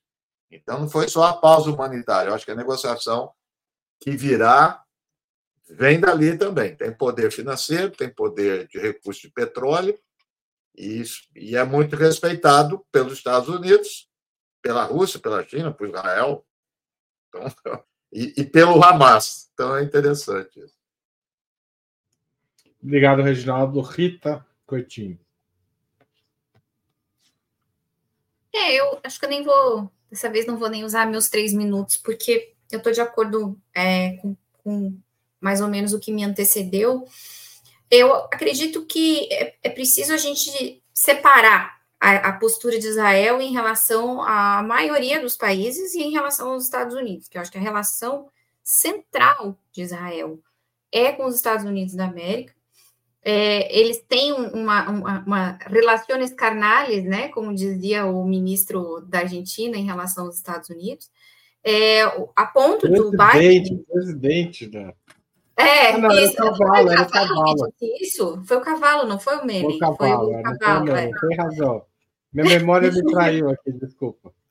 Então 0.51 0.79
não 0.79 0.89
foi 0.89 1.07
só 1.07 1.23
a 1.23 1.33
pausa 1.33 1.69
humanitária. 1.71 2.29
Eu 2.29 2.35
acho 2.35 2.45
que 2.45 2.51
a 2.51 2.55
negociação 2.55 3.33
que 3.99 4.11
virá 4.11 4.84
vem 5.69 5.99
dali 5.99 6.37
também. 6.37 6.75
Tem 6.75 6.91
poder 6.91 7.31
financeiro, 7.31 7.91
tem 7.91 8.09
poder 8.09 8.67
de 8.67 8.79
recurso 8.79 9.21
de 9.21 9.29
petróleo, 9.29 9.97
e, 10.77 11.03
e 11.35 11.55
é 11.55 11.63
muito 11.63 11.95
respeitado 11.95 12.85
pelos 12.91 13.13
Estados 13.13 13.49
Unidos, 13.49 14.09
pela 14.61 14.83
Rússia, 14.83 15.19
pela 15.19 15.43
China, 15.47 15.73
por 15.73 15.87
Israel. 15.87 16.45
Então, 17.29 17.45
e, 18.11 18.33
e 18.37 18.43
pelo 18.43 18.83
Hamas. 18.83 19.49
Então 19.53 19.75
é 19.75 19.83
interessante 19.83 20.59
isso. 20.59 20.75
Obrigado, 22.81 23.21
Reginaldo. 23.21 23.81
Rita 23.81 24.45
Coitinho. 24.65 25.19
É, 28.53 28.73
eu 28.73 28.99
acho 29.03 29.19
que 29.19 29.25
eu 29.25 29.29
nem 29.29 29.43
vou, 29.43 29.91
dessa 30.09 30.29
vez 30.29 30.45
não 30.45 30.57
vou 30.57 30.69
nem 30.69 30.85
usar 30.85 31.05
meus 31.05 31.29
três 31.29 31.53
minutos, 31.53 31.97
porque 31.97 32.53
eu 32.71 32.77
estou 32.77 32.91
de 32.91 33.01
acordo 33.01 33.59
é, 33.73 34.17
com, 34.17 34.37
com, 34.63 34.97
mais 35.45 35.61
ou 35.61 35.67
menos 35.67 35.93
o 35.93 35.99
que 35.99 36.11
me 36.11 36.23
antecedeu. 36.23 37.05
Eu 37.91 38.11
acredito 38.15 38.83
que 38.83 39.31
é, 39.31 39.53
é 39.61 39.69
preciso 39.69 40.11
a 40.11 40.17
gente 40.17 40.81
separar 40.91 41.81
a, 41.99 42.29
a, 42.29 42.33
postura 42.33 42.79
de 42.79 42.87
Israel 42.87 43.39
em 43.39 43.53
relação 43.53 44.23
à 44.23 44.63
maioria 44.63 45.21
dos 45.21 45.37
países 45.37 45.93
e 45.93 46.01
em 46.01 46.11
relação 46.11 46.49
aos 46.49 46.63
Estados 46.63 46.95
Unidos, 46.95 47.27
que 47.27 47.37
eu 47.37 47.43
acho 47.43 47.51
que 47.51 47.59
a 47.59 47.61
relação 47.61 48.27
central 48.63 49.55
de 49.71 49.83
Israel 49.83 50.39
é 50.91 51.11
com 51.11 51.27
os 51.27 51.35
Estados 51.35 51.63
Unidos 51.63 51.93
da 51.93 52.05
América. 52.05 52.51
É, 53.21 53.79
eles 53.79 54.03
têm 54.07 54.33
uma, 54.33 54.89
uma, 54.89 55.19
uma 55.27 55.59
relações 55.67 56.33
carnales, 56.33 57.03
né, 57.03 57.27
como 57.27 57.53
dizia 57.53 58.07
o 58.07 58.25
ministro 58.25 59.01
da 59.01 59.19
Argentina 59.19 59.77
em 59.77 59.85
relação 59.85 60.25
aos 60.25 60.37
Estados 60.37 60.71
Unidos, 60.71 61.07
é, 61.63 62.03
a 62.35 62.45
ponto 62.47 62.87
do 62.87 63.11
Biden... 63.11 63.83
Presidente 63.91 64.67
da... 64.67 64.93
É, 65.57 65.91
ah, 65.91 65.97
não, 65.97 66.11
isso, 66.11 66.35
era 66.37 66.51
o 66.51 66.57
cavalo, 66.57 66.91
era 66.91 67.01
o 67.01 67.09
cavalo. 67.09 67.73
Isso, 68.01 68.43
foi 68.45 68.57
o 68.57 68.61
cavalo, 68.61 69.07
não 69.07 69.19
foi 69.19 69.37
o 69.37 69.45
meme. 69.45 69.61
Foi 69.61 69.75
o 69.75 69.79
cavalo, 69.79 70.31
foi 70.31 70.39
o 70.39 70.43
cavalo. 70.43 70.91
É. 70.91 71.11
Tem 71.11 71.37
razão. 71.37 71.85
Minha 72.33 72.59
memória 72.59 72.91
me 72.91 73.03
traiu 73.11 73.49
aqui, 73.49 73.71
desculpa. 73.71 74.33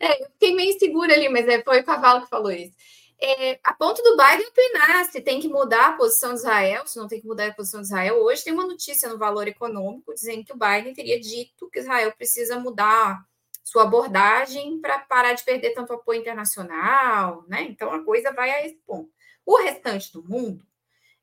É, 0.00 0.22
eu 0.22 0.28
fiquei 0.30 0.54
meio 0.54 0.70
insegura 0.70 1.12
ali, 1.12 1.28
mas 1.28 1.48
é, 1.48 1.60
foi 1.60 1.80
o 1.80 1.84
cavalo 1.84 2.22
que 2.22 2.28
falou 2.28 2.52
isso. 2.52 2.72
É, 3.20 3.58
a 3.64 3.74
ponto 3.74 4.00
do 4.00 4.16
Biden 4.16 4.46
opinar 4.46 5.04
se 5.06 5.20
tem 5.20 5.40
que 5.40 5.48
mudar 5.48 5.88
a 5.88 5.92
posição 5.94 6.34
de 6.34 6.38
Israel, 6.38 6.86
se 6.86 6.96
não 6.96 7.08
tem 7.08 7.20
que 7.20 7.26
mudar 7.26 7.48
a 7.48 7.52
posição 7.52 7.80
de 7.80 7.88
Israel. 7.88 8.14
Hoje 8.22 8.44
tem 8.44 8.52
uma 8.52 8.64
notícia 8.64 9.08
no 9.08 9.18
Valor 9.18 9.48
Econômico 9.48 10.14
dizendo 10.14 10.44
que 10.44 10.52
o 10.52 10.56
Biden 10.56 10.94
teria 10.94 11.18
dito 11.18 11.68
que 11.68 11.80
Israel 11.80 12.12
precisa 12.16 12.60
mudar 12.60 13.24
sua 13.64 13.82
abordagem 13.82 14.80
para 14.80 15.00
parar 15.00 15.32
de 15.32 15.44
perder 15.44 15.70
tanto 15.70 15.92
apoio 15.92 16.20
internacional, 16.20 17.44
né? 17.48 17.62
Então 17.62 17.92
a 17.92 18.04
coisa 18.04 18.32
vai 18.32 18.50
a 18.50 18.64
esse 18.64 18.78
ponto. 18.86 19.10
O 19.48 19.56
restante 19.62 20.12
do 20.12 20.22
mundo, 20.22 20.62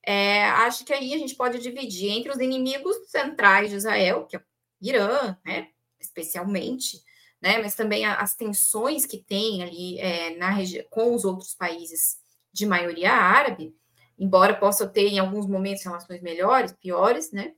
é, 0.03 0.45
acho 0.45 0.83
que 0.83 0.91
aí 0.91 1.13
a 1.13 1.17
gente 1.19 1.35
pode 1.35 1.59
dividir 1.59 2.09
entre 2.09 2.31
os 2.31 2.39
inimigos 2.39 2.95
centrais 3.05 3.69
de 3.69 3.75
Israel, 3.75 4.25
que 4.25 4.35
é 4.35 4.41
Irã, 4.81 5.37
né, 5.45 5.69
especialmente, 5.99 7.03
né, 7.39 7.59
mas 7.59 7.75
também 7.75 8.03
as 8.03 8.33
tensões 8.35 9.05
que 9.05 9.19
tem 9.19 9.61
ali 9.61 9.99
é, 9.99 10.35
na 10.37 10.51
com 10.89 11.13
os 11.13 11.23
outros 11.23 11.53
países 11.53 12.17
de 12.51 12.65
maioria 12.65 13.13
árabe, 13.13 13.77
embora 14.17 14.55
possa 14.55 14.87
ter 14.87 15.07
em 15.07 15.19
alguns 15.19 15.45
momentos 15.45 15.83
relações 15.83 16.19
melhores, 16.23 16.71
piores, 16.71 17.31
né? 17.31 17.53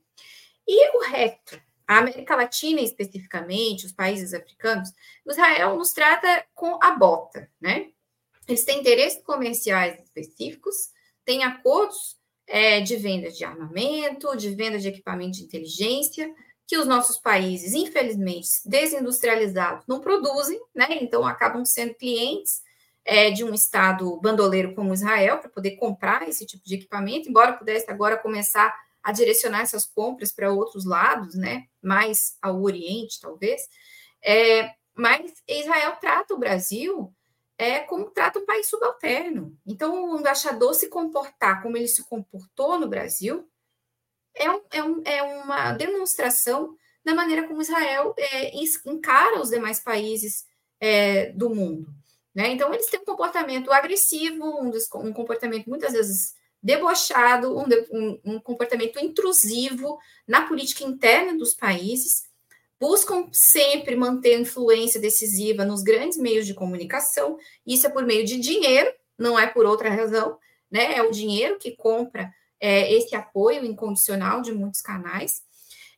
E 0.66 0.98
o 0.98 1.10
resto, 1.10 1.58
a 1.86 1.96
América 1.96 2.36
Latina 2.36 2.82
especificamente, 2.82 3.86
os 3.86 3.92
países 3.92 4.34
africanos, 4.34 4.92
Israel 5.26 5.78
nos 5.78 5.94
trata 5.94 6.44
com 6.54 6.78
a 6.82 6.90
bota, 6.90 7.50
né? 7.58 7.90
Eles 8.48 8.64
têm 8.64 8.80
interesses 8.80 9.22
comerciais 9.22 10.02
específicos, 10.02 10.74
têm 11.24 11.44
acordos 11.44 12.16
é, 12.46 12.80
de 12.80 12.96
venda 12.96 13.30
de 13.30 13.44
armamento, 13.44 14.34
de 14.34 14.54
venda 14.54 14.78
de 14.78 14.88
equipamento 14.88 15.32
de 15.32 15.44
inteligência, 15.44 16.34
que 16.66 16.78
os 16.78 16.86
nossos 16.86 17.18
países, 17.18 17.74
infelizmente, 17.74 18.48
desindustrializados, 18.64 19.84
não 19.86 20.00
produzem, 20.00 20.58
né? 20.74 20.86
Então 21.00 21.26
acabam 21.26 21.64
sendo 21.64 21.94
clientes 21.94 22.62
é, 23.04 23.30
de 23.30 23.44
um 23.44 23.54
Estado 23.54 24.18
bandoleiro 24.20 24.74
como 24.74 24.92
Israel 24.92 25.38
para 25.38 25.48
poder 25.50 25.76
comprar 25.76 26.28
esse 26.28 26.44
tipo 26.46 26.64
de 26.64 26.74
equipamento, 26.74 27.28
embora 27.28 27.54
pudesse 27.54 27.90
agora 27.90 28.18
começar 28.18 28.74
a 29.02 29.12
direcionar 29.12 29.62
essas 29.62 29.86
compras 29.86 30.32
para 30.32 30.52
outros 30.52 30.84
lados, 30.84 31.34
né? 31.34 31.64
Mais 31.82 32.36
ao 32.40 32.60
Oriente, 32.62 33.20
talvez. 33.20 33.62
É, 34.22 34.70
mas 34.94 35.32
Israel 35.46 35.96
trata 36.00 36.34
o 36.34 36.38
Brasil 36.38 37.14
é 37.58 37.80
como 37.80 38.10
trata 38.10 38.38
um 38.38 38.46
país 38.46 38.68
subalterno. 38.68 39.58
Então, 39.66 40.12
o 40.12 40.18
embaixador 40.18 40.72
se 40.74 40.88
comportar 40.88 41.60
como 41.60 41.76
ele 41.76 41.88
se 41.88 42.04
comportou 42.04 42.78
no 42.78 42.86
Brasil 42.86 43.46
é, 44.34 44.48
um, 44.48 44.60
é, 44.70 44.82
um, 44.84 45.02
é 45.04 45.22
uma 45.22 45.72
demonstração 45.72 46.76
da 47.04 47.14
maneira 47.14 47.48
como 47.48 47.60
Israel 47.60 48.14
é, 48.16 48.52
encara 48.86 49.40
os 49.40 49.50
demais 49.50 49.80
países 49.80 50.46
é, 50.78 51.32
do 51.32 51.50
mundo. 51.50 51.92
Né? 52.32 52.50
Então, 52.50 52.72
eles 52.72 52.86
têm 52.86 53.00
um 53.00 53.04
comportamento 53.04 53.72
agressivo, 53.72 54.44
um, 54.44 54.70
um 55.00 55.12
comportamento 55.12 55.68
muitas 55.68 55.92
vezes 55.92 56.36
debochado, 56.62 57.56
um, 57.56 57.64
um, 57.90 58.20
um, 58.24 58.40
comportamento 58.40 58.98
intrusivo 59.00 59.98
na 60.26 60.46
política 60.46 60.84
interna 60.84 61.36
dos 61.36 61.54
países, 61.54 62.27
buscam 62.80 63.28
sempre 63.32 63.96
manter 63.96 64.38
influência 64.38 65.00
decisiva 65.00 65.64
nos 65.64 65.82
grandes 65.82 66.16
meios 66.16 66.46
de 66.46 66.54
comunicação, 66.54 67.36
isso 67.66 67.86
é 67.86 67.90
por 67.90 68.04
meio 68.06 68.24
de 68.24 68.38
dinheiro, 68.38 68.92
não 69.18 69.38
é 69.38 69.46
por 69.46 69.66
outra 69.66 69.90
razão, 69.90 70.38
né? 70.70 70.96
É 70.96 71.02
o 71.02 71.10
dinheiro 71.10 71.58
que 71.58 71.76
compra 71.76 72.32
é, 72.60 72.92
esse 72.92 73.14
apoio 73.16 73.64
incondicional 73.64 74.40
de 74.40 74.52
muitos 74.52 74.80
canais. 74.80 75.42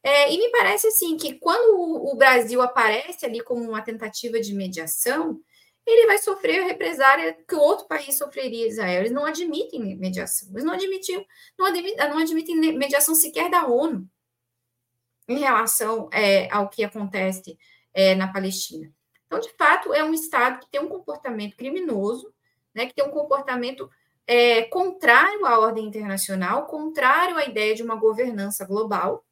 É, 0.03 0.33
e 0.33 0.39
me 0.39 0.51
parece 0.51 0.87
assim 0.87 1.17
que 1.17 1.35
quando 1.35 1.79
o, 1.79 2.13
o 2.13 2.17
Brasil 2.17 2.63
aparece 2.63 3.27
ali 3.27 3.43
como 3.43 3.63
uma 3.63 3.83
tentativa 3.83 4.41
de 4.41 4.55
mediação, 4.55 5.39
ele 5.87 6.07
vai 6.07 6.19
sofrer 6.19 6.61
a 6.63 6.67
represária 6.67 7.37
que 7.47 7.55
outro 7.55 7.87
país 7.87 8.17
sofreria, 8.17 8.67
Israel. 8.67 9.01
Eles 9.01 9.13
não 9.13 9.27
admitem 9.27 9.97
mediação, 9.97 10.49
eles 10.53 10.65
não 10.65 10.73
admitem, 10.73 11.27
não 11.59 11.67
admitem, 11.67 12.09
não 12.09 12.19
admitem 12.19 12.57
mediação 12.77 13.15
sequer 13.15 13.51
da 13.51 13.67
ONU 13.67 14.09
em 15.31 15.39
relação 15.39 16.09
é, 16.13 16.53
ao 16.53 16.69
que 16.69 16.83
acontece 16.83 17.57
é, 17.95 18.17
na 18.17 18.27
Palestina. 18.27 18.93
Então, 19.27 19.39
de 19.39 19.51
fato, 19.57 19.95
é 19.95 20.03
um 20.03 20.13
Estado 20.13 20.59
que 20.59 20.69
tem 20.69 20.81
um 20.81 20.89
comportamento 20.89 21.57
criminoso, 21.57 22.35
né, 22.75 22.87
que 22.87 22.95
tem 22.95 23.05
um 23.05 23.13
comportamento 23.13 23.89
é, 24.27 24.63
contrário 24.63 25.47
à 25.47 25.61
ordem 25.61 25.87
internacional, 25.87 26.67
contrário 26.67 27.37
à 27.37 27.45
ideia 27.45 27.77
de 27.77 27.83
uma 27.83 27.95
governança 27.95 28.65
global, 28.65 29.25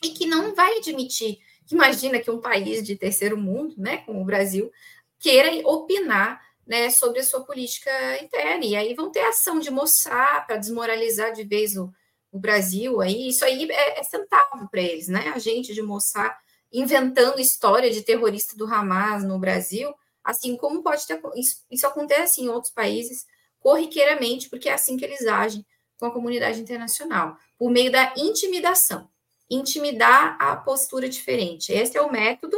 e 0.00 0.10
que 0.10 0.24
não 0.24 0.54
vai 0.54 0.78
admitir, 0.78 1.40
imagina 1.68 2.20
que 2.20 2.30
um 2.30 2.40
país 2.40 2.84
de 2.84 2.94
terceiro 2.94 3.36
mundo, 3.36 3.74
né, 3.76 3.98
como 3.98 4.20
o 4.20 4.24
Brasil, 4.24 4.70
queira 5.18 5.50
opinar 5.68 6.40
né, 6.64 6.90
sobre 6.90 7.18
a 7.18 7.24
sua 7.24 7.44
política 7.44 7.90
interna. 8.22 8.64
E 8.64 8.76
aí 8.76 8.94
vão 8.94 9.10
ter 9.10 9.22
ação 9.22 9.58
de 9.58 9.68
mostrar 9.68 10.46
para 10.46 10.58
desmoralizar 10.58 11.32
de 11.32 11.42
vez 11.42 11.76
o, 11.76 11.92
o 12.30 12.38
Brasil. 12.38 13.00
Aí, 13.00 13.28
isso 13.28 13.44
aí 13.44 13.68
é, 13.70 14.00
é 14.00 14.02
centavo 14.02 14.68
para 14.68 14.80
eles, 14.80 15.08
né? 15.08 15.32
A 15.34 15.38
gente 15.38 15.74
de 15.74 15.82
mostrar 15.82 16.38
inventando 16.72 17.40
história 17.40 17.90
de 17.90 18.02
terrorista 18.02 18.56
do 18.56 18.66
Hamas 18.66 19.24
no 19.24 19.38
Brasil, 19.38 19.92
assim 20.22 20.56
como 20.56 20.82
pode 20.82 21.06
ter 21.06 21.20
isso, 21.34 21.64
isso 21.70 21.86
acontece 21.86 22.42
em 22.42 22.48
outros 22.48 22.72
países 22.72 23.26
corriqueiramente, 23.58 24.48
porque 24.48 24.68
é 24.68 24.74
assim 24.74 24.96
que 24.96 25.04
eles 25.04 25.26
agem 25.26 25.64
com 25.98 26.06
a 26.06 26.12
comunidade 26.12 26.60
internacional, 26.60 27.36
por 27.58 27.70
meio 27.70 27.90
da 27.90 28.14
intimidação, 28.16 29.08
intimidar 29.50 30.36
a 30.40 30.54
postura 30.56 31.08
diferente. 31.08 31.72
Esse 31.72 31.96
é 31.96 32.02
o 32.02 32.12
método, 32.12 32.56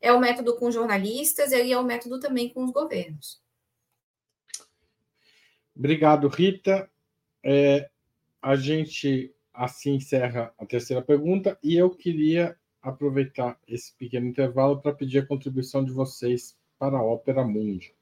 é 0.00 0.12
o 0.12 0.20
método 0.20 0.56
com 0.56 0.70
jornalistas 0.70 1.52
e 1.52 1.72
é 1.72 1.78
o 1.78 1.84
método 1.84 2.20
também 2.20 2.48
com 2.48 2.64
os 2.64 2.70
governos. 2.70 3.40
Obrigado, 5.74 6.28
Rita. 6.28 6.90
É, 7.42 7.88
a 8.42 8.56
gente 8.56 9.32
assim 9.54 9.94
encerra 9.94 10.52
a 10.58 10.66
terceira 10.66 11.00
pergunta 11.00 11.56
e 11.62 11.76
eu 11.76 11.90
queria 11.90 12.56
aproveitar 12.82 13.56
esse 13.68 13.96
pequeno 13.96 14.26
intervalo 14.26 14.80
para 14.80 14.92
pedir 14.92 15.20
a 15.20 15.26
contribuição 15.26 15.84
de 15.84 15.92
vocês 15.92 16.56
para 16.78 16.98
a 16.98 17.04
Ópera 17.04 17.44
Mundi. 17.44 17.94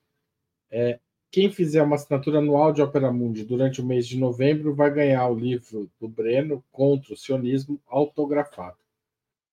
É, 0.70 0.98
quem 1.30 1.52
fizer 1.52 1.82
uma 1.82 1.96
assinatura 1.96 2.38
anual 2.38 2.72
de 2.72 2.80
Ópera 2.80 3.12
Mundi 3.12 3.44
durante 3.44 3.82
o 3.82 3.86
mês 3.86 4.08
de 4.08 4.18
novembro 4.18 4.74
vai 4.74 4.90
ganhar 4.90 5.28
o 5.28 5.38
livro 5.38 5.90
do 6.00 6.08
Breno 6.08 6.64
Contra 6.72 7.12
o 7.12 7.16
Sionismo 7.16 7.78
autografado. 7.86 8.78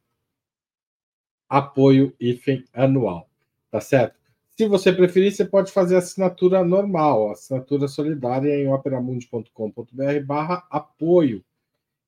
apoio 1.52 2.14
IFEM 2.18 2.64
anual. 2.72 3.28
Tá 3.70 3.78
certo? 3.78 4.18
Se 4.56 4.66
você 4.66 4.90
preferir, 4.90 5.30
você 5.30 5.44
pode 5.44 5.70
fazer 5.70 5.96
assinatura 5.96 6.64
normal, 6.64 7.30
assinatura 7.30 7.86
solidária 7.88 8.54
em 8.54 8.72
operamundi.com.br 8.72 10.24
barra 10.24 10.66
apoio. 10.70 11.44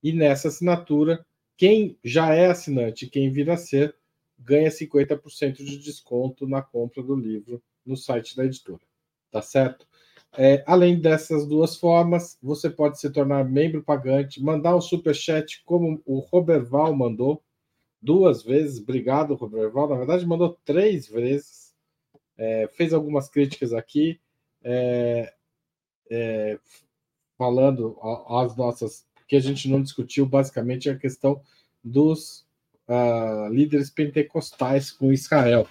E 0.02 0.12
nessa 0.12 0.48
assinatura, 0.48 1.24
quem 1.58 1.98
já 2.02 2.34
é 2.34 2.46
assinante, 2.46 3.06
quem 3.06 3.30
vir 3.30 3.50
a 3.50 3.56
ser, 3.58 3.94
ganha 4.38 4.70
50% 4.70 5.62
de 5.62 5.76
desconto 5.76 6.46
na 6.46 6.62
compra 6.62 7.02
do 7.02 7.14
livro 7.14 7.62
no 7.84 7.98
site 7.98 8.34
da 8.34 8.46
editora. 8.46 8.80
Tá 9.30 9.42
certo? 9.42 9.86
É, 10.38 10.64
além 10.66 10.98
dessas 10.98 11.46
duas 11.46 11.76
formas, 11.76 12.38
você 12.42 12.70
pode 12.70 12.98
se 12.98 13.10
tornar 13.10 13.44
membro 13.44 13.82
pagante, 13.82 14.42
mandar 14.42 14.74
um 14.74 14.80
super 14.80 15.14
chat 15.14 15.62
como 15.66 16.00
o 16.06 16.18
Roberval 16.20 16.94
mandou 16.94 17.42
duas 18.04 18.42
vezes. 18.42 18.80
Obrigado, 18.80 19.34
Roberval. 19.34 19.88
Na 19.88 19.96
verdade, 19.96 20.26
mandou 20.26 20.58
três 20.64 21.08
vezes 21.08 21.64
é, 22.36 22.68
fez 22.72 22.92
algumas 22.92 23.28
críticas 23.28 23.72
aqui, 23.72 24.20
é, 24.62 25.32
é, 26.10 26.58
falando 27.38 27.98
as 28.28 28.56
nossas, 28.56 29.06
que 29.26 29.36
a 29.36 29.40
gente 29.40 29.68
não 29.68 29.82
discutiu 29.82 30.26
basicamente 30.26 30.88
a 30.90 30.96
questão 30.96 31.40
dos 31.82 32.46
uh, 32.88 33.48
líderes 33.52 33.90
pentecostais 33.90 34.90
com 34.90 35.12
Israel. 35.12 35.66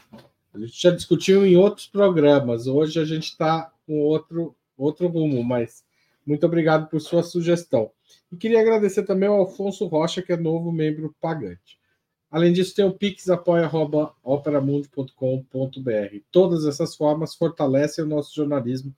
A 0.53 0.59
gente 0.59 0.79
já 0.79 0.91
discutiu 0.91 1.45
em 1.45 1.55
outros 1.55 1.87
programas, 1.87 2.67
hoje 2.67 2.99
a 2.99 3.05
gente 3.05 3.25
está 3.25 3.71
com 3.85 3.99
outro, 4.01 4.55
outro 4.77 5.07
rumo, 5.07 5.43
mas 5.43 5.83
muito 6.25 6.45
obrigado 6.45 6.89
por 6.89 6.99
sua 6.99 7.23
sugestão. 7.23 7.91
E 8.31 8.37
queria 8.37 8.61
agradecer 8.61 9.03
também 9.03 9.29
ao 9.29 9.39
Alfonso 9.39 9.85
Rocha, 9.87 10.21
que 10.21 10.33
é 10.33 10.37
novo 10.37 10.71
membro 10.71 11.15
pagante. 11.19 11.79
Além 12.33 12.51
disso, 12.51 12.73
tem 12.73 12.83
o 12.83 12.91
Pix 12.91 13.29
apoia.operamundi.com.br. 13.29 16.17
Todas 16.31 16.65
essas 16.65 16.95
formas 16.95 17.35
fortalecem 17.35 18.03
o 18.03 18.07
nosso 18.07 18.33
jornalismo 18.33 18.91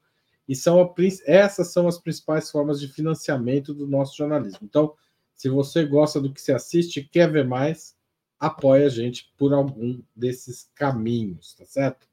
e 0.48 0.56
são 0.56 0.82
a, 0.82 0.94
essas 1.26 1.74
são 1.74 1.86
as 1.86 1.98
principais 1.98 2.50
formas 2.50 2.80
de 2.80 2.88
financiamento 2.88 3.74
do 3.74 3.86
nosso 3.86 4.16
jornalismo. 4.16 4.62
Então, 4.64 4.94
se 5.34 5.50
você 5.50 5.84
gosta 5.84 6.22
do 6.22 6.32
que 6.32 6.42
se 6.42 6.54
assiste 6.54 7.04
quer 7.04 7.30
ver 7.30 7.46
mais, 7.46 7.94
apoie 8.40 8.86
a 8.86 8.90
gente 8.90 9.30
por 9.38 9.54
algum 9.54 10.02
desses 10.16 10.72
caminhos, 10.74 11.56
tá 11.56 11.66
certo? 11.66 12.08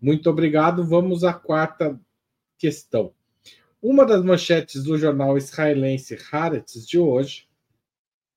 Muito 0.00 0.28
obrigado. 0.28 0.84
Vamos 0.84 1.22
à 1.22 1.32
quarta 1.32 1.96
questão. 2.58 3.12
Uma 3.80 4.04
das 4.04 4.24
manchetes 4.24 4.82
do 4.82 4.98
jornal 4.98 5.38
israelense 5.38 6.18
Haaretz 6.32 6.84
de 6.84 6.98
hoje 6.98 7.46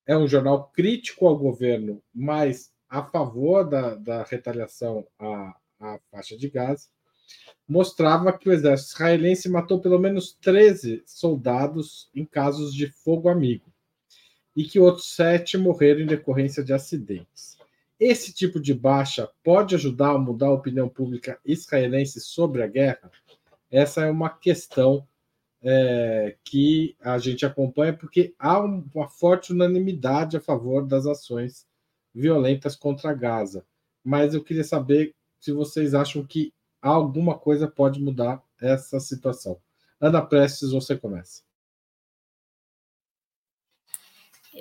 é 0.08 0.18
um 0.18 0.28
jornal 0.28 0.72
crítico 0.74 1.28
ao 1.28 1.38
governo, 1.38 2.02
mas 2.16 2.72
a 2.90 3.04
favor 3.04 3.70
da, 3.70 3.96
da 3.96 4.24
retaliação 4.24 5.06
à, 5.20 5.54
à 5.80 6.00
faixa 6.10 6.38
de 6.38 6.50
Gaza, 6.50 6.88
mostrava 7.68 8.32
que 8.32 8.48
o 8.48 8.54
exército 8.54 8.94
israelense 8.94 9.50
matou 9.50 9.82
pelo 9.82 10.00
menos 10.00 10.32
13 10.42 11.04
soldados 11.06 12.10
em 12.16 12.24
casos 12.26 12.74
de 12.74 12.88
fogo 12.88 13.28
amigo 13.28 13.66
e 14.56 14.64
que 14.64 14.80
outros 14.80 15.14
sete 15.14 15.58
morreram 15.58 16.02
em 16.02 16.06
decorrência 16.08 16.64
de 16.64 16.72
acidentes. 16.74 17.58
Esse 18.00 18.34
tipo 18.34 18.60
de 18.60 18.74
baixa 18.74 19.30
pode 19.44 19.76
ajudar 19.76 20.12
a 20.12 20.18
mudar 20.18 20.48
a 20.48 20.54
opinião 20.54 20.88
pública 20.88 21.38
israelense 21.46 22.22
sobre 22.22 22.64
a 22.64 22.68
guerra? 22.68 23.12
Essa 23.70 24.06
é 24.06 24.10
uma 24.10 24.30
questão 24.30 25.06
é, 25.62 26.38
que 26.44 26.96
a 27.02 27.18
gente 27.18 27.46
acompanha, 27.46 27.94
porque 27.94 28.34
há 28.38 28.60
uma 28.60 29.08
forte 29.08 29.52
unanimidade 29.54 30.38
a 30.38 30.42
favor 30.42 30.86
das 30.86 31.06
ações 31.06 31.66
violentas 32.14 32.76
contra 32.76 33.14
Gaza. 33.14 33.66
Mas 34.04 34.34
eu 34.34 34.44
queria 34.44 34.64
saber 34.64 35.14
se 35.40 35.52
vocês 35.52 35.94
acham 35.94 36.26
que 36.26 36.54
alguma 36.82 37.38
coisa 37.38 37.68
pode 37.68 38.00
mudar 38.00 38.42
essa 38.62 39.00
situação. 39.00 39.60
Ana 40.00 40.22
Prestes, 40.22 40.72
você 40.72 40.96
começa. 40.96 41.42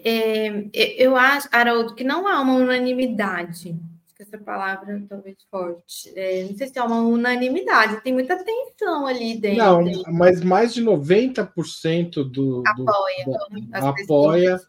É, 0.04 0.68
eu 1.02 1.16
acho, 1.16 1.48
Haroldo, 1.50 1.94
que 1.94 2.04
não 2.04 2.28
há 2.28 2.40
uma 2.40 2.54
unanimidade 2.54 3.78
que 4.16 4.22
essa 4.22 4.38
palavra 4.38 5.04
talvez 5.08 5.36
forte. 5.50 6.10
É, 6.16 6.44
não 6.44 6.56
sei 6.56 6.68
se 6.68 6.78
é 6.78 6.82
uma 6.82 7.02
unanimidade, 7.02 8.02
tem 8.02 8.14
muita 8.14 8.42
tensão 8.42 9.06
ali 9.06 9.38
dentro. 9.38 9.58
Não, 9.58 10.12
mas 10.12 10.42
mais 10.42 10.72
de 10.72 10.82
90% 10.82 12.24
do, 12.24 12.62
apoia, 12.66 13.24
do, 13.24 13.76
apoia 13.86 14.60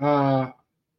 a, 0.00 0.54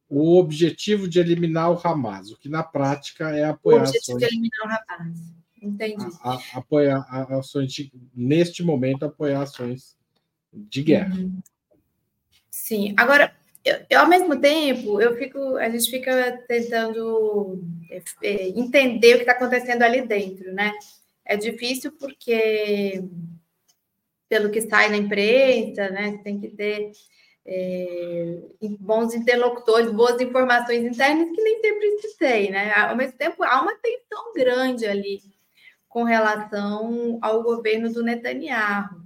o 0.08 0.38
objetivo 0.38 1.08
de 1.08 1.18
eliminar 1.18 1.72
o 1.72 1.80
Hamas, 1.82 2.30
o 2.30 2.38
que 2.38 2.48
na 2.48 2.62
prática 2.62 3.30
é 3.30 3.44
apoiar 3.44 3.78
o 3.78 3.82
objetivo 3.82 4.18
ações, 4.18 4.28
de 4.28 4.34
eliminar 4.34 4.60
o 4.60 4.92
Hamas. 4.92 5.18
Entendi. 5.60 6.06
A, 6.22 6.34
a, 6.34 6.40
apoiar 6.54 6.98
ações 7.38 7.72
de, 7.72 7.92
neste 8.14 8.62
momento 8.62 9.04
apoiar 9.04 9.42
ações 9.42 9.96
de 10.52 10.82
guerra. 10.82 11.16
Uhum. 11.16 11.42
Sim. 12.48 12.94
Agora, 12.96 13.34
eu, 13.64 13.76
eu, 13.90 14.00
ao 14.00 14.08
mesmo 14.08 14.40
tempo, 14.40 15.00
eu 15.00 15.16
fico, 15.16 15.56
a 15.56 15.68
gente 15.68 15.90
fica 15.90 16.42
tentando 16.48 17.62
é, 17.90 18.02
é, 18.22 18.48
entender 18.48 19.14
o 19.14 19.16
que 19.16 19.22
está 19.22 19.32
acontecendo 19.32 19.82
ali 19.82 20.02
dentro, 20.02 20.52
né? 20.52 20.72
É 21.24 21.36
difícil 21.36 21.92
porque, 21.92 23.04
pelo 24.28 24.50
que 24.50 24.62
sai 24.62 24.88
na 24.88 24.96
imprensa, 24.96 25.90
né, 25.90 26.18
tem 26.24 26.40
que 26.40 26.48
ter 26.48 26.92
é, 27.46 28.38
bons 28.80 29.14
interlocutores, 29.14 29.92
boas 29.92 30.20
informações 30.20 30.82
internas 30.84 31.30
que 31.30 31.42
nem 31.42 31.60
sempre 31.60 31.98
se 31.98 32.16
tem, 32.16 32.50
né? 32.50 32.72
Ao 32.74 32.96
mesmo 32.96 33.16
tempo, 33.18 33.44
há 33.44 33.60
uma 33.60 33.74
tensão 33.76 34.32
grande 34.34 34.86
ali 34.86 35.20
com 35.88 36.04
relação 36.04 37.18
ao 37.20 37.42
governo 37.42 37.92
do 37.92 38.02
Netanyahu. 38.02 39.02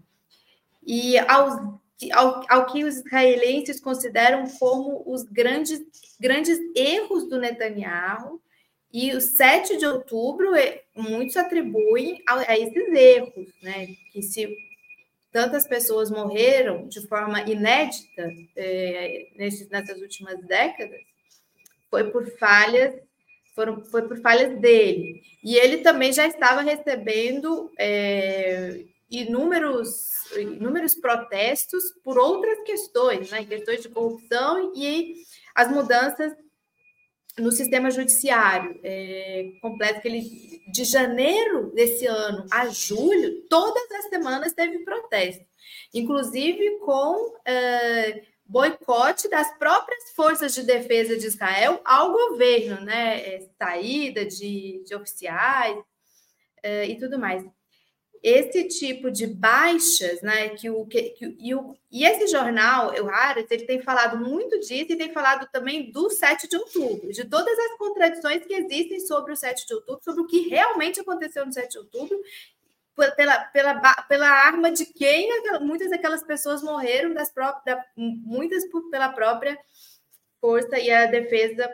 E 0.86 1.18
aos 1.18 1.54
ao, 2.12 2.42
ao, 2.48 2.66
que 2.66 2.84
os 2.84 2.96
israelenses 2.96 3.80
consideram 3.80 4.48
como 4.58 5.02
os 5.06 5.22
grandes, 5.22 5.80
grandes 6.20 6.58
erros 6.74 7.28
do 7.28 7.38
Netanyahu 7.38 8.40
E 8.92 9.12
o 9.14 9.20
7 9.20 9.76
de 9.76 9.86
outubro, 9.86 10.54
é, 10.54 10.82
muitos 10.96 11.36
atribuem 11.36 12.22
a, 12.26 12.52
a 12.52 12.58
esses 12.58 12.88
erros, 12.92 13.48
né? 13.62 13.88
Que 14.12 14.22
se 14.22 14.48
tantas 15.32 15.66
pessoas 15.66 16.10
morreram 16.10 16.86
de 16.86 17.06
forma 17.08 17.40
inédita 17.42 18.30
é, 18.56 19.26
nessas 19.36 20.00
últimas 20.00 20.40
décadas, 20.46 21.00
foi 21.90 22.10
por 22.10 22.24
falhas, 22.38 22.94
foram, 23.54 23.84
foi 23.84 24.02
por 24.06 24.20
falhas 24.20 24.58
dele. 24.60 25.22
E 25.42 25.56
ele 25.56 25.78
também 25.78 26.12
já 26.12 26.26
estava 26.26 26.60
recebendo 26.60 27.70
é, 27.78 28.84
inúmeros, 29.20 29.88
inúmeros 30.36 30.94
protestos 30.94 31.84
por 32.02 32.18
outras 32.18 32.62
questões, 32.64 33.30
né? 33.30 33.44
questões 33.44 33.82
de 33.82 33.88
corrupção 33.88 34.72
e 34.74 35.14
as 35.54 35.70
mudanças 35.70 36.32
no 37.38 37.50
sistema 37.50 37.90
judiciário 37.90 38.78
é, 38.82 39.52
completo 39.60 40.00
que 40.00 40.08
ele 40.08 40.62
de 40.70 40.84
janeiro 40.84 41.72
desse 41.74 42.06
ano 42.06 42.46
a 42.50 42.68
julho 42.68 43.42
todas 43.48 43.90
as 43.90 44.08
semanas 44.08 44.52
teve 44.52 44.84
protesto 44.84 45.44
inclusive 45.92 46.78
com 46.78 47.34
é, 47.44 48.22
boicote 48.46 49.28
das 49.28 49.52
próprias 49.58 50.10
forças 50.14 50.54
de 50.54 50.62
defesa 50.62 51.16
de 51.16 51.26
Israel 51.26 51.80
ao 51.84 52.12
governo 52.12 52.80
né 52.82 53.20
é, 53.20 53.48
saída 53.58 54.24
de, 54.24 54.84
de 54.86 54.94
oficiais 54.94 55.76
é, 56.62 56.86
e 56.86 56.96
tudo 56.98 57.18
mais 57.18 57.44
esse 58.24 58.64
tipo 58.68 59.10
de 59.10 59.26
baixas, 59.26 60.22
né, 60.22 60.48
que 60.48 60.70
o, 60.70 60.86
que, 60.86 61.10
que, 61.10 61.36
e, 61.38 61.54
o, 61.54 61.76
e 61.92 62.06
esse 62.06 62.26
jornal, 62.26 62.90
o 62.94 63.04
Harris, 63.04 63.50
ele 63.50 63.66
tem 63.66 63.82
falado 63.82 64.16
muito 64.16 64.58
disso 64.60 64.92
e 64.92 64.96
tem 64.96 65.12
falado 65.12 65.46
também 65.52 65.90
do 65.92 66.08
7 66.08 66.48
de 66.48 66.56
outubro, 66.56 67.12
de 67.12 67.22
todas 67.26 67.58
as 67.58 67.76
contradições 67.76 68.42
que 68.46 68.54
existem 68.54 68.98
sobre 69.00 69.34
o 69.34 69.36
7 69.36 69.66
de 69.66 69.74
outubro, 69.74 70.02
sobre 70.02 70.22
o 70.22 70.26
que 70.26 70.48
realmente 70.48 71.00
aconteceu 71.00 71.44
no 71.44 71.52
7 71.52 71.72
de 71.72 71.78
outubro, 71.78 72.18
pela, 73.14 73.40
pela, 73.40 74.02
pela 74.08 74.28
arma 74.28 74.72
de 74.72 74.86
quem 74.86 75.28
muitas 75.60 75.90
daquelas 75.90 76.22
pessoas 76.22 76.62
morreram, 76.62 77.12
das 77.12 77.30
próprias, 77.30 77.76
da, 77.76 77.84
muitas 77.94 78.66
por, 78.70 78.88
pela 78.88 79.10
própria 79.10 79.58
força 80.40 80.78
e 80.78 80.90
a 80.90 81.04
defesa 81.04 81.70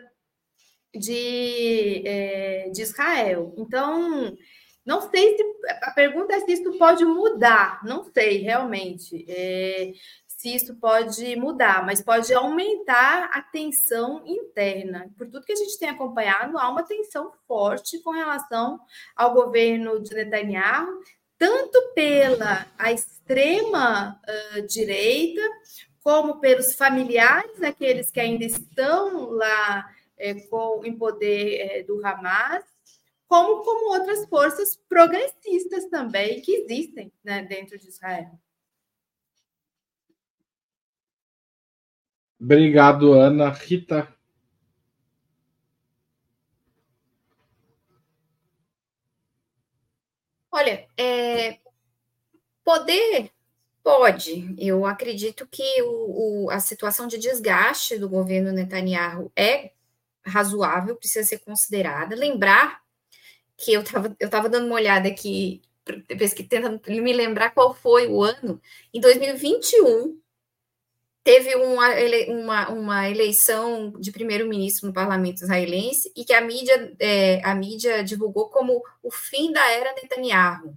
de, 0.92 2.02
é, 2.04 2.70
de 2.70 2.82
Israel. 2.82 3.54
Então, 3.56 4.36
não 4.84 5.00
sei 5.10 5.36
se 5.36 5.44
a 5.82 5.90
pergunta 5.90 6.34
é 6.34 6.40
se 6.40 6.52
isso 6.52 6.78
pode 6.78 7.04
mudar, 7.04 7.80
não 7.84 8.04
sei 8.04 8.38
realmente 8.38 9.24
é, 9.28 9.92
se 10.26 10.54
isso 10.54 10.74
pode 10.76 11.36
mudar, 11.36 11.84
mas 11.84 12.00
pode 12.00 12.32
aumentar 12.32 13.30
a 13.32 13.42
tensão 13.42 14.22
interna. 14.26 15.10
Por 15.18 15.26
tudo 15.26 15.44
que 15.44 15.52
a 15.52 15.56
gente 15.56 15.78
tem 15.78 15.90
acompanhado, 15.90 16.56
há 16.58 16.68
uma 16.70 16.82
tensão 16.82 17.30
forte 17.46 17.98
com 17.98 18.10
relação 18.10 18.80
ao 19.14 19.34
governo 19.34 20.00
de 20.00 20.14
Netanyahu, 20.14 21.02
tanto 21.36 21.92
pela 21.94 22.66
a 22.78 22.90
extrema 22.90 24.18
uh, 24.26 24.62
direita, 24.62 25.42
como 26.02 26.40
pelos 26.40 26.74
familiares 26.74 27.58
daqueles 27.58 28.10
que 28.10 28.20
ainda 28.20 28.44
estão 28.44 29.30
lá 29.30 29.86
é, 30.16 30.34
com, 30.34 30.82
em 30.84 30.96
poder 30.96 31.60
é, 31.60 31.82
do 31.82 32.04
Hamas, 32.04 32.64
como, 33.30 33.62
como 33.62 33.94
outras 33.94 34.28
forças 34.28 34.74
progressistas 34.88 35.88
também 35.88 36.42
que 36.42 36.50
existem 36.50 37.12
né, 37.22 37.44
dentro 37.44 37.78
de 37.78 37.88
Israel. 37.88 38.28
Obrigado, 42.40 43.12
Ana. 43.12 43.50
Rita. 43.50 44.12
Olha, 50.50 50.88
é, 50.98 51.60
poder 52.64 53.30
pode. 53.80 54.56
Eu 54.58 54.84
acredito 54.84 55.46
que 55.46 55.82
o, 55.82 56.46
o, 56.46 56.50
a 56.50 56.58
situação 56.58 57.06
de 57.06 57.16
desgaste 57.16 57.96
do 57.96 58.08
governo 58.08 58.50
Netanyahu 58.50 59.30
é 59.36 59.70
razoável, 60.26 60.96
precisa 60.96 61.24
ser 61.24 61.38
considerada. 61.38 62.16
Lembrar 62.16 62.79
que 63.60 63.74
eu 63.74 63.82
estava 63.82 64.16
eu 64.18 64.30
tava 64.30 64.48
dando 64.48 64.66
uma 64.66 64.76
olhada 64.76 65.06
aqui, 65.06 65.60
tentando 66.48 66.80
me 66.88 67.12
lembrar 67.12 67.50
qual 67.50 67.74
foi 67.74 68.08
o 68.08 68.22
ano. 68.22 68.60
Em 68.92 69.00
2021, 69.00 70.18
teve 71.22 71.54
uma, 71.56 71.88
uma, 72.28 72.68
uma 72.70 73.10
eleição 73.10 73.92
de 74.00 74.10
primeiro-ministro 74.10 74.86
no 74.88 74.94
parlamento 74.94 75.42
israelense 75.42 76.10
e 76.16 76.24
que 76.24 76.32
a 76.32 76.40
mídia, 76.40 76.96
é, 76.98 77.44
a 77.44 77.54
mídia 77.54 78.02
divulgou 78.02 78.48
como 78.48 78.82
o 79.02 79.10
fim 79.10 79.52
da 79.52 79.70
era 79.70 79.94
Netanyahu. 79.94 80.74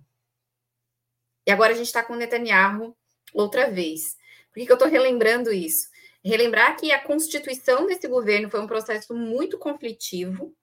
E 1.48 1.52
agora 1.52 1.72
a 1.72 1.76
gente 1.76 1.88
está 1.88 2.04
com 2.04 2.16
Netanyahu 2.16 2.96
outra 3.34 3.72
vez. 3.72 4.18
Por 4.52 4.60
que, 4.60 4.66
que 4.66 4.72
eu 4.72 4.76
estou 4.76 4.90
relembrando 4.90 5.54
isso? 5.54 5.88
Relembrar 6.24 6.78
que 6.78 6.92
a 6.92 7.02
constituição 7.02 7.86
desse 7.86 8.08
governo 8.10 8.50
foi 8.50 8.60
um 8.62 8.68
processo 8.68 9.14
muito 9.14 9.58
conflitivo, 9.58 10.54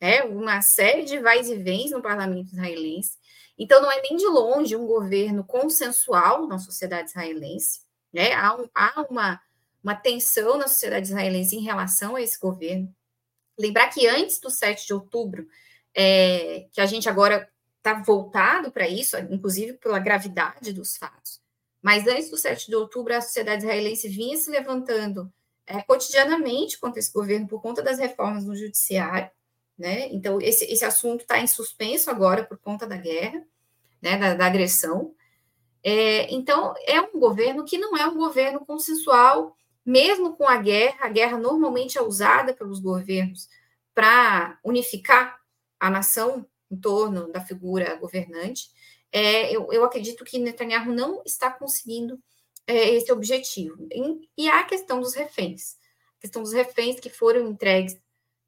né, 0.00 0.22
uma 0.22 0.62
série 0.62 1.04
de 1.04 1.18
vais 1.18 1.48
e 1.48 1.56
vens 1.56 1.90
no 1.90 2.00
parlamento 2.00 2.52
israelense. 2.52 3.18
Então, 3.58 3.82
não 3.82 3.92
é 3.92 4.00
nem 4.00 4.16
de 4.16 4.26
longe 4.26 4.74
um 4.74 4.86
governo 4.86 5.44
consensual 5.44 6.48
na 6.48 6.58
sociedade 6.58 7.10
israelense. 7.10 7.80
Né? 8.12 8.32
Há, 8.32 8.56
um, 8.56 8.68
há 8.74 9.06
uma, 9.10 9.40
uma 9.84 9.94
tensão 9.94 10.56
na 10.56 10.66
sociedade 10.66 11.08
israelense 11.08 11.54
em 11.56 11.62
relação 11.62 12.16
a 12.16 12.22
esse 12.22 12.38
governo. 12.38 12.94
Lembrar 13.58 13.88
que 13.88 14.08
antes 14.08 14.40
do 14.40 14.50
7 14.50 14.86
de 14.86 14.94
outubro, 14.94 15.46
é, 15.94 16.66
que 16.72 16.80
a 16.80 16.86
gente 16.86 17.08
agora 17.08 17.46
está 17.76 18.00
voltado 18.02 18.72
para 18.72 18.88
isso, 18.88 19.18
inclusive 19.18 19.74
pela 19.74 19.98
gravidade 19.98 20.72
dos 20.72 20.96
fatos, 20.96 21.40
mas 21.82 22.06
antes 22.06 22.30
do 22.30 22.36
7 22.36 22.68
de 22.68 22.74
outubro, 22.74 23.14
a 23.14 23.20
sociedade 23.20 23.62
israelense 23.62 24.08
vinha 24.08 24.36
se 24.36 24.50
levantando 24.50 25.30
é, 25.66 25.82
cotidianamente 25.82 26.78
contra 26.78 26.98
esse 26.98 27.12
governo 27.12 27.48
por 27.48 27.60
conta 27.60 27.82
das 27.82 27.98
reformas 27.98 28.44
no 28.44 28.54
judiciário 28.54 29.30
né? 29.80 30.08
Então, 30.12 30.38
esse, 30.42 30.66
esse 30.66 30.84
assunto 30.84 31.22
está 31.22 31.40
em 31.40 31.46
suspenso 31.46 32.10
agora 32.10 32.44
por 32.44 32.58
conta 32.58 32.86
da 32.86 32.98
guerra, 32.98 33.42
né, 34.00 34.18
da, 34.18 34.34
da 34.34 34.44
agressão. 34.44 35.14
É, 35.82 36.30
então, 36.30 36.74
é 36.86 37.00
um 37.00 37.18
governo 37.18 37.64
que 37.64 37.78
não 37.78 37.96
é 37.96 38.06
um 38.06 38.18
governo 38.18 38.60
consensual, 38.66 39.56
mesmo 39.84 40.36
com 40.36 40.46
a 40.46 40.58
guerra. 40.58 41.06
A 41.06 41.08
guerra 41.08 41.38
normalmente 41.38 41.96
é 41.96 42.02
usada 42.02 42.52
pelos 42.52 42.78
governos 42.78 43.48
para 43.94 44.58
unificar 44.62 45.40
a 45.80 45.88
nação 45.88 46.46
em 46.70 46.76
torno 46.76 47.32
da 47.32 47.40
figura 47.40 47.96
governante. 47.96 48.68
É, 49.10 49.50
eu, 49.50 49.72
eu, 49.72 49.82
acredito 49.82 50.24
que 50.24 50.38
Netanyahu 50.38 50.92
não 50.92 51.22
está 51.24 51.50
conseguindo 51.50 52.20
é, 52.66 52.90
esse 52.90 53.10
objetivo. 53.10 53.88
E, 53.90 54.44
e 54.44 54.48
a 54.50 54.62
questão 54.64 55.00
dos 55.00 55.14
reféns, 55.14 55.78
a 56.18 56.20
questão 56.20 56.42
dos 56.42 56.52
reféns 56.52 57.00
que 57.00 57.08
foram 57.08 57.48
entregues 57.48 57.98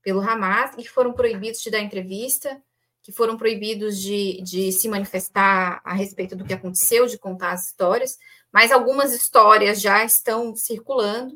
pelo 0.02 0.20
Hamas 0.20 0.72
e 0.74 0.82
que 0.82 0.88
foram 0.88 1.12
proibidos 1.12 1.60
de 1.60 1.70
dar 1.70 1.80
entrevista, 1.80 2.60
que 3.02 3.12
foram 3.12 3.36
proibidos 3.36 4.00
de, 4.00 4.40
de 4.42 4.72
se 4.72 4.88
manifestar 4.88 5.80
a 5.84 5.92
respeito 5.92 6.36
do 6.36 6.44
que 6.44 6.54
aconteceu, 6.54 7.06
de 7.06 7.18
contar 7.18 7.52
as 7.52 7.66
histórias, 7.66 8.16
mas 8.52 8.70
algumas 8.70 9.12
histórias 9.12 9.80
já 9.80 10.04
estão 10.04 10.54
circulando. 10.54 11.34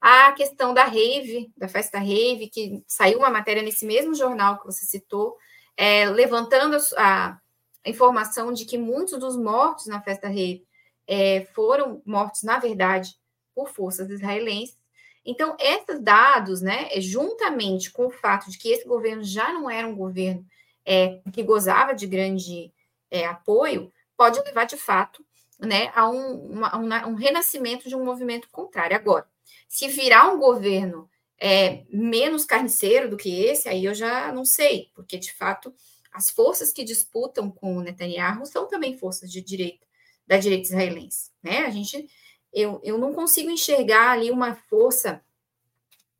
A 0.00 0.32
questão 0.32 0.72
da 0.72 0.84
rave, 0.84 1.52
da 1.56 1.68
festa 1.68 1.98
rave, 1.98 2.48
que 2.48 2.82
saiu 2.88 3.18
uma 3.18 3.30
matéria 3.30 3.62
nesse 3.62 3.86
mesmo 3.86 4.14
jornal 4.14 4.58
que 4.58 4.66
você 4.66 4.84
citou, 4.86 5.36
é, 5.76 6.08
levantando 6.08 6.76
a, 6.96 7.28
a, 7.28 7.38
informação 7.84 8.52
de 8.52 8.64
que 8.64 8.78
muitos 8.78 9.18
dos 9.18 9.36
mortos 9.36 9.86
na 9.86 10.00
festa 10.00 10.28
rave 10.28 10.66
é, 11.06 11.44
foram 11.54 12.02
mortos, 12.04 12.42
na 12.42 12.58
verdade, 12.58 13.14
por 13.54 13.68
forças 13.68 14.08
israelenses, 14.10 14.76
então, 15.24 15.56
esses 15.58 16.00
dados, 16.00 16.60
né, 16.60 16.88
juntamente 17.00 17.90
com 17.90 18.06
o 18.06 18.10
fato 18.10 18.50
de 18.50 18.58
que 18.58 18.70
esse 18.70 18.86
governo 18.86 19.22
já 19.22 19.52
não 19.52 19.70
era 19.70 19.86
um 19.86 19.94
governo 19.94 20.44
é, 20.84 21.20
que 21.32 21.42
gozava 21.42 21.94
de 21.94 22.06
grande 22.06 22.72
é, 23.10 23.24
apoio, 23.26 23.92
pode 24.16 24.40
levar, 24.40 24.64
de 24.64 24.76
fato, 24.76 25.24
né, 25.60 25.92
a 25.94 26.08
um, 26.10 26.52
uma, 26.52 27.06
um, 27.06 27.14
renascimento 27.14 27.88
de 27.88 27.94
um 27.94 28.04
movimento 28.04 28.48
contrário. 28.50 28.96
Agora, 28.96 29.26
se 29.68 29.86
virar 29.86 30.28
um 30.32 30.40
governo 30.40 31.08
é, 31.38 31.84
menos 31.90 32.44
carniceiro 32.44 33.08
do 33.08 33.16
que 33.16 33.44
esse, 33.44 33.68
aí 33.68 33.84
eu 33.84 33.94
já 33.94 34.32
não 34.32 34.44
sei, 34.44 34.90
porque, 34.94 35.18
de 35.18 35.32
fato, 35.32 35.72
as 36.12 36.30
forças 36.30 36.72
que 36.72 36.84
disputam 36.84 37.50
com 37.50 37.76
o 37.76 37.80
Netanyahu 37.80 38.44
são 38.44 38.66
também 38.66 38.98
forças 38.98 39.30
de 39.30 39.40
direita, 39.40 39.86
da 40.26 40.36
direita 40.36 40.68
israelense. 40.68 41.30
Né? 41.42 41.58
A 41.58 41.70
gente 41.70 42.08
eu, 42.52 42.80
eu 42.82 42.98
não 42.98 43.12
consigo 43.12 43.50
enxergar 43.50 44.10
ali 44.10 44.30
uma 44.30 44.54
força, 44.54 45.22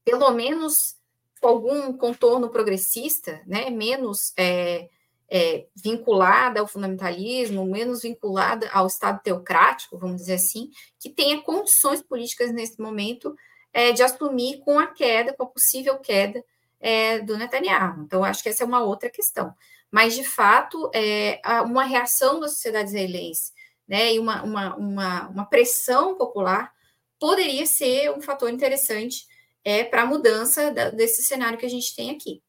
pelo 0.05 0.31
menos 0.31 0.97
com 1.41 1.49
algum 1.49 1.93
contorno 1.93 2.49
progressista, 2.49 3.43
né, 3.47 3.69
menos 3.69 4.33
é, 4.37 4.89
é, 5.29 5.67
vinculada 5.75 6.61
ao 6.61 6.67
fundamentalismo, 6.67 7.65
menos 7.65 8.03
vinculada 8.03 8.71
ao 8.73 8.87
Estado 8.87 9.21
teocrático, 9.23 9.99
vamos 9.99 10.19
dizer 10.19 10.35
assim, 10.35 10.71
que 11.01 11.11
tenha 11.11 11.43
condições 11.43 12.01
políticas 12.03 12.53
nesse 12.53 12.81
momento 12.81 13.35
é, 13.73 13.93
de 13.93 14.03
assumir 14.03 14.61
com 14.61 14.79
a 14.79 14.87
queda, 14.87 15.33
com 15.33 15.43
a 15.43 15.47
possível 15.47 15.99
queda 15.99 16.45
é, 16.81 17.19
do 17.19 17.37
Netanyahu. 17.37 18.03
Então, 18.03 18.23
acho 18.23 18.43
que 18.43 18.49
essa 18.49 18.63
é 18.63 18.67
uma 18.67 18.85
outra 18.85 19.11
questão. 19.11 19.55
Mas, 19.91 20.15
de 20.15 20.25
fato, 20.25 20.91
é, 20.95 21.41
uma 21.65 21.85
reação 21.85 22.39
da 22.39 22.49
sociedade 22.49 22.91
israelense 22.91 23.53
né, 23.93 24.15
e 24.15 24.19
uma, 24.19 24.43
uma, 24.43 24.77
uma, 24.77 25.29
uma 25.29 25.45
pressão 25.45 26.17
popular 26.17 26.73
poderia 27.21 27.67
ser 27.67 28.11
um 28.11 28.23
fator 28.23 28.49
interessante 28.49 29.27
é, 29.63 29.85
para 29.85 30.01
a 30.01 30.07
mudança 30.07 30.73
da, 30.73 30.89
desse 30.89 31.23
cenário 31.23 31.59
que 31.59 31.67
a 31.67 31.69
gente 31.69 31.95
tem 31.95 32.11
aqui. 32.11 32.43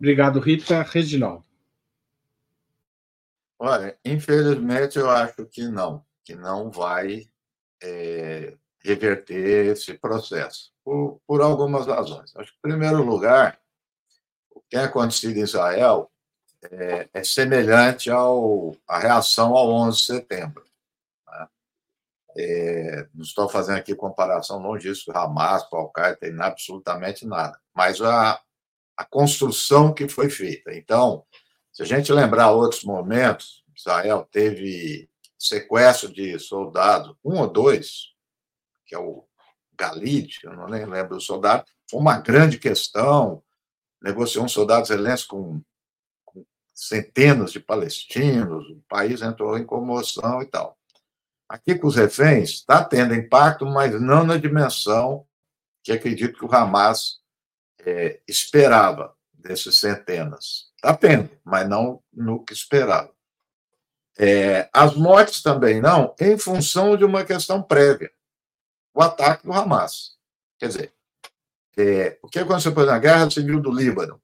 Obrigado, 0.00 0.40
Rita. 0.40 0.80
Reginaldo. 0.80 1.44
Olha, 3.58 3.98
infelizmente 4.02 4.98
eu 4.98 5.10
acho 5.10 5.44
que 5.44 5.68
não, 5.68 6.02
que 6.24 6.34
não 6.34 6.70
vai 6.70 7.28
é, 7.82 8.56
reverter 8.82 9.72
esse 9.72 9.92
processo, 9.98 10.72
por, 10.82 11.20
por 11.26 11.42
algumas 11.42 11.86
razões. 11.86 12.34
Acho 12.34 12.50
que, 12.50 12.56
em 12.56 12.70
primeiro 12.70 13.02
lugar, 13.04 13.60
o 14.50 14.60
que 14.62 14.70
tem 14.70 14.80
acontecido 14.80 15.36
em 15.36 15.42
Israel 15.42 16.10
é, 16.70 17.08
é 17.12 17.24
semelhante 17.24 18.10
ao, 18.10 18.76
à 18.86 18.98
reação 18.98 19.56
ao 19.56 19.70
11 19.70 19.98
de 19.98 20.04
setembro. 20.04 20.64
Né? 21.26 21.48
É, 22.36 23.08
não 23.14 23.22
estou 23.22 23.48
fazendo 23.48 23.78
aqui 23.78 23.94
comparação 23.94 24.58
longe 24.58 24.88
disso, 24.88 25.10
Hamas, 25.12 25.66
Al-Qaeda, 25.72 26.16
tem 26.16 26.40
absolutamente 26.40 27.26
nada, 27.26 27.58
mas 27.74 28.00
a, 28.00 28.40
a 28.96 29.04
construção 29.04 29.92
que 29.92 30.08
foi 30.08 30.30
feita. 30.30 30.72
Então, 30.74 31.24
se 31.72 31.82
a 31.82 31.86
gente 31.86 32.12
lembrar 32.12 32.50
outros 32.52 32.84
momentos, 32.84 33.64
Israel 33.76 34.28
teve 34.30 35.08
sequestro 35.38 36.12
de 36.12 36.38
soldados, 36.38 37.16
um 37.24 37.40
ou 37.40 37.48
dois, 37.48 38.12
que 38.86 38.94
é 38.94 38.98
o 38.98 39.26
Galid, 39.74 40.38
eu 40.44 40.54
não 40.54 40.66
lembro 40.66 41.16
do 41.16 41.20
soldado, 41.20 41.64
foi 41.90 41.98
uma 41.98 42.18
grande 42.18 42.58
questão, 42.58 43.42
negociou 44.00 44.44
um 44.44 44.48
soldado 44.48 44.86
zelensky 44.86 45.28
com 45.28 45.60
centenas 46.88 47.52
de 47.52 47.60
palestinos, 47.60 48.68
o 48.68 48.82
país 48.88 49.22
entrou 49.22 49.56
em 49.56 49.64
comoção 49.64 50.42
e 50.42 50.46
tal. 50.46 50.78
Aqui 51.48 51.74
com 51.74 51.86
os 51.86 51.96
reféns 51.96 52.50
está 52.50 52.82
tendo 52.82 53.14
impacto, 53.14 53.66
mas 53.66 54.00
não 54.00 54.24
na 54.24 54.36
dimensão 54.36 55.26
que 55.82 55.92
acredito 55.92 56.38
que 56.38 56.44
o 56.44 56.54
Hamas 56.54 57.20
é, 57.80 58.20
esperava 58.26 59.14
desses 59.32 59.78
centenas. 59.78 60.70
Está 60.76 60.96
tendo, 60.96 61.30
mas 61.44 61.68
não 61.68 62.02
no 62.12 62.44
que 62.44 62.52
esperava. 62.52 63.12
É, 64.18 64.68
as 64.72 64.94
mortes 64.94 65.42
também 65.42 65.80
não, 65.80 66.14
em 66.20 66.38
função 66.38 66.96
de 66.96 67.04
uma 67.04 67.24
questão 67.24 67.62
prévia 67.62 68.10
o 68.94 69.02
ataque 69.02 69.46
do 69.46 69.52
Hamas. 69.52 70.16
Quer 70.58 70.68
dizer, 70.68 70.94
é, 71.76 72.18
o 72.22 72.28
que 72.28 72.38
aconteceu 72.38 72.72
na 72.72 72.98
Guerra 72.98 73.30
Civil 73.30 73.60
do 73.60 73.72
Líbano? 73.72 74.20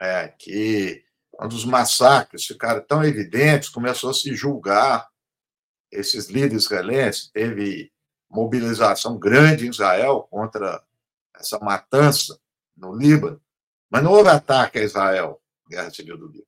É, 0.00 0.28
que 0.28 1.04
quando 1.42 1.54
os 1.54 1.64
massacres 1.64 2.44
ficaram 2.44 2.80
tão 2.84 3.02
evidentes, 3.02 3.68
começou 3.68 4.10
a 4.10 4.14
se 4.14 4.32
julgar 4.32 5.10
esses 5.90 6.28
líderes 6.28 6.62
israelenses, 6.62 7.32
teve 7.32 7.92
mobilização 8.30 9.18
grande 9.18 9.66
em 9.66 9.70
Israel 9.70 10.28
contra 10.30 10.80
essa 11.34 11.58
matança 11.58 12.38
no 12.76 12.94
Líbano, 12.94 13.42
mas 13.90 14.04
não 14.04 14.12
houve 14.12 14.28
ataque 14.30 14.78
a 14.78 14.84
Israel, 14.84 15.42
Guerra 15.68 15.90
Civil 15.90 16.16
do 16.16 16.28
Líbano. 16.28 16.46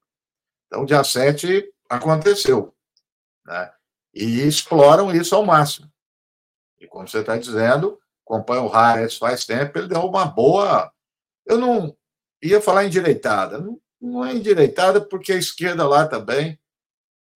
Então, 0.68 0.86
dia 0.86 1.02
7 1.02 1.74
aconteceu. 1.88 2.72
Né? 3.44 3.72
E 4.14 4.46
exploram 4.46 5.12
isso 5.12 5.34
ao 5.34 5.44
máximo. 5.44 5.92
E 6.78 6.86
como 6.86 7.08
você 7.08 7.18
está 7.18 7.36
dizendo, 7.36 8.00
acompanha 8.24 8.62
o 8.62 8.72
Haaretz 8.72 9.16
faz 9.16 9.44
tempo, 9.44 9.76
ele 9.76 9.88
deu 9.88 10.02
uma 10.02 10.24
boa. 10.24 10.92
Eu 11.44 11.58
não 11.58 11.96
ia 12.40 12.60
falar 12.60 12.84
endireitada, 12.84 13.58
não, 13.58 13.82
não 14.04 14.24
é 14.24 14.32
endireitada 14.32 15.00
porque 15.00 15.32
a 15.32 15.36
esquerda 15.36 15.86
lá 15.86 16.06
também. 16.06 16.58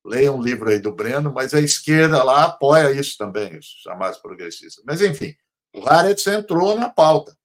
Leia 0.04 0.32
um 0.32 0.40
livro 0.40 0.70
aí 0.70 0.78
do 0.78 0.92
Breno, 0.92 1.32
mas 1.32 1.52
a 1.52 1.60
esquerda 1.60 2.22
lá 2.22 2.44
apoia 2.44 2.92
isso 2.92 3.16
também, 3.18 3.58
os 3.58 3.66
chamados 3.82 4.18
progressistas. 4.18 4.82
Mas, 4.86 5.02
enfim, 5.02 5.36
o 5.74 5.86
Haaretz 5.86 6.26
entrou 6.26 6.78
na 6.78 6.88
pauta. 6.88 7.36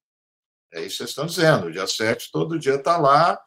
É 0.71 0.80
isso 0.80 0.89
que 0.89 0.97
vocês 0.97 1.09
estão 1.09 1.26
dizendo. 1.26 1.67
O 1.67 1.71
dia 1.71 1.88
7 1.88 2.32
todo 2.32 2.59
dia 2.59 2.76
está 2.76 2.97
lá 2.97 3.41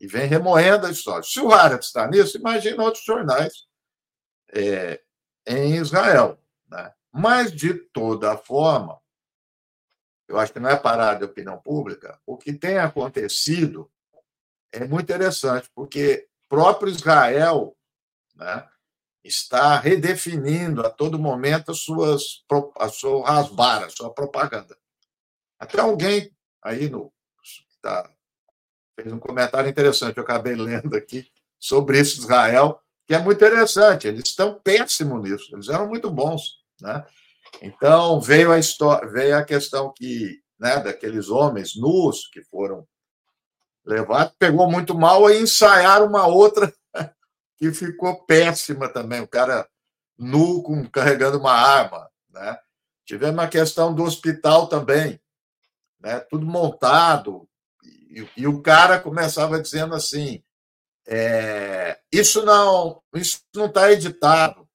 e 0.00 0.06
vem 0.06 0.26
remoendo 0.26 0.86
a 0.86 0.90
história. 0.90 1.22
Se 1.22 1.40
o 1.40 1.52
Haaretz 1.52 1.86
está 1.86 2.08
nisso, 2.08 2.38
imagina 2.38 2.82
outros 2.82 3.04
jornais 3.04 3.66
é, 4.54 5.02
em 5.46 5.76
Israel. 5.76 6.40
Né? 6.68 6.92
Mas, 7.12 7.52
de 7.52 7.74
toda 7.74 8.38
forma, 8.38 8.98
eu 10.28 10.38
acho 10.38 10.52
que 10.52 10.60
não 10.60 10.70
é 10.70 10.76
parada 10.76 11.18
de 11.18 11.24
opinião 11.24 11.58
pública, 11.58 12.18
o 12.24 12.38
que 12.38 12.52
tem 12.52 12.78
acontecido 12.78 13.90
é 14.72 14.86
muito 14.86 15.04
interessante, 15.04 15.68
porque 15.74 16.26
próprio 16.48 16.90
Israel 16.90 17.76
né, 18.34 18.66
está 19.22 19.78
redefinindo 19.78 20.84
a 20.84 20.90
todo 20.90 21.18
momento 21.18 21.70
as 21.70 21.78
suas, 21.78 22.44
a 22.78 22.88
sua 22.88 23.40
a 23.40 23.90
sua 23.90 24.12
propaganda. 24.12 24.76
Até 25.58 25.80
alguém 25.80 26.34
aí 26.62 26.88
no, 26.88 27.12
tá, 27.80 28.10
fez 28.98 29.12
um 29.12 29.18
comentário 29.18 29.68
interessante, 29.68 30.16
eu 30.16 30.22
acabei 30.22 30.54
lendo 30.54 30.96
aqui, 30.96 31.30
sobre 31.58 32.00
isso 32.00 32.20
Israel, 32.20 32.80
que 33.06 33.14
é 33.14 33.18
muito 33.18 33.44
interessante. 33.44 34.08
Eles 34.08 34.24
estão 34.24 34.58
péssimos 34.60 35.22
nisso, 35.22 35.54
eles 35.54 35.68
eram 35.68 35.88
muito 35.88 36.10
bons. 36.10 36.58
Né? 36.80 37.04
Então, 37.60 38.20
veio 38.20 38.50
a, 38.50 38.58
história, 38.58 39.08
veio 39.08 39.36
a 39.36 39.44
questão 39.44 39.92
que, 39.94 40.40
né, 40.58 40.80
daqueles 40.80 41.28
homens 41.28 41.76
nus 41.76 42.28
que 42.28 42.42
foram 42.42 42.86
levados, 43.84 44.34
pegou 44.38 44.70
muito 44.70 44.94
mal 44.94 45.28
e 45.30 45.40
ensaiaram 45.40 46.06
uma 46.06 46.26
outra 46.26 46.72
que 47.56 47.72
ficou 47.72 48.24
péssima 48.24 48.88
também. 48.88 49.20
O 49.20 49.28
cara 49.28 49.68
nu 50.18 50.62
com, 50.62 50.88
carregando 50.88 51.38
uma 51.38 51.52
arma. 51.52 52.10
Né? 52.30 52.58
Tivemos 53.04 53.44
a 53.44 53.48
questão 53.48 53.94
do 53.94 54.04
hospital 54.04 54.68
também, 54.68 55.20
né? 56.00 56.20
tudo 56.20 56.46
montado. 56.46 57.48
E, 57.84 58.28
e 58.36 58.46
o 58.46 58.62
cara 58.62 59.00
começava 59.00 59.60
dizendo 59.60 59.94
assim: 59.94 60.42
é, 61.06 61.98
isso 62.12 62.44
não 62.44 63.02
isso 63.14 63.40
não 63.54 63.66
está 63.66 63.90
editado. 63.90 64.68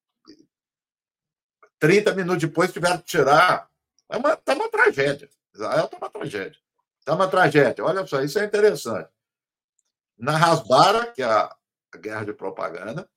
30 1.80 2.14
minutos 2.16 2.42
depois 2.42 2.74
tiveram 2.74 2.98
que 2.98 3.06
tirar. 3.06 3.70
É 4.10 4.18
uma, 4.18 4.36
tá 4.36 4.54
uma 4.54 4.70
tragédia. 4.70 5.30
Israel 5.54 5.86
está 5.86 5.98
uma 5.98 6.10
tragédia. 6.10 6.60
Está 7.08 7.16
uma 7.16 7.30
tragédia. 7.30 7.86
Olha 7.86 8.06
só, 8.06 8.22
isso 8.22 8.38
é 8.38 8.44
interessante. 8.44 9.10
Na 10.18 10.36
Rasbara, 10.36 11.10
que 11.14 11.24
é 11.24 11.26
a, 11.26 11.56
guerra 11.96 12.26
de 12.26 12.34
propaganda, 12.34 13.10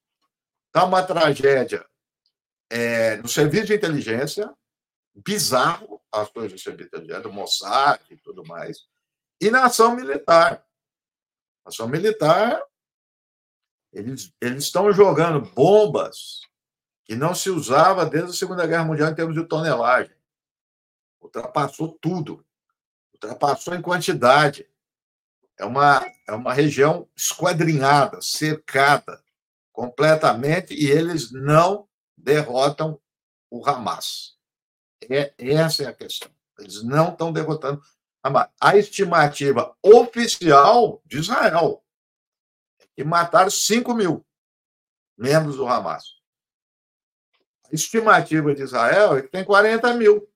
está 0.68 0.84
uma 0.84 1.02
tragédia 1.02 1.84
é, 2.70 3.16
no 3.16 3.26
serviço 3.26 3.66
de 3.66 3.74
inteligência, 3.74 4.48
bizarro 5.12 6.00
as 6.12 6.30
coisas 6.30 6.52
do 6.52 6.58
serviço 6.60 6.88
de 6.88 6.98
inteligência, 6.98 7.22
do 7.22 7.32
Mossad 7.32 8.00
e 8.08 8.16
tudo 8.16 8.46
mais, 8.46 8.86
e 9.40 9.50
na 9.50 9.64
ação 9.64 9.96
militar. 9.96 10.64
A 11.64 11.70
ação 11.70 11.88
militar, 11.88 12.62
eles, 13.92 14.32
eles 14.40 14.62
estão 14.62 14.92
jogando 14.92 15.40
bombas 15.52 16.42
que 17.04 17.16
não 17.16 17.34
se 17.34 17.50
usava 17.50 18.06
desde 18.06 18.30
a 18.30 18.34
Segunda 18.34 18.64
Guerra 18.68 18.84
Mundial 18.84 19.10
em 19.10 19.16
termos 19.16 19.34
de 19.34 19.44
tonelagem. 19.44 20.14
Ultrapassou 21.20 21.98
tudo. 22.00 22.46
Ultrapassou 23.22 23.74
em 23.74 23.82
quantidade. 23.82 24.68
É 25.58 25.64
uma, 25.64 26.04
é 26.26 26.32
uma 26.32 26.54
região 26.54 27.08
esquadrinhada, 27.14 28.20
cercada 28.22 29.22
completamente, 29.72 30.74
e 30.74 30.90
eles 30.90 31.30
não 31.30 31.88
derrotam 32.16 33.00
o 33.50 33.66
Hamas. 33.68 34.38
É, 35.08 35.34
essa 35.38 35.84
é 35.84 35.86
a 35.86 35.92
questão. 35.92 36.30
Eles 36.58 36.82
não 36.82 37.10
estão 37.10 37.32
derrotando 37.32 37.82
Hamas. 38.22 38.48
A 38.60 38.76
estimativa 38.76 39.76
oficial 39.82 41.02
de 41.04 41.18
Israel 41.18 41.84
é 42.78 42.86
que 42.94 43.04
mataram 43.04 43.50
5 43.50 43.94
mil 43.94 44.26
membros 45.16 45.56
do 45.56 45.66
Hamas 45.66 46.20
estimativa 47.72 48.54
de 48.54 48.62
Israel 48.62 49.16
é 49.16 49.22
que 49.22 49.28
tem 49.28 49.44
40 49.44 49.94
mil. 49.94 50.28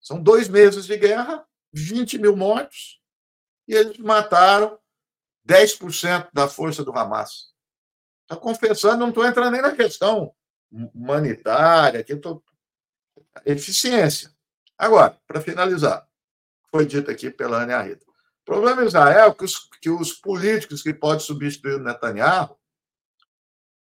São 0.00 0.22
dois 0.22 0.48
meses 0.48 0.86
de 0.86 0.96
guerra, 0.96 1.46
20 1.72 2.18
mil 2.18 2.36
mortos, 2.36 3.00
e 3.66 3.74
eles 3.74 3.98
mataram 3.98 4.78
10% 5.46 6.28
da 6.32 6.48
força 6.48 6.84
do 6.84 6.96
Hamas. 6.96 7.52
Está 8.22 8.36
confessando, 8.36 8.98
não 8.98 9.08
estou 9.08 9.26
entrando 9.26 9.52
nem 9.52 9.62
na 9.62 9.74
questão 9.74 10.34
humanitária, 10.70 12.00
aqui 12.00 12.16
tô... 12.16 12.42
eficiência. 13.44 14.32
Agora, 14.78 15.20
para 15.26 15.40
finalizar, 15.40 16.08
foi 16.70 16.86
dito 16.86 17.10
aqui 17.10 17.30
pela 17.30 17.62
Ana 17.62 17.82
Rita. 17.82 18.04
O 18.06 18.44
problema 18.44 18.82
em 18.82 18.86
Israel 18.86 19.30
é 19.30 19.34
que 19.34 19.44
os, 19.44 19.68
que 19.80 19.90
os 19.90 20.12
políticos 20.12 20.82
que 20.82 20.94
podem 20.94 21.20
substituir 21.20 21.74
o 21.74 21.82
Netanyahu 21.82 22.58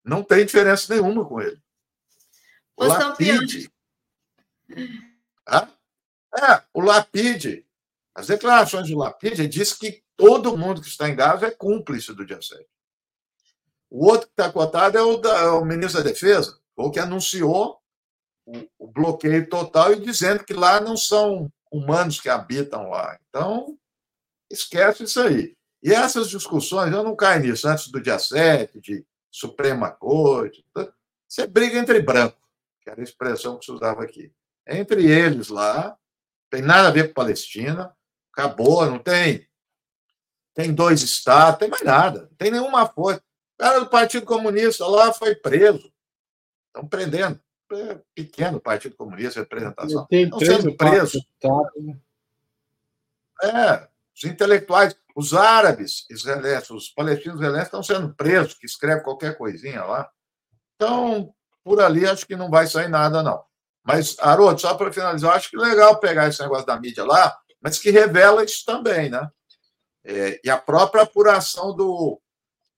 não 0.03 0.23
tem 0.23 0.45
diferença 0.45 0.93
nenhuma 0.93 1.25
com 1.25 1.41
ele. 1.41 1.59
O 2.77 2.85
Lapide. 2.85 3.71
Ah? 5.47 5.67
É, 6.37 6.63
o 6.73 6.81
Lapide 6.81 7.65
As 8.15 8.27
declarações 8.27 8.89
do 8.89 8.97
Lapid 8.97 9.45
diz 9.47 9.73
que 9.73 10.01
todo 10.15 10.57
mundo 10.57 10.81
que 10.81 10.87
está 10.87 11.09
em 11.09 11.15
Gaza 11.15 11.47
é 11.47 11.51
cúmplice 11.51 12.13
do 12.13 12.25
dia 12.25 12.41
7. 12.41 12.65
O 13.89 14.05
outro 14.05 14.27
que 14.27 14.33
está 14.33 14.49
cotado 14.49 14.97
é 14.97 15.01
o, 15.01 15.17
da, 15.17 15.37
é 15.37 15.49
o 15.49 15.65
ministro 15.65 16.01
da 16.01 16.09
Defesa, 16.09 16.57
o 16.77 16.89
que 16.89 16.99
anunciou 16.99 17.79
o, 18.45 18.57
o, 18.79 18.87
bloqueio 18.87 19.47
total 19.49 19.91
e 19.91 19.99
dizendo 19.99 20.43
que 20.43 20.53
lá 20.53 20.79
não 20.79 20.95
são 20.95 21.51
humanos 21.71 22.19
que 22.19 22.29
habitam 22.29 22.89
lá. 22.89 23.19
Então, 23.27 23.77
esquece 24.49 25.03
isso 25.03 25.19
aí. 25.19 25.55
E 25.83 25.91
essas 25.91 26.29
discussões, 26.29 26.93
eu 26.93 27.03
não 27.03 27.15
caio 27.15 27.41
nisso, 27.41 27.67
antes 27.67 27.89
do 27.89 28.01
dia 28.01 28.17
7, 28.17 28.79
de 28.79 29.05
Suprema 29.29 29.91
Corte, 29.91 30.65
você 31.27 31.45
briga 31.45 31.77
entre 31.77 32.01
branco, 32.01 32.39
que 32.81 32.89
era 32.89 33.01
a 33.01 33.03
expressão 33.03 33.57
que 33.57 33.65
se 33.65 33.71
usava 33.71 34.03
aqui. 34.03 34.31
Entre 34.67 35.05
eles 35.05 35.49
lá, 35.49 35.97
tem 36.49 36.61
nada 36.61 36.87
a 36.87 36.91
ver 36.91 37.09
com 37.09 37.13
Palestina, 37.13 37.95
acabou, 38.35 38.85
não 38.85 38.99
tem. 38.99 39.47
Tem 40.53 40.73
dois 40.73 41.01
estados, 41.01 41.59
tem 41.59 41.69
mais 41.69 41.83
nada, 41.83 42.21
não 42.23 42.37
tem 42.37 42.51
nenhuma 42.51 42.87
força. 42.87 43.21
O 43.57 43.63
cara 43.63 43.79
do 43.79 43.89
Partido 43.89 44.25
Comunista 44.25 44.85
lá 44.85 45.13
foi 45.13 45.35
preso. 45.35 45.91
Estão 46.67 46.87
prendendo. 46.87 47.39
É 47.71 47.99
pequeno 48.13 48.59
Partido 48.59 48.95
Comunista, 48.95 49.39
representação. 49.39 50.05
Estão 50.11 50.39
sendo 50.39 50.75
presos. 50.75 51.25
Né? 51.43 51.99
É, 53.43 53.87
os 54.15 54.23
intelectuais, 54.23 54.95
os 55.15 55.33
árabes 55.33 56.05
israelenses, 56.09 56.69
os 56.69 56.89
palestinos 56.89 57.37
israelenses 57.37 57.67
estão 57.67 57.83
sendo 57.83 58.13
presos, 58.13 58.53
que 58.53 58.65
escrevem 58.65 59.03
qualquer 59.03 59.37
coisinha 59.37 59.83
lá. 59.83 60.09
Então, 60.75 61.33
por 61.63 61.81
ali, 61.81 62.05
acho 62.05 62.25
que 62.25 62.35
não 62.35 62.49
vai 62.49 62.67
sair 62.67 62.89
nada, 62.89 63.23
não. 63.23 63.43
Mas, 63.83 64.17
Haroldo, 64.19 64.59
só 64.59 64.73
para 64.73 64.91
finalizar, 64.91 65.35
acho 65.35 65.49
que 65.49 65.57
legal 65.57 65.99
pegar 65.99 66.27
esse 66.27 66.41
negócio 66.41 66.65
da 66.65 66.79
mídia 66.79 67.03
lá, 67.03 67.37
mas 67.65 67.79
que 67.79 67.89
revela 67.89 68.43
isso 68.43 68.63
também, 68.63 69.09
né? 69.09 69.27
É, 70.03 70.39
e 70.43 70.51
a 70.51 70.55
própria 70.55 71.01
apuração 71.01 71.75
do 71.75 72.21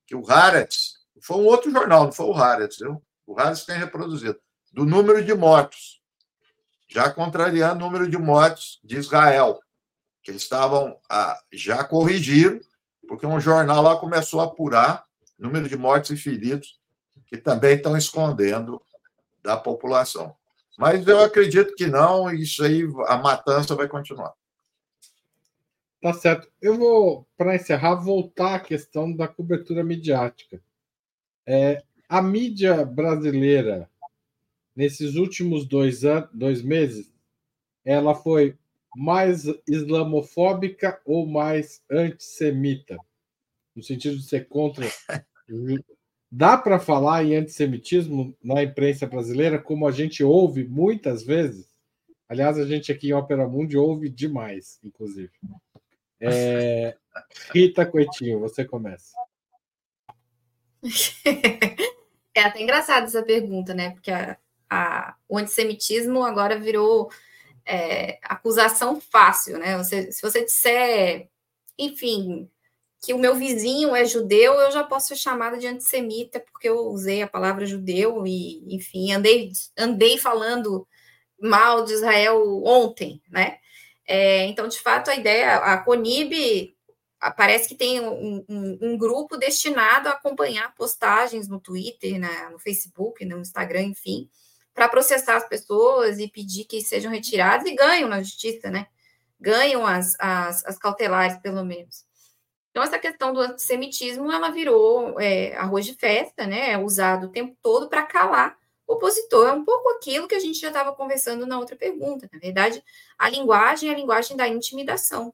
que 0.05 0.15
o 0.15 0.25
Haaretz, 0.25 0.93
foi 1.21 1.35
um 1.35 1.45
outro 1.45 1.69
jornal, 1.69 2.05
não 2.05 2.13
foi 2.13 2.25
o 2.27 2.33
Haaretz, 2.33 2.77
viu? 2.77 3.03
O 3.25 3.38
Haaretz 3.38 3.65
tem 3.65 3.77
reproduzido, 3.77 4.39
do 4.71 4.85
número 4.85 5.21
de 5.21 5.33
mortos, 5.33 6.01
já 6.88 7.11
contrariando 7.11 7.83
o 7.83 7.85
número 7.85 8.09
de 8.09 8.17
mortos 8.17 8.79
de 8.81 8.95
Israel, 8.95 9.59
que 10.23 10.31
eles 10.31 10.43
estavam 10.43 10.97
a, 11.09 11.38
já 11.51 11.83
corrigiram, 11.83 12.61
porque 13.09 13.27
um 13.27 13.41
jornal 13.41 13.81
lá 13.83 13.97
começou 13.97 14.39
a 14.39 14.45
apurar 14.45 15.05
número 15.38 15.67
de 15.67 15.75
mortos 15.75 16.11
e 16.11 16.15
feridos, 16.15 16.79
que 17.25 17.35
também 17.35 17.75
estão 17.75 17.97
escondendo 17.97 18.81
da 19.43 19.57
população. 19.57 20.33
Mas 20.77 21.05
eu 21.05 21.19
acredito 21.19 21.75
que 21.75 21.88
não, 21.88 22.31
isso 22.31 22.63
aí, 22.63 22.83
a 23.07 23.17
matança 23.17 23.75
vai 23.75 23.89
continuar. 23.89 24.33
Tá 26.01 26.13
certo. 26.13 26.51
Eu 26.61 26.77
vou, 26.77 27.27
para 27.35 27.55
encerrar, 27.55 27.95
voltar 27.95 28.55
à 28.55 28.59
questão 28.59 29.11
da 29.11 29.27
cobertura 29.27 29.83
midiática. 29.83 30.61
É, 31.45 31.81
a 32.07 32.21
mídia 32.21 32.85
brasileira, 32.85 33.89
nesses 34.75 35.15
últimos 35.15 35.65
dois, 35.65 36.05
anos, 36.05 36.29
dois 36.33 36.61
meses, 36.61 37.11
ela 37.83 38.13
foi 38.13 38.57
mais 38.95 39.45
islamofóbica 39.67 41.01
ou 41.05 41.25
mais 41.25 41.81
antissemita? 41.89 42.97
No 43.75 43.83
sentido 43.83 44.17
de 44.17 44.23
ser 44.23 44.47
contra 44.47 44.85
Dá 46.29 46.57
para 46.57 46.77
falar 46.77 47.23
em 47.23 47.37
antissemitismo 47.37 48.35
na 48.43 48.61
imprensa 48.61 49.07
brasileira, 49.07 49.57
como 49.57 49.87
a 49.87 49.91
gente 49.91 50.23
ouve 50.23 50.65
muitas 50.65 51.23
vezes? 51.23 51.67
Aliás, 52.27 52.57
a 52.57 52.65
gente 52.65 52.91
aqui 52.91 53.09
em 53.09 53.13
Ópera 53.13 53.47
Mundi 53.47 53.77
ouve 53.77 54.09
demais, 54.09 54.77
inclusive. 54.83 55.31
É... 56.20 56.97
Rita 57.53 57.86
Coitinho, 57.86 58.39
você 58.39 58.65
começa. 58.65 59.15
É 62.38 62.41
até 62.43 62.61
engraçado 62.61 63.05
essa 63.05 63.24
pergunta, 63.24 63.74
né? 63.74 63.89
Porque 63.89 64.11
a, 64.11 64.38
a, 64.70 65.15
o 65.28 65.39
antissemitismo 65.39 66.24
agora 66.24 66.59
virou 66.59 67.09
é, 67.65 68.20
acusação 68.22 69.01
fácil, 69.01 69.57
né? 69.57 69.76
Você, 69.78 70.11
se 70.11 70.22
você 70.22 70.45
disser, 70.45 71.30
enfim, 71.80 72.47
que 73.01 73.11
o 73.11 73.18
meu 73.18 73.34
vizinho 73.34 73.95
é 73.95 74.05
judeu, 74.05 74.53
eu 74.53 74.72
já 74.72 74.84
posso 74.84 75.07
ser 75.07 75.15
chamada 75.15 75.57
de 75.57 75.65
antissemita, 75.65 76.39
porque 76.39 76.70
eu 76.70 76.78
usei 76.89 77.24
a 77.24 77.28
palavra 77.28 77.65
judeu 77.65 78.28
e, 78.28 78.63
enfim, 78.72 79.11
andei, 79.11 79.51
andei 79.76 80.20
falando 80.20 80.88
mal 81.41 81.86
de 81.86 81.93
Israel 81.93 82.63
ontem, 82.63 83.20
né? 83.32 83.57
É, 84.08 84.45
então, 84.45 84.68
de 84.68 84.80
fato, 84.80 85.12
a 85.12 85.16
ideia, 85.16 85.58
a 85.58 85.78
Conib 85.78 86.74
parece 87.36 87.68
que 87.68 87.76
tem 87.76 87.99
um, 87.99 88.45
um, 88.47 88.78
um, 88.82 88.97
grupo 88.97 89.38
destinado 89.38 90.08
a 90.08 90.14
acompanhar 90.14 90.74
postagens 90.76 91.47
no 91.47 91.60
Twitter, 91.60 92.20
né, 92.20 92.49
no 92.51 92.60
Facebook, 92.60 93.26
no 93.26 93.39
Instagram, 93.39 93.84
enfim, 93.84 94.30
para 94.74 94.88
processar 94.88 95.36
as 95.36 95.49
pessoas 95.49 96.20
e 96.20 96.28
pedir 96.28 96.66
que 96.66 96.82
sejam 96.82 97.12
retiradas 97.12 97.68
e 97.68 97.76
ganham 97.76 98.08
na 98.08 98.22
justiça, 98.22 98.70
né? 98.70 98.88
Ganham 99.39 99.86
as, 99.86 100.16
as, 100.20 100.66
as 100.66 100.78
cautelares, 100.78 101.38
pelo 101.39 101.66
menos. 101.66 102.05
Então, 102.70 102.84
essa 102.84 102.99
questão 102.99 103.34
do 103.34 103.41
antissemitismo, 103.41 104.32
ela 104.32 104.51
virou 104.51 105.20
é, 105.20 105.55
arroz 105.58 105.86
de 105.86 105.95
festa, 105.95 106.45
né? 106.45 106.72
É 106.72 106.78
usado 106.78 107.26
o 107.28 107.32
tempo 107.32 107.58
todo 107.62 107.89
para 107.89 108.05
calar 108.05 108.57
opositor. 108.88 109.47
É 109.47 109.51
um 109.51 109.65
pouco 109.65 109.89
aquilo 109.89 110.27
que 110.27 110.35
a 110.35 110.39
gente 110.39 110.59
já 110.59 110.69
estava 110.69 110.93
conversando 110.93 111.45
na 111.45 111.59
outra 111.59 111.75
pergunta. 111.75 112.29
Na 112.31 112.39
verdade, 112.39 112.81
a 113.17 113.29
linguagem 113.29 113.89
é 113.89 113.93
a 113.93 113.97
linguagem 113.97 114.38
da 114.38 114.47
intimidação, 114.47 115.33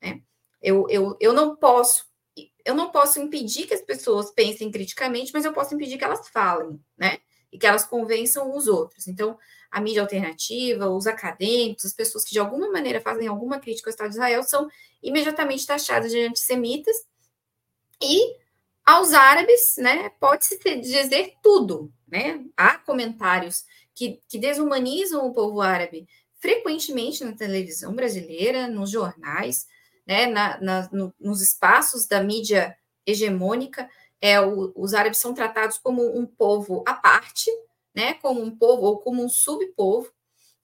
né? 0.00 0.22
Eu, 0.62 0.86
eu, 0.88 1.16
eu 1.20 1.32
não 1.32 1.56
posso 1.56 2.10
eu 2.64 2.74
não 2.74 2.90
posso 2.90 3.18
impedir 3.20 3.66
que 3.66 3.74
as 3.74 3.82
pessoas 3.82 4.30
pensem 4.30 4.70
criticamente, 4.70 5.32
mas 5.34 5.44
eu 5.44 5.52
posso 5.52 5.74
impedir 5.74 5.98
que 5.98 6.04
elas 6.04 6.28
falem, 6.28 6.80
né? 6.96 7.18
E 7.50 7.58
que 7.58 7.66
elas 7.66 7.84
convençam 7.84 8.56
os 8.56 8.68
outros. 8.68 9.08
Então, 9.08 9.36
a 9.70 9.80
mídia 9.80 10.02
alternativa, 10.02 10.88
os 10.88 11.06
acadêmicos, 11.06 11.84
as 11.84 11.92
pessoas 11.92 12.24
que 12.24 12.30
de 12.30 12.38
alguma 12.38 12.70
maneira 12.70 13.00
fazem 13.00 13.26
alguma 13.26 13.58
crítica 13.58 13.88
ao 13.88 13.92
Estado 13.92 14.10
de 14.10 14.14
Israel 14.14 14.42
são 14.42 14.68
imediatamente 15.02 15.66
taxadas 15.66 16.12
de 16.12 16.20
antissemitas 16.20 16.96
e 18.00 18.36
aos 18.84 19.12
árabes, 19.12 19.74
né, 19.78 20.10
pode-se 20.20 20.58
dizer 20.80 21.34
tudo, 21.42 21.92
né? 22.08 22.44
Há 22.56 22.78
comentários 22.78 23.64
que, 23.94 24.20
que 24.28 24.38
desumanizam 24.38 25.26
o 25.26 25.32
povo 25.32 25.60
árabe 25.60 26.06
frequentemente 26.40 27.24
na 27.24 27.32
televisão 27.32 27.94
brasileira, 27.94 28.66
nos 28.66 28.90
jornais, 28.90 29.66
né, 30.04 30.26
na, 30.26 30.60
na, 30.60 30.88
no, 30.92 31.14
nos 31.20 31.40
espaços 31.40 32.06
da 32.06 32.20
mídia 32.20 32.76
hegemônica, 33.06 33.88
é, 34.20 34.40
o, 34.40 34.72
os 34.74 34.94
árabes 34.94 35.18
são 35.18 35.32
tratados 35.32 35.78
como 35.78 36.18
um 36.18 36.26
povo 36.26 36.82
à 36.86 36.94
parte, 36.94 37.50
né, 37.94 38.14
como 38.14 38.42
um 38.42 38.50
povo 38.50 38.82
ou 38.82 38.98
como 38.98 39.24
um 39.24 39.28
subpovo. 39.28 40.10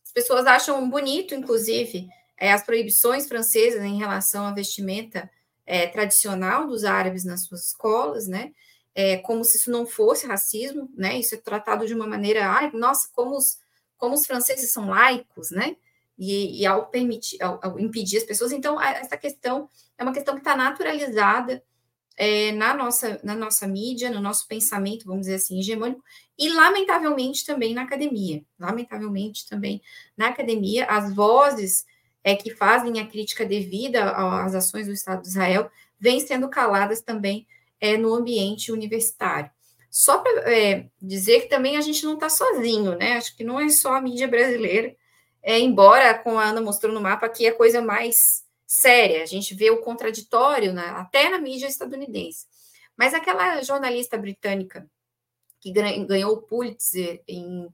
As 0.04 0.12
pessoas 0.12 0.46
acham 0.46 0.88
bonito, 0.90 1.34
inclusive, 1.34 2.08
é, 2.36 2.52
as 2.52 2.64
proibições 2.64 3.28
francesas 3.28 3.82
em 3.82 3.98
relação 3.98 4.46
à 4.46 4.52
vestimenta 4.52 5.30
é, 5.68 5.86
tradicional 5.86 6.66
dos 6.66 6.82
árabes 6.82 7.24
nas 7.24 7.44
suas 7.44 7.66
escolas, 7.66 8.26
né? 8.26 8.52
É, 8.94 9.18
como 9.18 9.44
se 9.44 9.58
isso 9.58 9.70
não 9.70 9.86
fosse 9.86 10.26
racismo, 10.26 10.90
né? 10.96 11.18
Isso 11.18 11.34
é 11.34 11.38
tratado 11.38 11.86
de 11.86 11.92
uma 11.92 12.06
maneira, 12.06 12.48
ai, 12.48 12.70
nossa, 12.72 13.08
como 13.12 13.36
os, 13.36 13.58
como 13.98 14.14
os 14.14 14.26
franceses 14.26 14.72
são 14.72 14.88
laicos, 14.88 15.50
né? 15.50 15.76
E, 16.18 16.62
e 16.62 16.66
ao 16.66 16.86
permitir, 16.86 17.40
ao, 17.42 17.60
ao 17.62 17.78
impedir 17.78 18.16
as 18.16 18.24
pessoas, 18.24 18.50
então 18.50 18.80
essa 18.80 19.16
questão 19.16 19.68
é 19.98 20.02
uma 20.02 20.12
questão 20.12 20.34
que 20.34 20.40
está 20.40 20.56
naturalizada 20.56 21.62
é, 22.16 22.50
na, 22.52 22.74
nossa, 22.74 23.20
na 23.22 23.36
nossa 23.36 23.68
mídia, 23.68 24.10
no 24.10 24.20
nosso 24.20 24.48
pensamento, 24.48 25.04
vamos 25.04 25.26
dizer 25.26 25.34
assim, 25.34 25.60
hegemônico, 25.60 26.02
e 26.36 26.48
lamentavelmente 26.48 27.44
também 27.44 27.74
na 27.74 27.82
academia. 27.82 28.42
Lamentavelmente 28.58 29.46
também 29.46 29.82
na 30.16 30.28
academia, 30.28 30.86
as 30.86 31.14
vozes 31.14 31.84
é, 32.22 32.34
que 32.34 32.54
fazem 32.54 33.00
a 33.00 33.06
crítica 33.06 33.44
devida 33.44 34.10
às 34.10 34.54
ações 34.54 34.86
do 34.86 34.92
Estado 34.92 35.22
de 35.22 35.28
Israel 35.28 35.70
vêm 35.98 36.20
sendo 36.20 36.48
caladas 36.48 37.00
também 37.00 37.46
é, 37.80 37.96
no 37.96 38.14
ambiente 38.14 38.72
universitário. 38.72 39.50
Só 39.90 40.18
para 40.18 40.52
é, 40.52 40.86
dizer 41.00 41.42
que 41.42 41.48
também 41.48 41.76
a 41.76 41.80
gente 41.80 42.04
não 42.04 42.14
está 42.14 42.28
sozinho, 42.28 42.96
né? 42.96 43.16
Acho 43.16 43.36
que 43.36 43.42
não 43.42 43.58
é 43.58 43.68
só 43.68 43.94
a 43.94 44.00
mídia 44.00 44.28
brasileira, 44.28 44.94
é, 45.42 45.58
embora, 45.58 46.18
como 46.18 46.38
a 46.38 46.44
Ana 46.44 46.60
mostrou 46.60 46.92
no 46.92 47.00
mapa, 47.00 47.26
aqui 47.26 47.46
é 47.46 47.52
coisa 47.52 47.80
mais 47.80 48.16
séria, 48.66 49.22
a 49.22 49.26
gente 49.26 49.54
vê 49.54 49.70
o 49.70 49.80
contraditório 49.80 50.72
né, 50.74 50.86
até 50.90 51.30
na 51.30 51.38
mídia 51.38 51.66
estadunidense. 51.66 52.46
Mas 52.96 53.14
aquela 53.14 53.62
jornalista 53.62 54.18
britânica 54.18 54.88
que 55.60 55.72
ganhou 55.72 56.32
o 56.32 56.42
Pulitzer 56.42 57.22
em. 57.26 57.66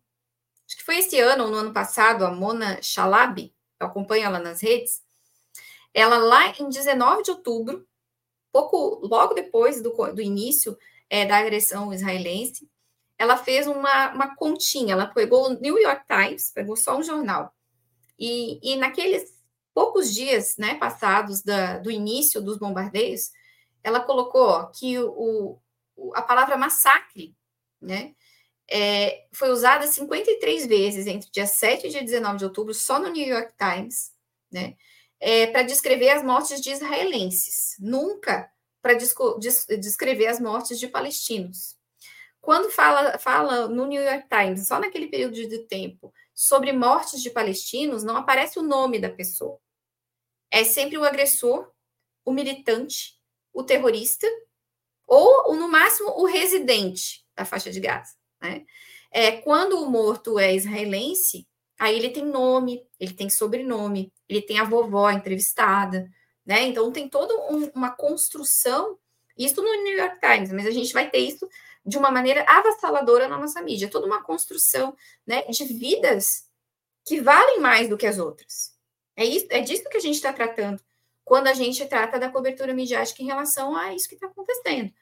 Acho 0.66 0.78
que 0.78 0.84
foi 0.84 0.99
esse 0.99 1.18
ano 1.20 1.45
ou 1.45 1.51
no 1.51 1.57
ano 1.57 1.72
passado, 1.72 2.24
a 2.24 2.30
Mona 2.30 2.80
Chalabi, 2.80 3.53
eu 3.85 3.89
acompanho 3.89 4.24
ela 4.24 4.39
nas 4.39 4.61
redes. 4.61 5.03
Ela, 5.93 6.18
lá 6.18 6.53
em 6.59 6.68
19 6.68 7.22
de 7.22 7.30
outubro, 7.30 7.87
pouco 8.53 9.07
logo 9.07 9.35
depois 9.35 9.80
do, 9.80 9.91
do 9.91 10.20
início 10.20 10.76
é, 11.09 11.24
da 11.24 11.39
agressão 11.39 11.93
israelense, 11.93 12.68
ela 13.18 13.37
fez 13.37 13.66
uma, 13.66 14.12
uma 14.12 14.35
continha. 14.35 14.93
Ela 14.93 15.07
pegou 15.07 15.47
o 15.47 15.61
New 15.61 15.78
York 15.78 16.05
Times, 16.07 16.51
pegou 16.51 16.76
só 16.76 16.97
um 16.97 17.03
jornal. 17.03 17.55
E, 18.18 18.59
e 18.62 18.76
naqueles 18.76 19.35
poucos 19.72 20.12
dias 20.12 20.57
né, 20.57 20.76
passados 20.76 21.43
da, 21.43 21.78
do 21.78 21.91
início 21.91 22.41
dos 22.41 22.59
bombardeios, 22.59 23.30
ela 23.82 24.01
colocou 24.01 24.68
que 24.68 24.99
o, 24.99 25.59
o, 25.97 26.14
a 26.14 26.22
palavra 26.22 26.57
massacre 26.57 27.37
né, 27.80 28.14
é, 28.70 29.26
foi 29.32 29.50
usada 29.50 29.86
53 29.86 30.66
vezes 30.66 31.06
entre 31.06 31.30
dia 31.30 31.46
7 31.46 31.86
e 31.86 31.90
dia 31.90 32.02
19 32.02 32.38
de 32.38 32.44
outubro, 32.44 32.74
só 32.74 32.98
no 32.98 33.08
New 33.08 33.26
York 33.26 33.52
Times, 33.58 34.12
né, 34.50 34.76
é, 35.20 35.46
para 35.46 35.62
descrever 35.62 36.10
as 36.10 36.22
mortes 36.22 36.60
de 36.60 36.70
israelenses, 36.70 37.76
nunca 37.78 38.50
para 38.82 38.94
descrever 38.94 40.26
as 40.26 40.38
mortes 40.38 40.78
de 40.78 40.86
palestinos. 40.86 41.76
Quando 42.40 42.70
fala, 42.70 43.18
fala 43.18 43.68
no 43.68 43.86
New 43.86 44.02
York 44.02 44.28
Times, 44.28 44.68
só 44.68 44.78
naquele 44.78 45.06
período 45.06 45.34
de 45.34 45.58
tempo, 45.60 46.12
sobre 46.34 46.72
mortes 46.72 47.22
de 47.22 47.30
palestinos, 47.30 48.04
não 48.04 48.16
aparece 48.16 48.58
o 48.58 48.62
nome 48.62 48.98
da 48.98 49.08
pessoa. 49.08 49.58
É 50.50 50.62
sempre 50.62 50.98
o 50.98 51.04
agressor, 51.04 51.70
o 52.22 52.30
militante, 52.30 53.18
o 53.50 53.62
terrorista, 53.62 54.26
ou, 55.06 55.56
no 55.56 55.68
máximo, 55.68 56.10
o 56.10 56.26
residente 56.26 57.24
da 57.34 57.46
faixa 57.46 57.70
de 57.70 57.80
Gaza. 57.80 58.14
Né? 58.45 58.64
É, 59.11 59.32
quando 59.32 59.82
o 59.82 59.90
morto 59.90 60.38
é 60.38 60.55
israelense, 60.55 61.47
aí 61.78 61.97
ele 61.97 62.11
tem 62.11 62.24
nome, 62.24 62.86
ele 63.01 63.14
tem 63.14 63.30
sobrenome, 63.30 64.12
ele 64.28 64.42
tem 64.42 64.59
a 64.59 64.64
vovó 64.64 65.11
entrevistada, 65.11 66.09
né? 66.45 66.62
Então 66.62 66.92
tem 66.92 67.09
toda 67.09 67.34
um, 67.51 67.70
uma 67.74 67.90
construção, 67.90 68.99
isso 69.36 69.62
no 69.62 69.82
New 69.82 69.97
York 69.97 70.18
Times, 70.20 70.53
mas 70.53 70.66
a 70.66 70.70
gente 70.70 70.92
vai 70.92 71.11
ter 71.11 71.18
isso 71.18 71.49
de 71.84 71.99
uma 71.99 72.11
maneira 72.11 72.45
avassaladora 72.47 73.28
na 73.28 73.38
nossa 73.38 73.61
mídia, 73.62 73.90
toda 73.90 74.07
uma 74.07 74.22
construção 74.22 74.97
né, 75.26 75.42
de 75.42 75.64
vidas 75.64 76.49
que 77.05 77.20
valem 77.20 77.61
mais 77.61 77.88
do 77.88 77.97
que 77.97 78.07
as 78.07 78.18
outras. 78.18 78.74
É, 79.16 79.24
isso, 79.24 79.47
é 79.51 79.61
disso 79.61 79.88
que 79.88 79.97
a 79.97 80.01
gente 80.01 80.16
está 80.16 80.32
tratando 80.32 80.82
quando 81.24 81.47
a 81.47 81.55
gente 81.55 81.84
trata 81.86 82.18
da 82.18 82.30
cobertura 82.30 82.74
midiática 82.74 83.22
em 83.22 83.26
relação 83.26 83.74
a 83.76 83.95
isso 83.95 84.09
que 84.09 84.14
está 84.14 84.26
acontecendo. 84.26 84.92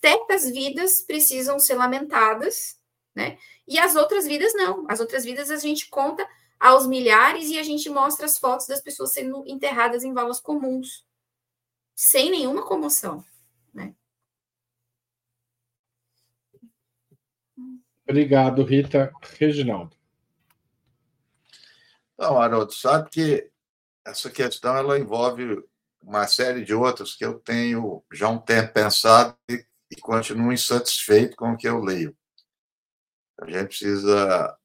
Certas 0.00 0.48
vidas 0.50 1.02
precisam 1.02 1.58
ser 1.58 1.74
lamentadas, 1.74 2.78
né? 3.14 3.38
E 3.68 3.78
as 3.78 3.94
outras 3.94 4.26
vidas 4.26 4.52
não. 4.54 4.86
As 4.88 5.00
outras 5.00 5.24
vidas 5.24 5.50
a 5.50 5.56
gente 5.56 5.88
conta 5.88 6.26
aos 6.58 6.86
milhares 6.86 7.48
e 7.48 7.58
a 7.58 7.62
gente 7.62 7.88
mostra 7.88 8.26
as 8.26 8.38
fotos 8.38 8.66
das 8.66 8.80
pessoas 8.80 9.12
sendo 9.12 9.42
enterradas 9.46 10.04
em 10.04 10.12
valas 10.12 10.40
comuns, 10.40 11.06
sem 11.94 12.30
nenhuma 12.30 12.66
comoção, 12.66 13.24
né? 13.72 13.94
Obrigado, 18.06 18.64
Rita. 18.64 19.12
Reginaldo. 19.38 19.96
Não, 22.18 22.38
Haroldo, 22.38 22.72
sabe 22.72 23.08
que 23.08 23.50
essa 24.04 24.28
questão 24.28 24.76
ela 24.76 24.98
envolve 24.98 25.62
uma 26.02 26.26
série 26.26 26.64
de 26.64 26.74
outras 26.74 27.14
que 27.14 27.24
eu 27.24 27.38
tenho 27.38 28.02
já 28.12 28.28
um 28.28 28.38
tempo 28.38 28.72
pensado 28.72 29.36
e, 29.48 29.64
e 29.90 29.96
continuo 29.96 30.52
insatisfeito 30.52 31.36
com 31.36 31.52
o 31.52 31.56
que 31.56 31.68
eu 31.68 31.80
leio. 31.80 32.16
A 33.40 33.50
gente 33.50 33.68
precisa 33.68 34.58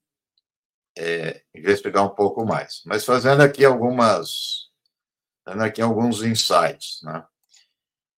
é, 0.97 1.43
investigar 1.53 2.05
um 2.05 2.15
pouco 2.15 2.45
mais. 2.45 2.81
Mas 2.85 3.05
fazendo 3.05 3.41
aqui 3.41 3.63
algumas, 3.63 4.69
fazendo 5.43 5.63
aqui 5.63 5.81
alguns 5.81 6.23
insights, 6.23 7.01
né? 7.03 7.25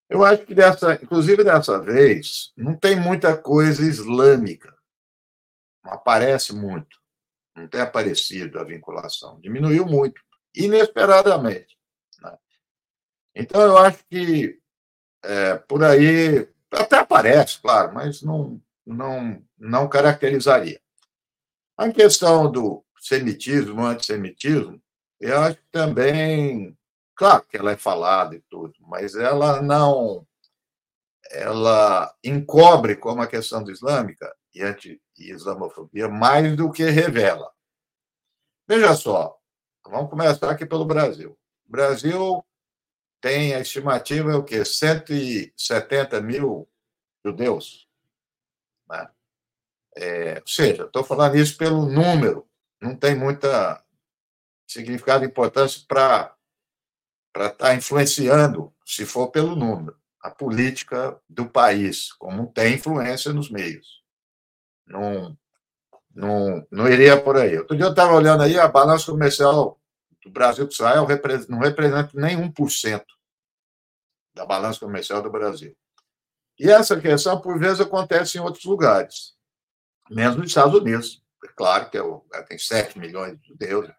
Eu 0.10 0.24
acho 0.24 0.46
que 0.46 0.56
dessa, 0.56 0.94
inclusive 0.94 1.44
dessa 1.44 1.82
vez, 1.82 2.54
não 2.56 2.78
tem 2.78 2.96
muita 2.96 3.36
coisa 3.38 3.84
islâmica 3.84 4.78
não 5.88 5.94
aparece 5.94 6.54
muito, 6.54 7.00
não 7.56 7.68
tem 7.68 7.80
aparecido 7.80 8.60
a 8.60 8.64
vinculação, 8.64 9.40
diminuiu 9.40 9.86
muito, 9.86 10.22
inesperadamente. 10.54 11.77
Então, 13.40 13.62
eu 13.62 13.78
acho 13.78 14.04
que 14.10 14.60
é, 15.24 15.56
por 15.56 15.84
aí 15.84 16.50
até 16.72 16.98
aparece, 16.98 17.60
claro, 17.62 17.94
mas 17.94 18.22
não, 18.24 18.60
não, 18.86 19.42
não 19.58 19.88
caracterizaria. 19.88 20.82
A 21.78 21.92
questão 21.92 22.52
do 22.52 22.84
semitismo, 23.00 23.86
antissemitismo, 23.86 24.82
eu 25.20 25.40
acho 25.40 25.58
que 25.58 25.68
também, 25.72 26.76
claro 27.16 27.46
que 27.48 27.58
ela 27.58 27.72
é 27.72 27.78
falada 27.78 28.36
e 28.36 28.42
tudo, 28.50 28.74
mas 28.82 29.16
ela 29.16 29.62
não, 29.62 30.26
ela 31.30 32.12
encobre 32.24 32.96
como 32.96 33.22
a 33.22 33.28
questão 33.28 33.64
do 33.64 33.72
islâmica 33.72 34.36
e 34.54 34.64
anti 34.64 35.00
e 35.18 35.32
islamofobia 35.32 36.08
mais 36.08 36.56
do 36.56 36.72
que 36.72 36.84
revela. 36.90 37.52
Veja 38.68 38.96
só, 38.96 39.38
vamos 39.86 40.10
começar 40.10 40.50
aqui 40.50 40.66
pelo 40.66 40.86
Brasil. 40.86 41.38
O 41.68 41.72
Brasil 41.72 42.44
tem 43.22 43.54
a 43.54 43.60
estimativa 43.60 44.32
é 44.32 44.36
o 44.36 44.44
quê? 44.44 44.64
170 44.64 46.22
mil 46.22 46.68
judeus. 47.26 47.88
Né? 48.90 49.10
É, 49.96 50.40
ou 50.40 50.48
seja, 50.48 50.84
estou 50.84 51.04
falando 51.04 51.36
isso 51.36 51.58
pelo 51.58 51.86
número, 51.86 52.48
não 52.82 52.96
tem 52.96 53.16
muita 53.16 53.84
significado 54.68 55.24
e 55.24 55.28
importância 55.28 55.82
para 55.88 56.36
estar 57.36 57.52
tá 57.52 57.76
influenciando, 57.76 58.74
se 58.86 59.06
for 59.06 59.30
pelo 59.30 59.56
número, 59.56 59.98
a 60.22 60.30
política 60.30 61.20
do 61.28 61.48
país, 61.50 62.12
como 62.14 62.52
tem 62.52 62.76
influência 62.76 63.34
nos 63.34 63.50
meios. 63.50 64.04
Não, 64.86 65.38
não, 66.14 66.66
não 66.72 66.88
iria 66.88 67.22
por 67.22 67.38
aí. 67.38 67.58
Outro 67.58 67.76
dia 67.76 67.86
eu 67.86 67.92
estava 67.92 68.14
olhando 68.14 68.44
aí, 68.44 68.60
a 68.60 68.68
balança 68.68 69.12
comercial 69.12 69.80
do 70.28 70.34
Brasil 70.34 70.66
com 70.66 70.74
Israel 70.74 71.08
não 71.50 71.60
representa 71.60 72.12
nem 72.14 72.38
1% 72.38 73.04
da 74.36 74.46
balança 74.46 74.80
comercial 74.80 75.22
do 75.22 75.32
Brasil. 75.32 75.76
E 76.60 76.70
essa 76.70 77.00
questão, 77.00 77.40
por 77.40 77.60
vezes, 77.60 77.82
acontece 77.82 78.38
em 78.38 78.42
outros 78.42 78.66
lugares, 78.66 79.36
menos 80.10 80.36
nos 80.36 80.48
Estados 80.48 80.74
Unidos. 80.80 81.24
É 81.44 81.48
claro 81.50 81.90
que 81.90 81.98
é 81.98 82.44
tem 82.44 82.58
7 82.58 82.98
milhões 82.98 83.40
de 83.40 83.48
judeus. 83.48 83.90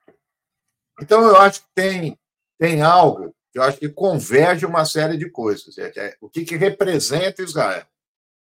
Então, 1.00 1.22
eu 1.22 1.36
acho 1.36 1.62
que 1.62 1.68
tem, 1.74 2.18
tem 2.58 2.82
algo 2.82 3.34
que 3.52 3.58
eu 3.58 3.62
acho 3.62 3.78
que 3.78 3.88
converge 3.88 4.66
uma 4.66 4.84
série 4.84 5.16
de 5.16 5.30
coisas. 5.30 5.78
É, 5.78 5.92
é, 5.96 6.16
o 6.20 6.28
que, 6.28 6.44
que 6.44 6.56
representa 6.56 7.42
Israel? 7.42 7.86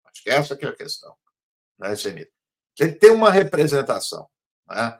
Acho 0.05 0.23
que 0.23 0.29
essa 0.29 0.55
que 0.55 0.65
é 0.65 0.69
a 0.69 0.75
questão 0.75 1.15
né? 1.77 1.93
Ele 2.79 2.93
tem 2.93 3.11
uma 3.11 3.31
representação. 3.31 4.27
Né? 4.67 4.99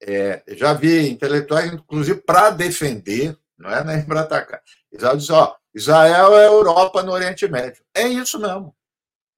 É, 0.00 0.42
já 0.48 0.72
vi 0.72 1.10
intelectuais, 1.10 1.72
inclusive, 1.72 2.20
para 2.20 2.50
defender, 2.50 3.36
não 3.56 3.70
é 3.70 3.82
nem 3.82 4.04
para 4.04 4.20
atacar. 4.20 4.62
Israel 4.92 5.16
diz: 5.16 5.30
ó, 5.30 5.56
Israel 5.74 6.36
é 6.36 6.46
a 6.46 6.50
Europa 6.50 7.02
no 7.02 7.12
Oriente 7.12 7.48
Médio. 7.48 7.84
É 7.94 8.06
isso 8.06 8.38
mesmo. 8.38 8.74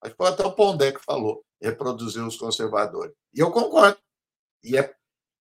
Acho 0.02 0.12
que 0.12 0.16
foi 0.16 0.28
até 0.28 0.44
o 0.44 0.52
Pondé 0.52 0.92
que 0.92 1.04
falou, 1.04 1.44
reproduziu 1.60 2.26
os 2.26 2.36
conservadores. 2.36 3.14
E 3.34 3.40
eu 3.40 3.50
concordo. 3.50 3.98
E 4.62 4.76
é, 4.76 4.94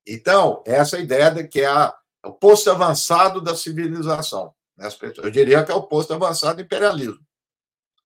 então, 0.07 0.63
essa 0.65 0.97
ideia 0.97 1.29
de 1.29 1.47
que 1.47 1.61
é, 1.61 1.67
a, 1.67 1.97
é 2.23 2.27
o 2.27 2.33
posto 2.33 2.69
avançado 2.71 3.41
da 3.41 3.55
civilização. 3.55 4.53
Né? 4.77 4.87
Eu 5.17 5.29
diria 5.29 5.63
que 5.63 5.71
é 5.71 5.75
o 5.75 5.83
posto 5.83 6.13
avançado 6.13 6.57
do 6.57 6.61
imperialismo. 6.61 7.25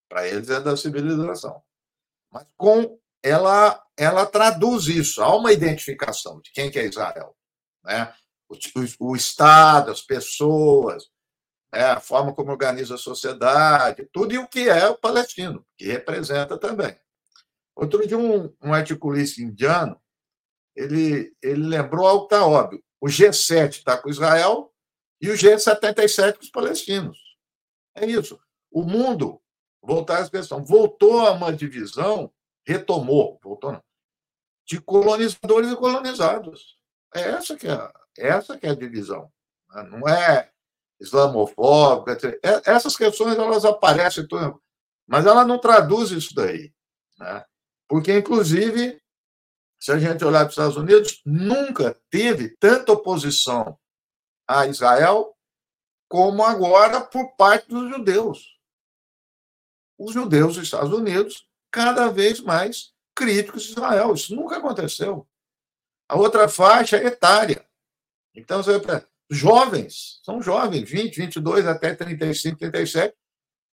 Para 0.09 0.27
eles 0.27 0.49
é 0.49 0.59
da 0.59 0.75
civilização. 0.75 1.61
Mas 2.31 2.45
com 2.57 2.99
ela, 3.23 3.81
ela 3.97 4.25
traduz 4.25 4.87
isso. 4.87 5.23
Há 5.23 5.35
uma 5.35 5.53
identificação 5.53 6.41
de 6.41 6.51
quem 6.51 6.69
que 6.69 6.77
é 6.77 6.85
Israel. 6.85 7.35
Né? 7.83 8.13
O, 8.49 8.55
o, 8.55 9.11
o 9.11 9.15
Estado, 9.15 9.89
as 9.89 10.01
pessoas, 10.01 11.05
né? 11.73 11.85
a 11.85 11.99
forma 12.01 12.33
como 12.35 12.51
organiza 12.51 12.95
a 12.95 12.99
sociedade, 12.99 14.07
tudo 14.11 14.33
e 14.33 14.37
o 14.37 14.47
que 14.47 14.69
é 14.69 14.87
o 14.87 14.97
palestino, 14.97 15.65
que 15.77 15.85
representa 15.85 16.57
também. 16.57 16.95
Outro 17.75 18.05
dia, 18.05 18.17
um, 18.17 18.53
um 18.61 18.73
articulista 18.73 19.41
indiano, 19.41 19.99
ele, 20.75 21.35
ele 21.41 21.65
lembrou 21.65 22.05
algo 22.05 22.25
está 22.25 22.45
óbvio. 22.45 22.83
O 23.01 23.07
G7 23.07 23.69
está 23.69 23.97
com 23.97 24.09
Israel 24.09 24.71
e 25.21 25.29
o 25.29 25.33
G77 25.33 26.35
com 26.35 26.43
os 26.43 26.49
palestinos. 26.49 27.17
É 27.95 28.05
isso. 28.05 28.39
O 28.71 28.83
mundo, 28.83 29.41
voltar 29.81 30.21
à 30.21 30.29
questão, 30.29 30.63
voltou 30.63 31.19
a 31.25 31.31
uma 31.31 31.53
divisão 31.53 32.31
retomou, 32.65 33.39
voltou 33.43 33.71
não, 33.73 33.83
de 34.65 34.79
colonizadores 34.79 35.71
e 35.71 35.75
colonizados. 35.75 36.77
É 37.13 37.21
essa 37.21 37.55
que 37.55 37.67
é, 37.67 37.91
essa 38.17 38.57
que 38.57 38.65
é 38.65 38.69
a 38.69 38.75
divisão. 38.75 39.31
Né? 39.69 39.83
Não 39.83 40.07
é 40.07 40.49
islamofóbica. 40.99 42.39
É, 42.43 42.71
essas 42.71 42.95
questões 42.95 43.37
elas 43.37 43.65
aparecem, 43.65 44.25
mas 45.07 45.25
ela 45.25 45.45
não 45.45 45.59
traduz 45.59 46.11
isso 46.11 46.33
daí. 46.33 46.73
Né? 47.17 47.45
Porque, 47.87 48.17
inclusive, 48.17 49.01
se 49.79 49.91
a 49.91 49.99
gente 49.99 50.23
olhar 50.23 50.39
para 50.39 50.47
os 50.47 50.53
Estados 50.53 50.77
Unidos, 50.77 51.21
nunca 51.25 51.99
teve 52.09 52.55
tanta 52.57 52.93
oposição 52.93 53.77
a 54.47 54.65
Israel 54.65 55.35
como 56.07 56.43
agora 56.43 57.01
por 57.01 57.35
parte 57.35 57.67
dos 57.67 57.89
judeus. 57.89 58.57
Os 59.97 60.13
judeus 60.13 60.55
dos 60.55 60.63
Estados 60.63 60.91
Unidos 60.93 61.47
cada 61.73 62.07
vez 62.07 62.39
mais 62.39 62.93
críticos 63.15 63.63
de 63.63 63.71
Israel. 63.71 64.13
Isso 64.13 64.35
nunca 64.35 64.57
aconteceu. 64.57 65.27
A 66.07 66.15
outra 66.15 66.47
faixa 66.47 66.97
é 66.97 67.07
etária. 67.07 67.65
Então, 68.35 68.61
jovens, 69.27 70.21
são 70.23 70.39
jovens, 70.39 70.87
20, 70.87 71.17
22 71.17 71.65
até 71.65 71.95
35, 71.95 72.59
37, 72.59 73.15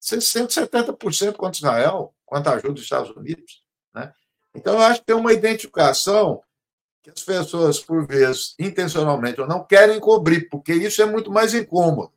60, 0.01 0.67
70% 0.67 1.33
contra 1.35 1.59
Israel, 1.59 2.15
quanto 2.25 2.47
a 2.47 2.53
ajuda 2.53 2.75
dos 2.75 2.85
Estados 2.85 3.11
Unidos. 3.17 3.65
Né? 3.93 4.13
Então, 4.55 4.75
eu 4.75 4.81
acho 4.81 5.01
que 5.01 5.07
tem 5.07 5.17
uma 5.17 5.33
identificação 5.33 6.41
que 7.03 7.11
as 7.11 7.23
pessoas, 7.23 7.81
por 7.81 8.07
vezes, 8.07 8.55
intencionalmente 8.61 9.41
ou 9.41 9.47
não, 9.49 9.65
querem 9.65 9.99
cobrir, 9.99 10.49
porque 10.49 10.73
isso 10.73 11.03
é 11.03 11.07
muito 11.07 11.33
mais 11.33 11.53
incômodo. 11.53 12.13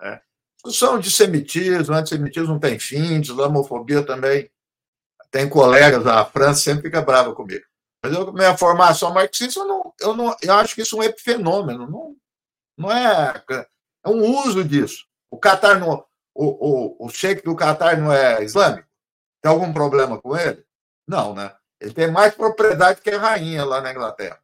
Né? 0.00 0.20
Discussão 0.56 1.00
de 1.00 1.10
semitismo, 1.10 1.94
antissemitismo 1.94 2.52
não 2.52 2.60
tem 2.60 2.78
fim, 2.78 3.20
de 3.20 3.32
islamofobia 3.32 4.04
também. 4.04 4.48
Tem 5.34 5.48
colegas 5.48 6.04
da 6.04 6.24
França 6.24 6.60
sempre 6.60 6.84
fica 6.84 7.02
brava 7.02 7.34
comigo. 7.34 7.64
Mas 8.00 8.14
eu, 8.14 8.32
minha 8.32 8.56
formação 8.56 9.12
marxista, 9.12 9.58
eu, 9.58 9.66
não, 9.66 9.94
eu, 10.00 10.14
não, 10.14 10.36
eu 10.40 10.54
acho 10.54 10.76
que 10.76 10.82
isso 10.82 10.94
é 10.94 10.98
um 11.00 11.02
epifenômeno. 11.02 11.90
Não, 11.90 12.16
não 12.78 12.92
é, 12.92 13.42
é 13.50 14.08
um 14.08 14.22
uso 14.44 14.62
disso. 14.62 15.04
O 15.28 15.36
Qatar 15.36 15.80
não, 15.80 16.06
o, 16.32 16.44
o, 17.02 17.06
o 17.06 17.08
sheik 17.08 17.42
do 17.42 17.56
Qatar 17.56 18.00
não 18.00 18.12
é 18.12 18.44
islâmico? 18.44 18.86
Tem 19.42 19.50
algum 19.50 19.72
problema 19.72 20.20
com 20.20 20.36
ele? 20.36 20.64
Não, 21.04 21.34
né? 21.34 21.52
Ele 21.80 21.92
tem 21.92 22.12
mais 22.12 22.32
propriedade 22.32 23.00
que 23.00 23.10
a 23.10 23.18
rainha 23.18 23.64
lá 23.64 23.80
na 23.80 23.90
Inglaterra. 23.90 24.40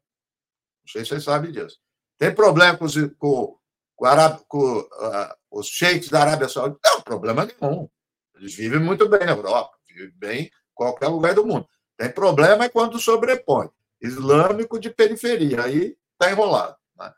Não 0.82 0.90
sei 0.90 1.04
se 1.04 1.10
vocês 1.10 1.22
sabem 1.22 1.52
disso. 1.52 1.78
Tem 2.18 2.34
problema 2.34 2.76
com, 2.76 2.86
os, 2.86 2.96
com, 3.16 3.56
com, 3.94 4.06
Arábia, 4.06 4.44
com 4.48 4.80
uh, 4.80 5.34
os 5.52 5.68
sheiks 5.68 6.08
da 6.08 6.22
Arábia 6.22 6.48
Saudita? 6.48 6.80
Não, 6.84 7.00
problema 7.00 7.46
nenhum. 7.46 7.88
Eles 8.34 8.56
vivem 8.56 8.80
muito 8.80 9.08
bem 9.08 9.20
na 9.20 9.30
Europa, 9.30 9.78
vivem 9.86 10.10
bem 10.16 10.40
em 10.46 10.50
qualquer 10.80 11.08
lugar 11.08 11.34
do 11.34 11.46
mundo. 11.46 11.68
Tem 11.94 12.10
problema 12.10 12.64
é 12.64 12.68
quando 12.70 12.98
sobrepõe. 12.98 13.68
Islâmico 14.00 14.80
de 14.80 14.88
periferia, 14.88 15.64
aí 15.64 15.94
está 16.12 16.30
enrolado. 16.30 16.74
Né? 16.96 17.12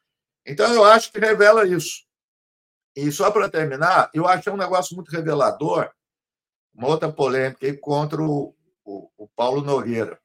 Então, 0.44 0.74
eu 0.74 0.84
acho 0.84 1.12
que 1.12 1.20
revela 1.20 1.64
isso. 1.64 2.04
E 2.96 3.12
só 3.12 3.30
para 3.30 3.48
terminar, 3.48 4.10
eu 4.12 4.26
acho 4.26 4.50
um 4.50 4.56
negócio 4.56 4.96
muito 4.96 5.12
revelador, 5.12 5.92
uma 6.74 6.88
outra 6.88 7.12
polêmica 7.12 7.72
contra 7.78 8.20
o, 8.20 8.52
o, 8.84 9.08
o 9.16 9.28
Paulo 9.28 9.62
Nogueira, 9.62 10.20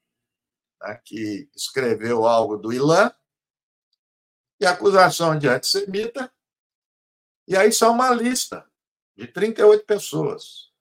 né, 0.81 0.99
que 1.05 1.47
escreveu 1.55 2.25
algo 2.25 2.57
do 2.57 2.73
Ilan, 2.73 3.11
e 4.59 4.65
acusação 4.65 5.37
de 5.37 5.47
antissemita, 5.47 6.33
e 7.47 7.55
aí 7.55 7.71
só 7.71 7.91
uma 7.91 8.09
lista 8.09 8.65
de 9.15 9.27
38 9.27 9.85
pessoas. 9.85 10.71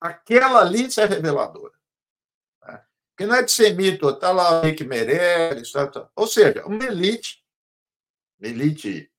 Aquela 0.00 0.62
lista 0.62 1.02
é 1.02 1.06
reveladora. 1.06 1.73
Que 3.16 3.26
não 3.26 3.36
é 3.36 3.42
de 3.42 3.52
semita, 3.52 4.08
está 4.10 4.32
lá 4.32 4.60
o 4.60 4.62
Rick 4.62 4.84
Meirelles, 4.84 5.70
tá, 5.70 5.86
tá. 5.86 6.10
ou 6.16 6.26
seja, 6.26 6.66
uma 6.66 6.84
elite, 6.84 7.44
uma 8.40 8.48
elite 8.48 9.10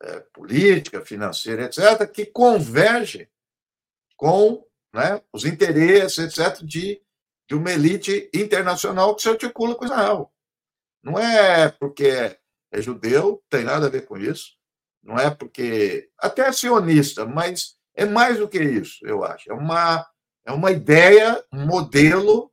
é, 0.00 0.20
política, 0.32 1.04
financeira, 1.04 1.64
etc., 1.64 2.10
que 2.10 2.26
converge 2.26 3.28
com 4.16 4.66
né, 4.94 5.20
os 5.32 5.44
interesses, 5.44 6.18
etc., 6.18 6.64
de, 6.64 7.02
de 7.48 7.54
uma 7.54 7.70
elite 7.70 8.30
internacional 8.32 9.14
que 9.14 9.22
se 9.22 9.28
articula 9.28 9.74
com 9.74 9.84
Israel. 9.84 10.32
Não 11.02 11.18
é 11.18 11.68
porque 11.68 12.38
é 12.72 12.80
judeu, 12.80 13.42
tem 13.50 13.64
nada 13.64 13.86
a 13.86 13.90
ver 13.90 14.06
com 14.06 14.16
isso. 14.16 14.52
Não 15.02 15.18
é 15.18 15.30
porque. 15.30 16.08
Até 16.16 16.42
é 16.42 16.52
sionista, 16.52 17.26
mas 17.26 17.76
é 17.94 18.04
mais 18.04 18.38
do 18.38 18.48
que 18.48 18.62
isso, 18.62 19.04
eu 19.04 19.24
acho. 19.24 19.50
É 19.50 19.54
uma, 19.54 20.06
é 20.46 20.52
uma 20.52 20.70
ideia, 20.70 21.44
um 21.52 21.66
modelo 21.66 22.51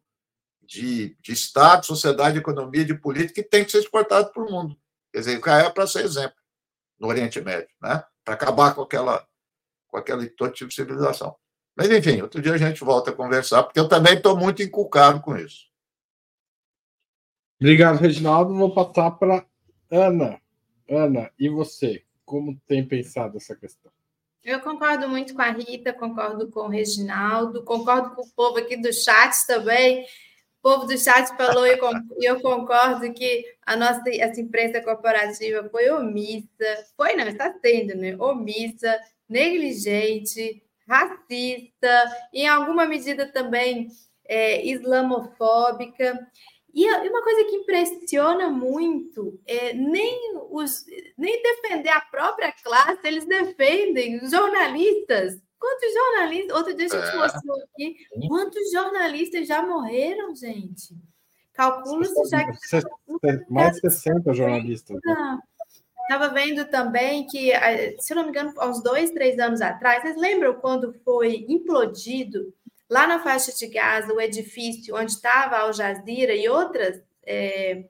de, 0.70 1.18
de 1.20 1.34
Estado, 1.34 1.84
sociedade, 1.84 2.38
economia, 2.38 2.86
de 2.86 2.94
política 2.94 3.42
que 3.42 3.50
tem 3.50 3.66
que 3.66 3.72
ser 3.72 3.80
exportado 3.80 4.32
para 4.32 4.44
o 4.44 4.52
mundo. 4.52 4.78
Quer 5.12 5.20
dizer, 5.20 5.36
o 5.36 5.40
Israel 5.40 5.66
é 5.66 5.70
para 5.72 5.88
ser 5.88 6.06
exemplo 6.06 6.38
no 7.00 7.08
Oriente 7.08 7.42
Médio, 7.42 7.70
né? 7.82 8.04
para 8.24 8.36
acabar 8.36 8.76
com 8.76 8.84
aquela, 8.84 9.28
com 9.88 9.98
aquela 9.98 10.28
todo 10.38 10.54
tipo 10.54 10.70
de 10.70 10.76
civilização. 10.76 11.36
Mas, 11.76 11.90
enfim, 11.90 12.22
outro 12.22 12.40
dia 12.40 12.54
a 12.54 12.58
gente 12.58 12.84
volta 12.84 13.10
a 13.10 13.16
conversar, 13.16 13.64
porque 13.64 13.80
eu 13.80 13.88
também 13.88 14.14
estou 14.14 14.38
muito 14.38 14.62
inculcado 14.62 15.22
com 15.22 15.36
isso. 15.36 15.68
Obrigado, 17.60 17.98
Reginaldo. 17.98 18.54
Vou 18.54 18.72
passar 18.72 19.12
para 19.12 19.46
Ana. 19.90 20.40
Ana, 20.88 21.32
e 21.40 21.50
você? 21.50 22.04
Como 22.26 22.62
tem 22.68 22.86
pensado 22.86 23.38
essa 23.38 23.56
questão? 23.56 23.92
Eu 24.44 24.60
concordo 24.60 25.10
muito 25.10 25.34
com 25.34 25.42
a 25.42 25.50
Rita, 25.50 25.94
concordo 25.94 26.50
com 26.50 26.62
o 26.62 26.70
Reginaldo, 26.70 27.64
concordo 27.64 28.16
com 28.16 28.22
o 28.22 28.30
povo 28.32 28.60
aqui 28.60 28.78
do 28.78 28.94
chat 28.94 29.48
também. 29.48 30.06
Povo 30.62 30.86
do 30.86 30.98
chat 30.98 31.28
falou 31.38 31.66
e 31.66 31.80
eu 32.22 32.42
concordo 32.42 33.14
que 33.14 33.46
a 33.66 33.78
nossa 33.78 34.04
essa 34.08 34.42
imprensa 34.42 34.82
corporativa 34.82 35.70
foi 35.70 35.90
omissa, 35.90 36.86
foi 36.98 37.16
não, 37.16 37.28
está 37.28 37.54
sendo, 37.62 37.96
né? 37.96 38.16
Omissa, 38.18 39.00
negligente, 39.30 40.62
racista, 40.88 42.12
em 42.34 42.48
alguma 42.48 42.86
medida 42.86 43.32
também 43.32 43.88
é, 44.28 44.66
islamofóbica. 44.66 46.28
E 46.74 46.86
uma 46.88 47.24
coisa 47.24 47.46
que 47.46 47.56
impressiona 47.56 48.50
muito 48.50 49.40
é 49.48 49.74
nem, 49.74 50.36
os, 50.52 50.86
nem 51.18 51.42
defender 51.42 51.90
a 51.90 52.02
própria 52.02 52.52
classe, 52.52 53.00
eles 53.04 53.26
defendem 53.26 54.18
os 54.18 54.32
jornalistas. 54.32 55.40
Quantos 55.60 55.94
jornalistas? 55.94 56.58
Outro 56.58 56.76
dia 56.76 56.86
a 56.86 56.90
gente 56.90 57.16
é. 57.16 57.18
mostrou 57.18 57.58
aqui 57.64 57.96
quantos 58.28 58.72
jornalistas 58.72 59.48
já 59.48 59.62
morreram, 59.62 60.34
gente. 60.36 60.96
Calcula-se 61.54 62.30
já 62.30 62.46
que. 62.46 63.46
Mais 63.50 63.76
de 63.76 63.82
60 63.82 64.34
jornalistas. 64.34 64.98
Estava 66.04 66.30
né? 66.30 66.34
vendo 66.34 66.66
também 66.70 67.28
que, 67.28 67.52
se 68.00 68.16
não 68.16 68.24
me 68.24 68.30
engano, 68.30 68.54
há 68.58 68.68
uns 68.68 68.82
dois, 68.82 69.12
três 69.12 69.38
anos 69.38 69.62
atrás, 69.62 70.02
vocês 70.02 70.16
lembram 70.16 70.56
quando 70.56 70.94
foi 71.04 71.46
implodido 71.50 72.54
lá 72.90 73.06
na 73.06 73.20
faixa 73.20 73.54
de 73.54 73.68
Gaza 73.68 74.14
o 74.14 74.22
edifício 74.22 74.96
onde 74.96 75.12
estava 75.12 75.58
a 75.58 75.62
Al 75.62 75.74
Jazeera 75.74 76.34
e 76.34 76.50
outras, 76.50 77.02
é, 77.26 77.86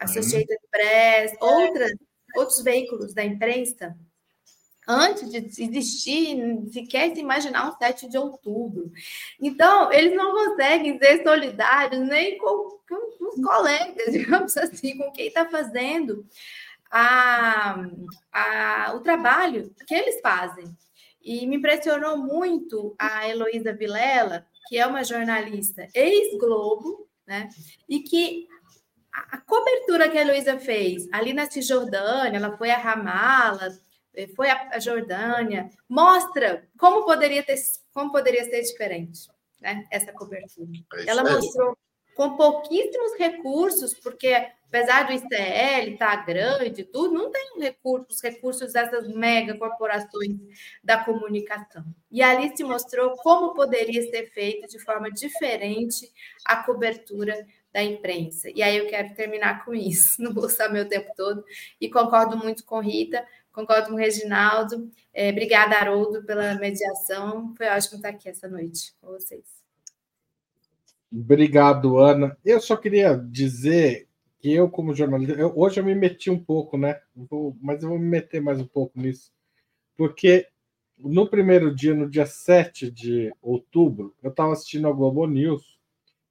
Associated 0.00 0.58
Press, 0.70 1.36
outras, 1.40 1.92
outros 2.34 2.62
veículos 2.62 3.14
da 3.14 3.22
imprensa? 3.22 3.96
Antes 4.86 5.30
de 5.30 5.38
existir, 5.62 6.36
sequer 6.72 7.14
se 7.14 7.20
imaginar 7.20 7.68
um 7.68 7.76
7 7.76 8.08
de 8.08 8.18
outubro. 8.18 8.90
Então, 9.40 9.92
eles 9.92 10.14
não 10.14 10.32
conseguem 10.32 10.98
ser 10.98 11.22
solidários 11.22 12.06
nem 12.06 12.36
com, 12.38 12.78
com 12.88 13.28
os 13.28 13.42
colegas, 13.44 14.06
digamos 14.12 14.56
assim, 14.56 14.98
com 14.98 15.10
quem 15.12 15.28
está 15.28 15.48
fazendo 15.48 16.26
a, 16.90 17.86
a, 18.32 18.92
o 18.94 19.00
trabalho 19.00 19.74
que 19.86 19.94
eles 19.94 20.20
fazem. 20.20 20.64
E 21.24 21.46
me 21.46 21.56
impressionou 21.56 22.18
muito 22.18 22.94
a 22.98 23.28
Heloísa 23.28 23.72
Vilela, 23.72 24.44
que 24.68 24.76
é 24.76 24.86
uma 24.86 25.04
jornalista 25.04 25.88
ex-Globo, 25.94 27.06
né? 27.26 27.48
E 27.88 28.00
que 28.00 28.48
a, 29.12 29.38
cobertura 29.38 30.08
que 30.08 30.18
a 30.18 30.22
Heloísa 30.22 30.58
fez 30.58 31.08
ali 31.12 31.32
na 31.32 31.48
Cisjordânia, 31.48 32.38
ela 32.38 32.56
foi 32.56 32.70
a 32.70 32.78
Ramala, 32.78 33.68
foi 34.34 34.50
a 34.50 34.78
Jordânia, 34.78 35.70
mostra 35.88 36.68
como 36.78 37.04
poderia 37.04 37.42
ter, 37.42 37.56
como 37.94 38.12
poderia 38.12 38.44
ser 38.44 38.62
diferente, 38.62 39.28
né? 39.60 39.84
Essa 39.90 40.12
cobertura. 40.12 40.70
É 40.94 41.10
Ela 41.10 41.22
mostrou 41.22 41.76
com 42.14 42.36
pouquíssimos 42.36 43.14
recursos, 43.18 43.94
porque 43.94 44.34
apesar 44.66 45.06
do 45.06 45.12
ICL 45.12 45.92
estar 45.92 46.16
tá 46.16 46.24
grande, 46.24 46.84
tudo, 46.84 47.14
não 47.14 47.30
tem 47.30 47.58
recursos, 47.58 48.22
recursos 48.22 48.72
dessas 48.72 49.08
mega 49.08 49.56
corporações 49.56 50.36
da 50.82 51.04
comunicação. 51.04 51.84
E 52.10 52.22
ali 52.22 52.54
se 52.56 52.64
mostrou 52.64 53.16
como 53.16 53.54
poderia 53.54 54.02
ser 54.10 54.30
feito 54.30 54.66
de 54.68 54.78
forma 54.78 55.10
diferente 55.10 56.10
a 56.44 56.62
cobertura 56.62 57.46
da 57.72 57.82
imprensa. 57.82 58.50
E 58.54 58.62
aí 58.62 58.76
eu 58.76 58.86
quero 58.86 59.14
terminar 59.14 59.64
com 59.64 59.74
isso, 59.74 60.20
não 60.22 60.32
vou 60.32 60.44
usar 60.44 60.68
meu 60.68 60.88
tempo 60.88 61.10
todo, 61.16 61.44
e 61.80 61.88
concordo 61.88 62.36
muito 62.36 62.64
com 62.64 62.80
Rita, 62.80 63.24
Concordo 63.52 63.90
com 63.90 63.96
Reginaldo. 63.96 64.90
É, 65.12 65.30
obrigada, 65.30 65.76
Haroldo, 65.76 66.24
pela 66.24 66.54
mediação. 66.54 67.54
Foi 67.54 67.68
ótimo 67.68 67.96
estar 67.96 68.08
aqui 68.08 68.28
essa 68.28 68.48
noite 68.48 68.94
com 69.00 69.08
vocês. 69.08 69.44
Obrigado, 71.12 71.98
Ana. 71.98 72.36
Eu 72.42 72.60
só 72.60 72.74
queria 72.76 73.14
dizer 73.14 74.08
que 74.40 74.50
eu, 74.50 74.70
como 74.70 74.94
jornalista, 74.94 75.34
eu, 75.34 75.52
hoje 75.54 75.78
eu 75.78 75.84
me 75.84 75.94
meti 75.94 76.30
um 76.30 76.42
pouco, 76.42 76.78
né? 76.78 76.98
Vou, 77.14 77.54
mas 77.60 77.82
eu 77.82 77.90
vou 77.90 77.98
me 77.98 78.08
meter 78.08 78.40
mais 78.40 78.58
um 78.58 78.66
pouco 78.66 78.98
nisso. 78.98 79.30
Porque 79.94 80.48
no 80.98 81.28
primeiro 81.28 81.74
dia, 81.74 81.94
no 81.94 82.08
dia 82.08 82.24
7 82.24 82.90
de 82.90 83.30
outubro, 83.42 84.16
eu 84.22 84.30
estava 84.30 84.52
assistindo 84.52 84.88
a 84.88 84.92
Globo 84.92 85.26
News 85.26 85.71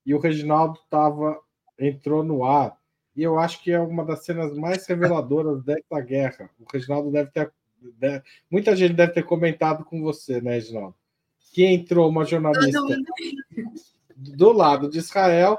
e 0.06 0.14
o 0.14 0.19
Reginaldo 0.19 0.80
tava, 0.90 1.40
entrou 1.80 2.23
no 2.23 2.44
ar 2.44 2.78
e 3.15 3.23
eu 3.23 3.38
acho 3.38 3.61
que 3.61 3.72
é 3.72 3.80
uma 3.80 4.06
das 4.06 4.23
cenas 4.23 4.57
mais 4.57 4.86
reveladoras 4.86 5.61
dessa 5.64 5.99
guerra. 6.02 6.49
O 6.60 6.65
Reginaldo 6.72 7.11
deve 7.11 7.32
ter. 7.32 7.52
Deve, 7.98 8.23
muita 8.49 8.76
gente 8.76 8.94
deve 8.94 9.11
ter 9.11 9.23
comentado 9.23 9.84
com 9.84 10.02
você, 10.02 10.40
né, 10.40 10.53
Reginaldo? 10.53 10.95
Que 11.52 11.65
entrou 11.65 12.07
uma 12.10 12.23
jornalista 12.23 12.80
do 14.15 14.52
lado 14.52 14.90
de 14.90 14.99
Israel 14.99 15.57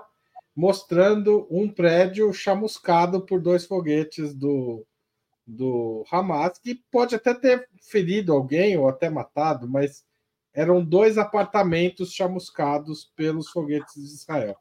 mostrando 0.54 1.46
um 1.50 1.68
prédio 1.68 2.32
chamuscado 2.32 3.22
por 3.22 3.40
dois 3.40 3.66
foguetes 3.66 4.34
do, 4.34 4.86
do 5.46 6.04
Hamas, 6.12 6.58
que 6.58 6.76
pode 6.90 7.14
até 7.14 7.34
ter 7.34 7.68
ferido 7.80 8.32
alguém 8.32 8.76
ou 8.76 8.88
até 8.88 9.10
matado, 9.10 9.68
mas 9.68 10.04
eram 10.52 10.84
dois 10.84 11.18
apartamentos 11.18 12.12
chamuscados 12.12 13.10
pelos 13.16 13.48
foguetes 13.48 13.94
de 13.94 14.14
Israel. 14.14 14.56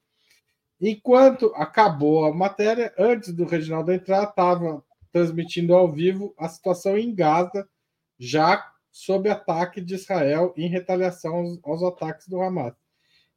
Enquanto 0.79 1.53
acabou 1.55 2.25
a 2.25 2.33
matéria, 2.33 2.93
antes 2.97 3.33
do 3.33 3.45
Reginaldo 3.45 3.91
entrar, 3.91 4.23
estava 4.23 4.83
transmitindo 5.11 5.75
ao 5.75 5.91
vivo 5.91 6.33
a 6.37 6.47
situação 6.49 6.97
em 6.97 7.13
Gaza, 7.13 7.69
já 8.17 8.71
sob 8.91 9.29
ataque 9.29 9.79
de 9.79 9.95
Israel 9.95 10.53
em 10.57 10.67
retaliação 10.67 11.35
aos, 11.35 11.59
aos 11.63 11.83
ataques 11.83 12.27
do 12.27 12.41
Hamas. 12.41 12.73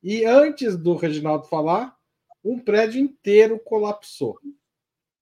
E 0.02 0.24
antes 0.24 0.76
do 0.76 0.94
Reginaldo 0.94 1.46
falar, 1.46 1.96
um 2.44 2.58
prédio 2.58 3.00
inteiro 3.00 3.58
colapsou, 3.58 4.38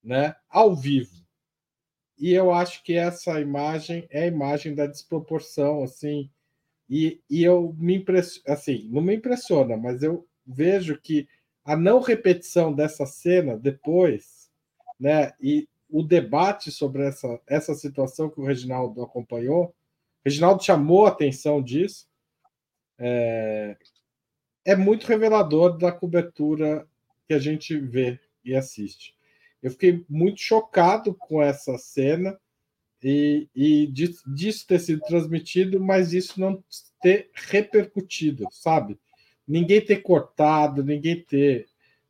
né? 0.03 0.35
Ao 0.49 0.75
vivo. 0.75 1.23
E 2.19 2.33
eu 2.33 2.53
acho 2.53 2.83
que 2.83 2.95
essa 2.95 3.41
imagem 3.41 4.07
é 4.11 4.25
a 4.25 4.27
imagem 4.27 4.75
da 4.75 4.87
desproporção, 4.87 5.83
assim. 5.83 6.31
E, 6.89 7.21
e 7.31 7.43
eu 7.43 7.75
me 7.79 7.97
impressiono, 7.97 8.45
assim, 8.49 8.89
não 8.91 9.01
me 9.01 9.15
impressiona, 9.15 9.77
mas 9.77 10.03
eu 10.03 10.27
vejo 10.47 11.01
que 11.01 11.29
a 11.65 11.77
não 11.77 12.01
repetição 12.01 12.73
dessa 12.73 13.07
cena 13.07 13.57
depois, 13.57 14.51
né? 14.99 15.33
E 15.41 15.69
o 15.89 16.03
debate 16.03 16.71
sobre 16.71 17.07
essa, 17.07 17.41
essa 17.47 17.75
situação 17.75 18.31
que 18.31 18.41
o 18.41 18.45
Reginaldo 18.45 19.03
acompanhou, 19.03 19.67
o 19.67 19.75
Reginaldo 20.25 20.63
chamou 20.63 21.07
a 21.07 21.11
atenção 21.11 21.63
disso, 21.63 22.09
é, 22.99 23.77
é 24.65 24.77
muito 24.77 25.07
revelador 25.07 25.77
da 25.77 25.93
cobertura 25.93 26.87
que 27.27 27.35
a 27.35 27.39
gente 27.39 27.77
vê 27.79 28.19
e 28.45 28.55
assiste. 28.55 29.15
Eu 29.63 29.71
fiquei 29.71 30.05
muito 30.09 30.41
chocado 30.41 31.15
com 31.15 31.43
essa 31.43 31.77
cena 31.79 32.39
e, 33.03 33.49
e 33.55 33.87
disso 33.87 34.67
ter 34.67 34.79
sido 34.79 35.01
transmitido, 35.03 35.81
mas 35.81 36.13
isso 36.13 36.41
não 36.41 36.63
ter 37.01 37.31
repercutido, 37.35 38.47
sabe? 38.51 38.99
ninguém 39.47 39.85
ter 39.85 39.97
cortado, 39.97 40.83
ninguém 40.83 41.23
ter 41.23 41.67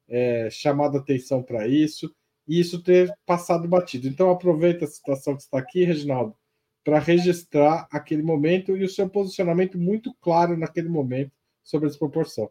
é, 0.09 0.49
chamado 0.51 0.99
atenção 0.99 1.43
para 1.43 1.67
isso, 1.67 2.15
e 2.47 2.61
isso 2.61 2.83
ter 2.83 3.13
passado 3.25 3.69
batido. 3.69 4.09
Então, 4.09 4.31
aproveita 4.31 4.85
a 4.85 4.89
situação 4.89 5.37
que 5.37 5.43
está 5.43 5.59
aqui, 5.59 5.85
Reginaldo, 5.85 6.37
para 6.85 6.99
registrar 6.99 7.87
aquele 7.91 8.23
momento 8.23 8.77
e 8.77 8.85
o 8.85 8.89
seu 8.89 9.09
posicionamento 9.09 9.79
muito 9.79 10.13
claro 10.21 10.57
naquele 10.57 10.89
momento 10.89 11.33
sobre 11.63 11.87
a 11.87 11.89
desproporção. 11.89 12.51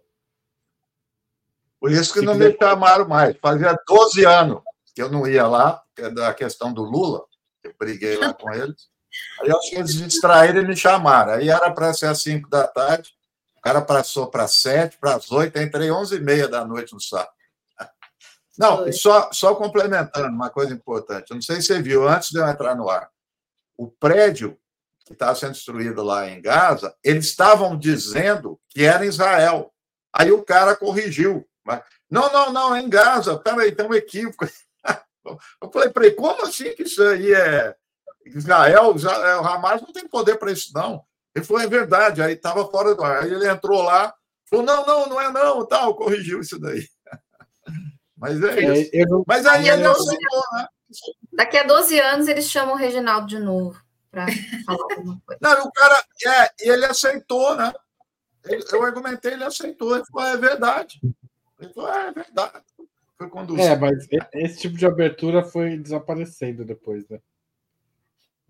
Por 1.80 1.92
isso 1.92 2.14
que 2.14 2.20
Se 2.20 2.26
não 2.26 2.34
quiser... 2.34 2.52
me 2.52 2.58
chamaram 2.58 3.08
mais. 3.08 3.36
Fazia 3.38 3.78
12 3.88 4.26
anos 4.26 4.62
que 4.94 5.02
eu 5.02 5.10
não 5.10 5.26
ia 5.26 5.48
lá, 5.48 5.82
é 5.98 6.10
da 6.10 6.34
questão 6.34 6.74
do 6.74 6.84
Lula, 6.84 7.24
briguei 7.82 8.16
lá 8.18 8.34
com 8.34 8.54
eles. 8.54 8.90
Aí 9.42 9.50
eu 9.50 9.58
acho 9.58 9.70
que 9.72 9.76
eles 9.76 9.96
distraíram 9.96 10.62
e 10.62 10.68
me 10.68 10.78
chamaram. 10.78 11.34
Aí 11.34 11.50
era 11.50 11.72
para 11.72 11.94
ser 11.94 12.06
às 12.06 12.22
5 12.22 12.48
da 12.48 12.68
tarde, 12.68 13.10
o 13.58 13.62
cara 13.62 13.82
passou 13.82 14.28
para 14.28 14.48
sete, 14.48 14.98
para 14.98 15.16
as 15.16 15.32
oito, 15.32 15.60
entrei 15.60 15.92
onze 15.92 16.16
e 16.16 16.20
meia 16.20 16.48
da 16.48 16.66
noite 16.66 16.94
no 16.94 17.00
sábado. 17.00 17.32
Não, 18.58 18.92
só, 18.92 19.32
só 19.32 19.56
complementando 19.56 20.30
uma 20.30 20.50
coisa 20.50 20.74
importante. 20.74 21.32
Eu 21.32 21.36
não 21.36 21.42
sei 21.42 21.58
se 21.58 21.68
você 21.68 21.82
viu, 21.82 22.08
antes 22.08 22.30
de 22.30 22.40
eu 22.40 22.48
entrar 22.48 22.76
no 22.76 22.90
ar, 22.90 23.10
o 23.78 23.88
prédio 23.88 24.58
que 25.06 25.14
estava 25.14 25.36
sendo 25.36 25.54
destruído 25.54 26.04
lá 26.04 26.28
em 26.28 26.42
Gaza, 26.42 26.96
eles 27.04 27.26
estavam 27.26 27.78
dizendo 27.78 28.60
que 28.70 28.84
era 28.84 29.06
Israel. 29.06 29.72
Aí 30.14 30.32
o 30.32 30.44
cara 30.44 30.76
corrigiu. 30.76 31.48
Mas, 31.64 31.82
não, 32.10 32.32
não, 32.32 32.52
não, 32.52 32.76
é 32.76 32.82
em 32.82 32.90
Gaza. 32.90 33.38
Peraí, 33.38 33.72
tem 33.72 33.86
um 33.86 33.94
equívoco. 33.94 34.46
Eu 35.26 35.72
falei 35.72 35.90
para 35.90 36.06
ele, 36.06 36.16
como 36.16 36.44
assim 36.44 36.74
que 36.76 36.84
isso 36.84 37.02
aí 37.04 37.34
é 37.34 37.76
Israel? 38.26 38.96
O 38.96 39.46
Hamas 39.46 39.82
não 39.82 39.92
tem 39.92 40.08
poder 40.08 40.38
para 40.38 40.52
isso, 40.52 40.72
não. 40.74 41.04
Ele 41.36 41.46
falou, 41.46 41.62
é 41.62 41.68
verdade, 41.68 42.22
aí 42.22 42.34
estava 42.34 42.70
fora 42.70 42.94
do 42.94 43.04
ar. 43.04 43.24
Aí 43.24 43.32
ele 43.32 43.48
entrou 43.48 43.82
lá, 43.82 44.14
falou, 44.50 44.66
não, 44.66 44.86
não, 44.86 45.10
não 45.10 45.22
é 45.22 45.32
não, 45.32 45.66
tal, 45.66 45.96
corrigiu 45.96 46.42
isso 46.42 46.60
daí. 46.60 46.86
Mas 48.18 48.42
é, 48.44 48.60
é 48.60 48.78
isso. 48.80 49.10
Não... 49.10 49.24
Mas 49.26 49.46
aí 49.46 49.68
ele 49.68 49.86
aceitou, 49.86 50.44
né? 50.54 50.68
Daqui 51.34 51.58
a 51.58 51.64
12 51.64 52.00
anos 52.00 52.28
eles 52.28 52.50
chamam 52.50 52.76
o 52.76 52.78
Reginaldo 52.78 53.28
de 53.28 53.40
novo 53.40 53.82
para 54.12 54.28
falar 54.66 54.96
alguma 54.96 55.22
coisa. 55.26 55.40
Não, 55.42 55.66
o 55.66 55.72
cara, 55.72 56.04
é, 56.28 56.52
ele 56.60 56.86
aceitou, 56.86 57.56
né? 57.56 57.74
Eu 58.72 58.84
argumentei, 58.84 59.34
ele 59.34 59.44
aceitou, 59.44 59.96
ele 59.96 60.06
falou, 60.06 60.28
é 60.28 60.38
verdade. 60.38 61.00
Ele 61.60 61.74
falou, 61.74 61.94
é, 61.94 62.08
é 62.08 62.12
verdade. 62.12 62.64
Foi 63.22 63.30
conduzido. 63.30 63.62
É, 63.62 63.78
mas 63.78 64.08
esse 64.34 64.62
tipo 64.62 64.76
de 64.76 64.84
abertura 64.84 65.44
foi 65.44 65.78
desaparecendo 65.78 66.66
depois, 66.66 67.08
né? 67.08 67.22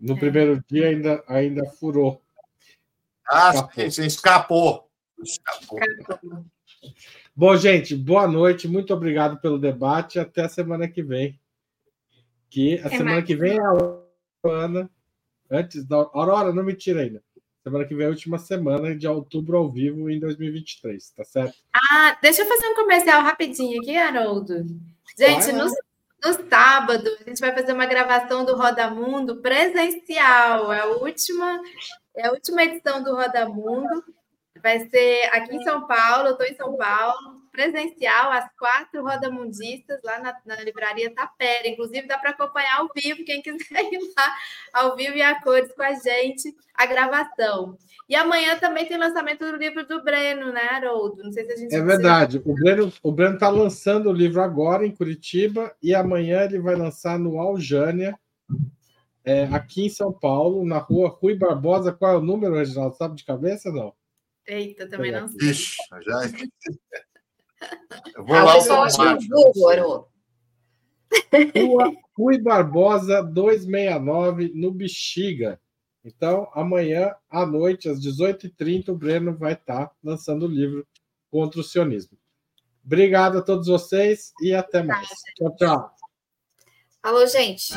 No 0.00 0.14
é. 0.14 0.18
primeiro 0.18 0.64
dia 0.66 0.88
ainda, 0.88 1.22
ainda 1.28 1.62
furou. 1.72 2.22
Ah, 3.30 3.50
escapou. 3.50 3.90
sim, 3.90 4.06
escapou. 4.06 4.90
escapou. 5.22 5.78
Bom, 7.36 7.54
gente, 7.54 7.94
boa 7.94 8.26
noite. 8.26 8.66
Muito 8.66 8.94
obrigado 8.94 9.38
pelo 9.42 9.58
debate. 9.58 10.18
Até 10.18 10.40
a 10.40 10.48
semana 10.48 10.88
que 10.88 11.02
vem. 11.02 11.38
Que 12.48 12.78
a 12.78 12.86
é 12.86 12.88
semana 12.88 13.10
mais. 13.16 13.26
que 13.26 13.36
vem 13.36 13.58
é 13.58 13.60
a 13.60 14.48
Ana. 14.48 14.90
Antes 15.50 15.84
da 15.84 15.96
Aurora, 15.96 16.50
não 16.50 16.64
me 16.64 16.74
tira 16.74 17.02
ainda. 17.02 17.22
Semana 17.62 17.84
que 17.84 17.94
vem 17.94 18.04
é 18.04 18.08
a 18.08 18.10
última 18.10 18.38
semana 18.38 18.96
de 18.96 19.06
outubro 19.06 19.56
ao 19.56 19.70
vivo 19.70 20.10
em 20.10 20.18
2023, 20.18 21.10
tá 21.10 21.24
certo? 21.24 21.54
Ah, 21.72 22.18
deixa 22.20 22.42
eu 22.42 22.46
fazer 22.46 22.66
um 22.66 22.74
comercial 22.74 23.22
rapidinho 23.22 23.80
aqui, 23.80 23.96
Haroldo. 23.96 24.66
Gente, 25.16 25.52
no, 25.52 25.66
no 25.66 26.50
sábado, 26.50 27.08
a 27.20 27.28
gente 27.28 27.40
vai 27.40 27.54
fazer 27.54 27.72
uma 27.72 27.86
gravação 27.86 28.44
do 28.44 28.56
Roda 28.56 28.90
Mundo 28.90 29.40
presencial. 29.40 30.72
É 30.72 30.80
a 30.80 30.86
última 30.86 31.60
é 32.16 32.26
a 32.26 32.32
última 32.32 32.64
edição 32.64 33.02
do 33.02 33.14
Roda 33.14 33.48
Mundo. 33.48 34.04
Vai 34.60 34.80
ser 34.88 35.30
aqui 35.32 35.54
em 35.54 35.62
São 35.62 35.86
Paulo, 35.86 36.28
eu 36.28 36.32
estou 36.32 36.46
em 36.46 36.54
São 36.54 36.76
Paulo, 36.76 37.41
presencial, 37.52 38.32
às 38.32 38.50
quatro 38.58 39.02
rodamundistas, 39.02 40.00
lá 40.02 40.18
na, 40.18 40.34
na 40.46 40.62
livraria 40.62 41.14
Tapera. 41.14 41.68
Inclusive, 41.68 42.08
dá 42.08 42.18
para 42.18 42.30
acompanhar 42.30 42.78
ao 42.78 42.88
vivo, 42.94 43.24
quem 43.24 43.42
quiser 43.42 43.60
ir 43.92 44.00
lá 44.16 44.34
ao 44.72 44.96
vivo 44.96 45.14
e 45.14 45.22
a 45.22 45.40
cores 45.40 45.72
com 45.72 45.82
a 45.82 45.92
gente, 45.92 46.56
a 46.74 46.86
gravação. 46.86 47.76
E 48.08 48.16
amanhã 48.16 48.58
também 48.58 48.86
tem 48.86 48.96
lançamento 48.96 49.44
do 49.44 49.56
livro 49.56 49.86
do 49.86 50.02
Breno, 50.02 50.52
né, 50.52 50.62
Haroldo? 50.70 51.22
Não 51.22 51.30
sei 51.30 51.44
se 51.44 51.52
a 51.52 51.56
gente. 51.56 51.74
É 51.74 51.82
verdade. 51.82 52.42
O 52.44 52.54
Breno 52.54 52.92
o 53.02 53.12
Breno 53.12 53.34
está 53.34 53.48
lançando 53.48 54.08
o 54.08 54.12
livro 54.12 54.40
agora 54.40 54.86
em 54.86 54.94
Curitiba 54.94 55.74
e 55.82 55.94
amanhã 55.94 56.42
ele 56.42 56.58
vai 56.58 56.74
lançar 56.74 57.18
no 57.18 57.38
Aljânia 57.38 58.18
é, 59.24 59.44
aqui 59.44 59.86
em 59.86 59.90
São 59.90 60.12
Paulo, 60.12 60.64
na 60.64 60.78
rua 60.78 61.08
Rui 61.08 61.34
Barbosa. 61.36 61.92
Qual 61.92 62.14
é 62.14 62.16
o 62.16 62.22
número, 62.22 62.54
Reginaldo? 62.54 62.96
Sabe 62.96 63.16
de 63.16 63.24
cabeça 63.24 63.70
não? 63.70 63.94
Eita, 64.46 64.88
também 64.88 65.12
não 65.12 65.28
sei. 65.28 65.50
Ixi, 65.50 65.76
já. 66.00 66.20
Eu 68.14 68.24
vou 68.24 68.36
ah, 68.36 68.44
lá 68.44 68.52
automático. 68.54 70.08
Rua 71.56 71.92
Rui 72.16 72.38
Barbosa 72.38 73.22
269, 73.22 74.52
no 74.54 74.70
Bexiga. 74.70 75.60
Então, 76.04 76.50
amanhã 76.52 77.14
à 77.30 77.46
noite, 77.46 77.88
às 77.88 78.00
18h30, 78.00 78.88
o 78.88 78.96
Breno 78.96 79.36
vai 79.36 79.52
estar 79.52 79.90
lançando 80.02 80.46
o 80.46 80.48
livro 80.48 80.86
contra 81.30 81.60
o 81.60 81.64
sionismo. 81.64 82.18
Obrigado 82.84 83.38
a 83.38 83.42
todos 83.42 83.68
vocês 83.68 84.32
e 84.42 84.52
até 84.52 84.82
mais. 84.82 85.08
Tchau, 85.36 85.56
tchau. 85.56 85.90
Alô, 87.02 87.26
gente. 87.26 87.72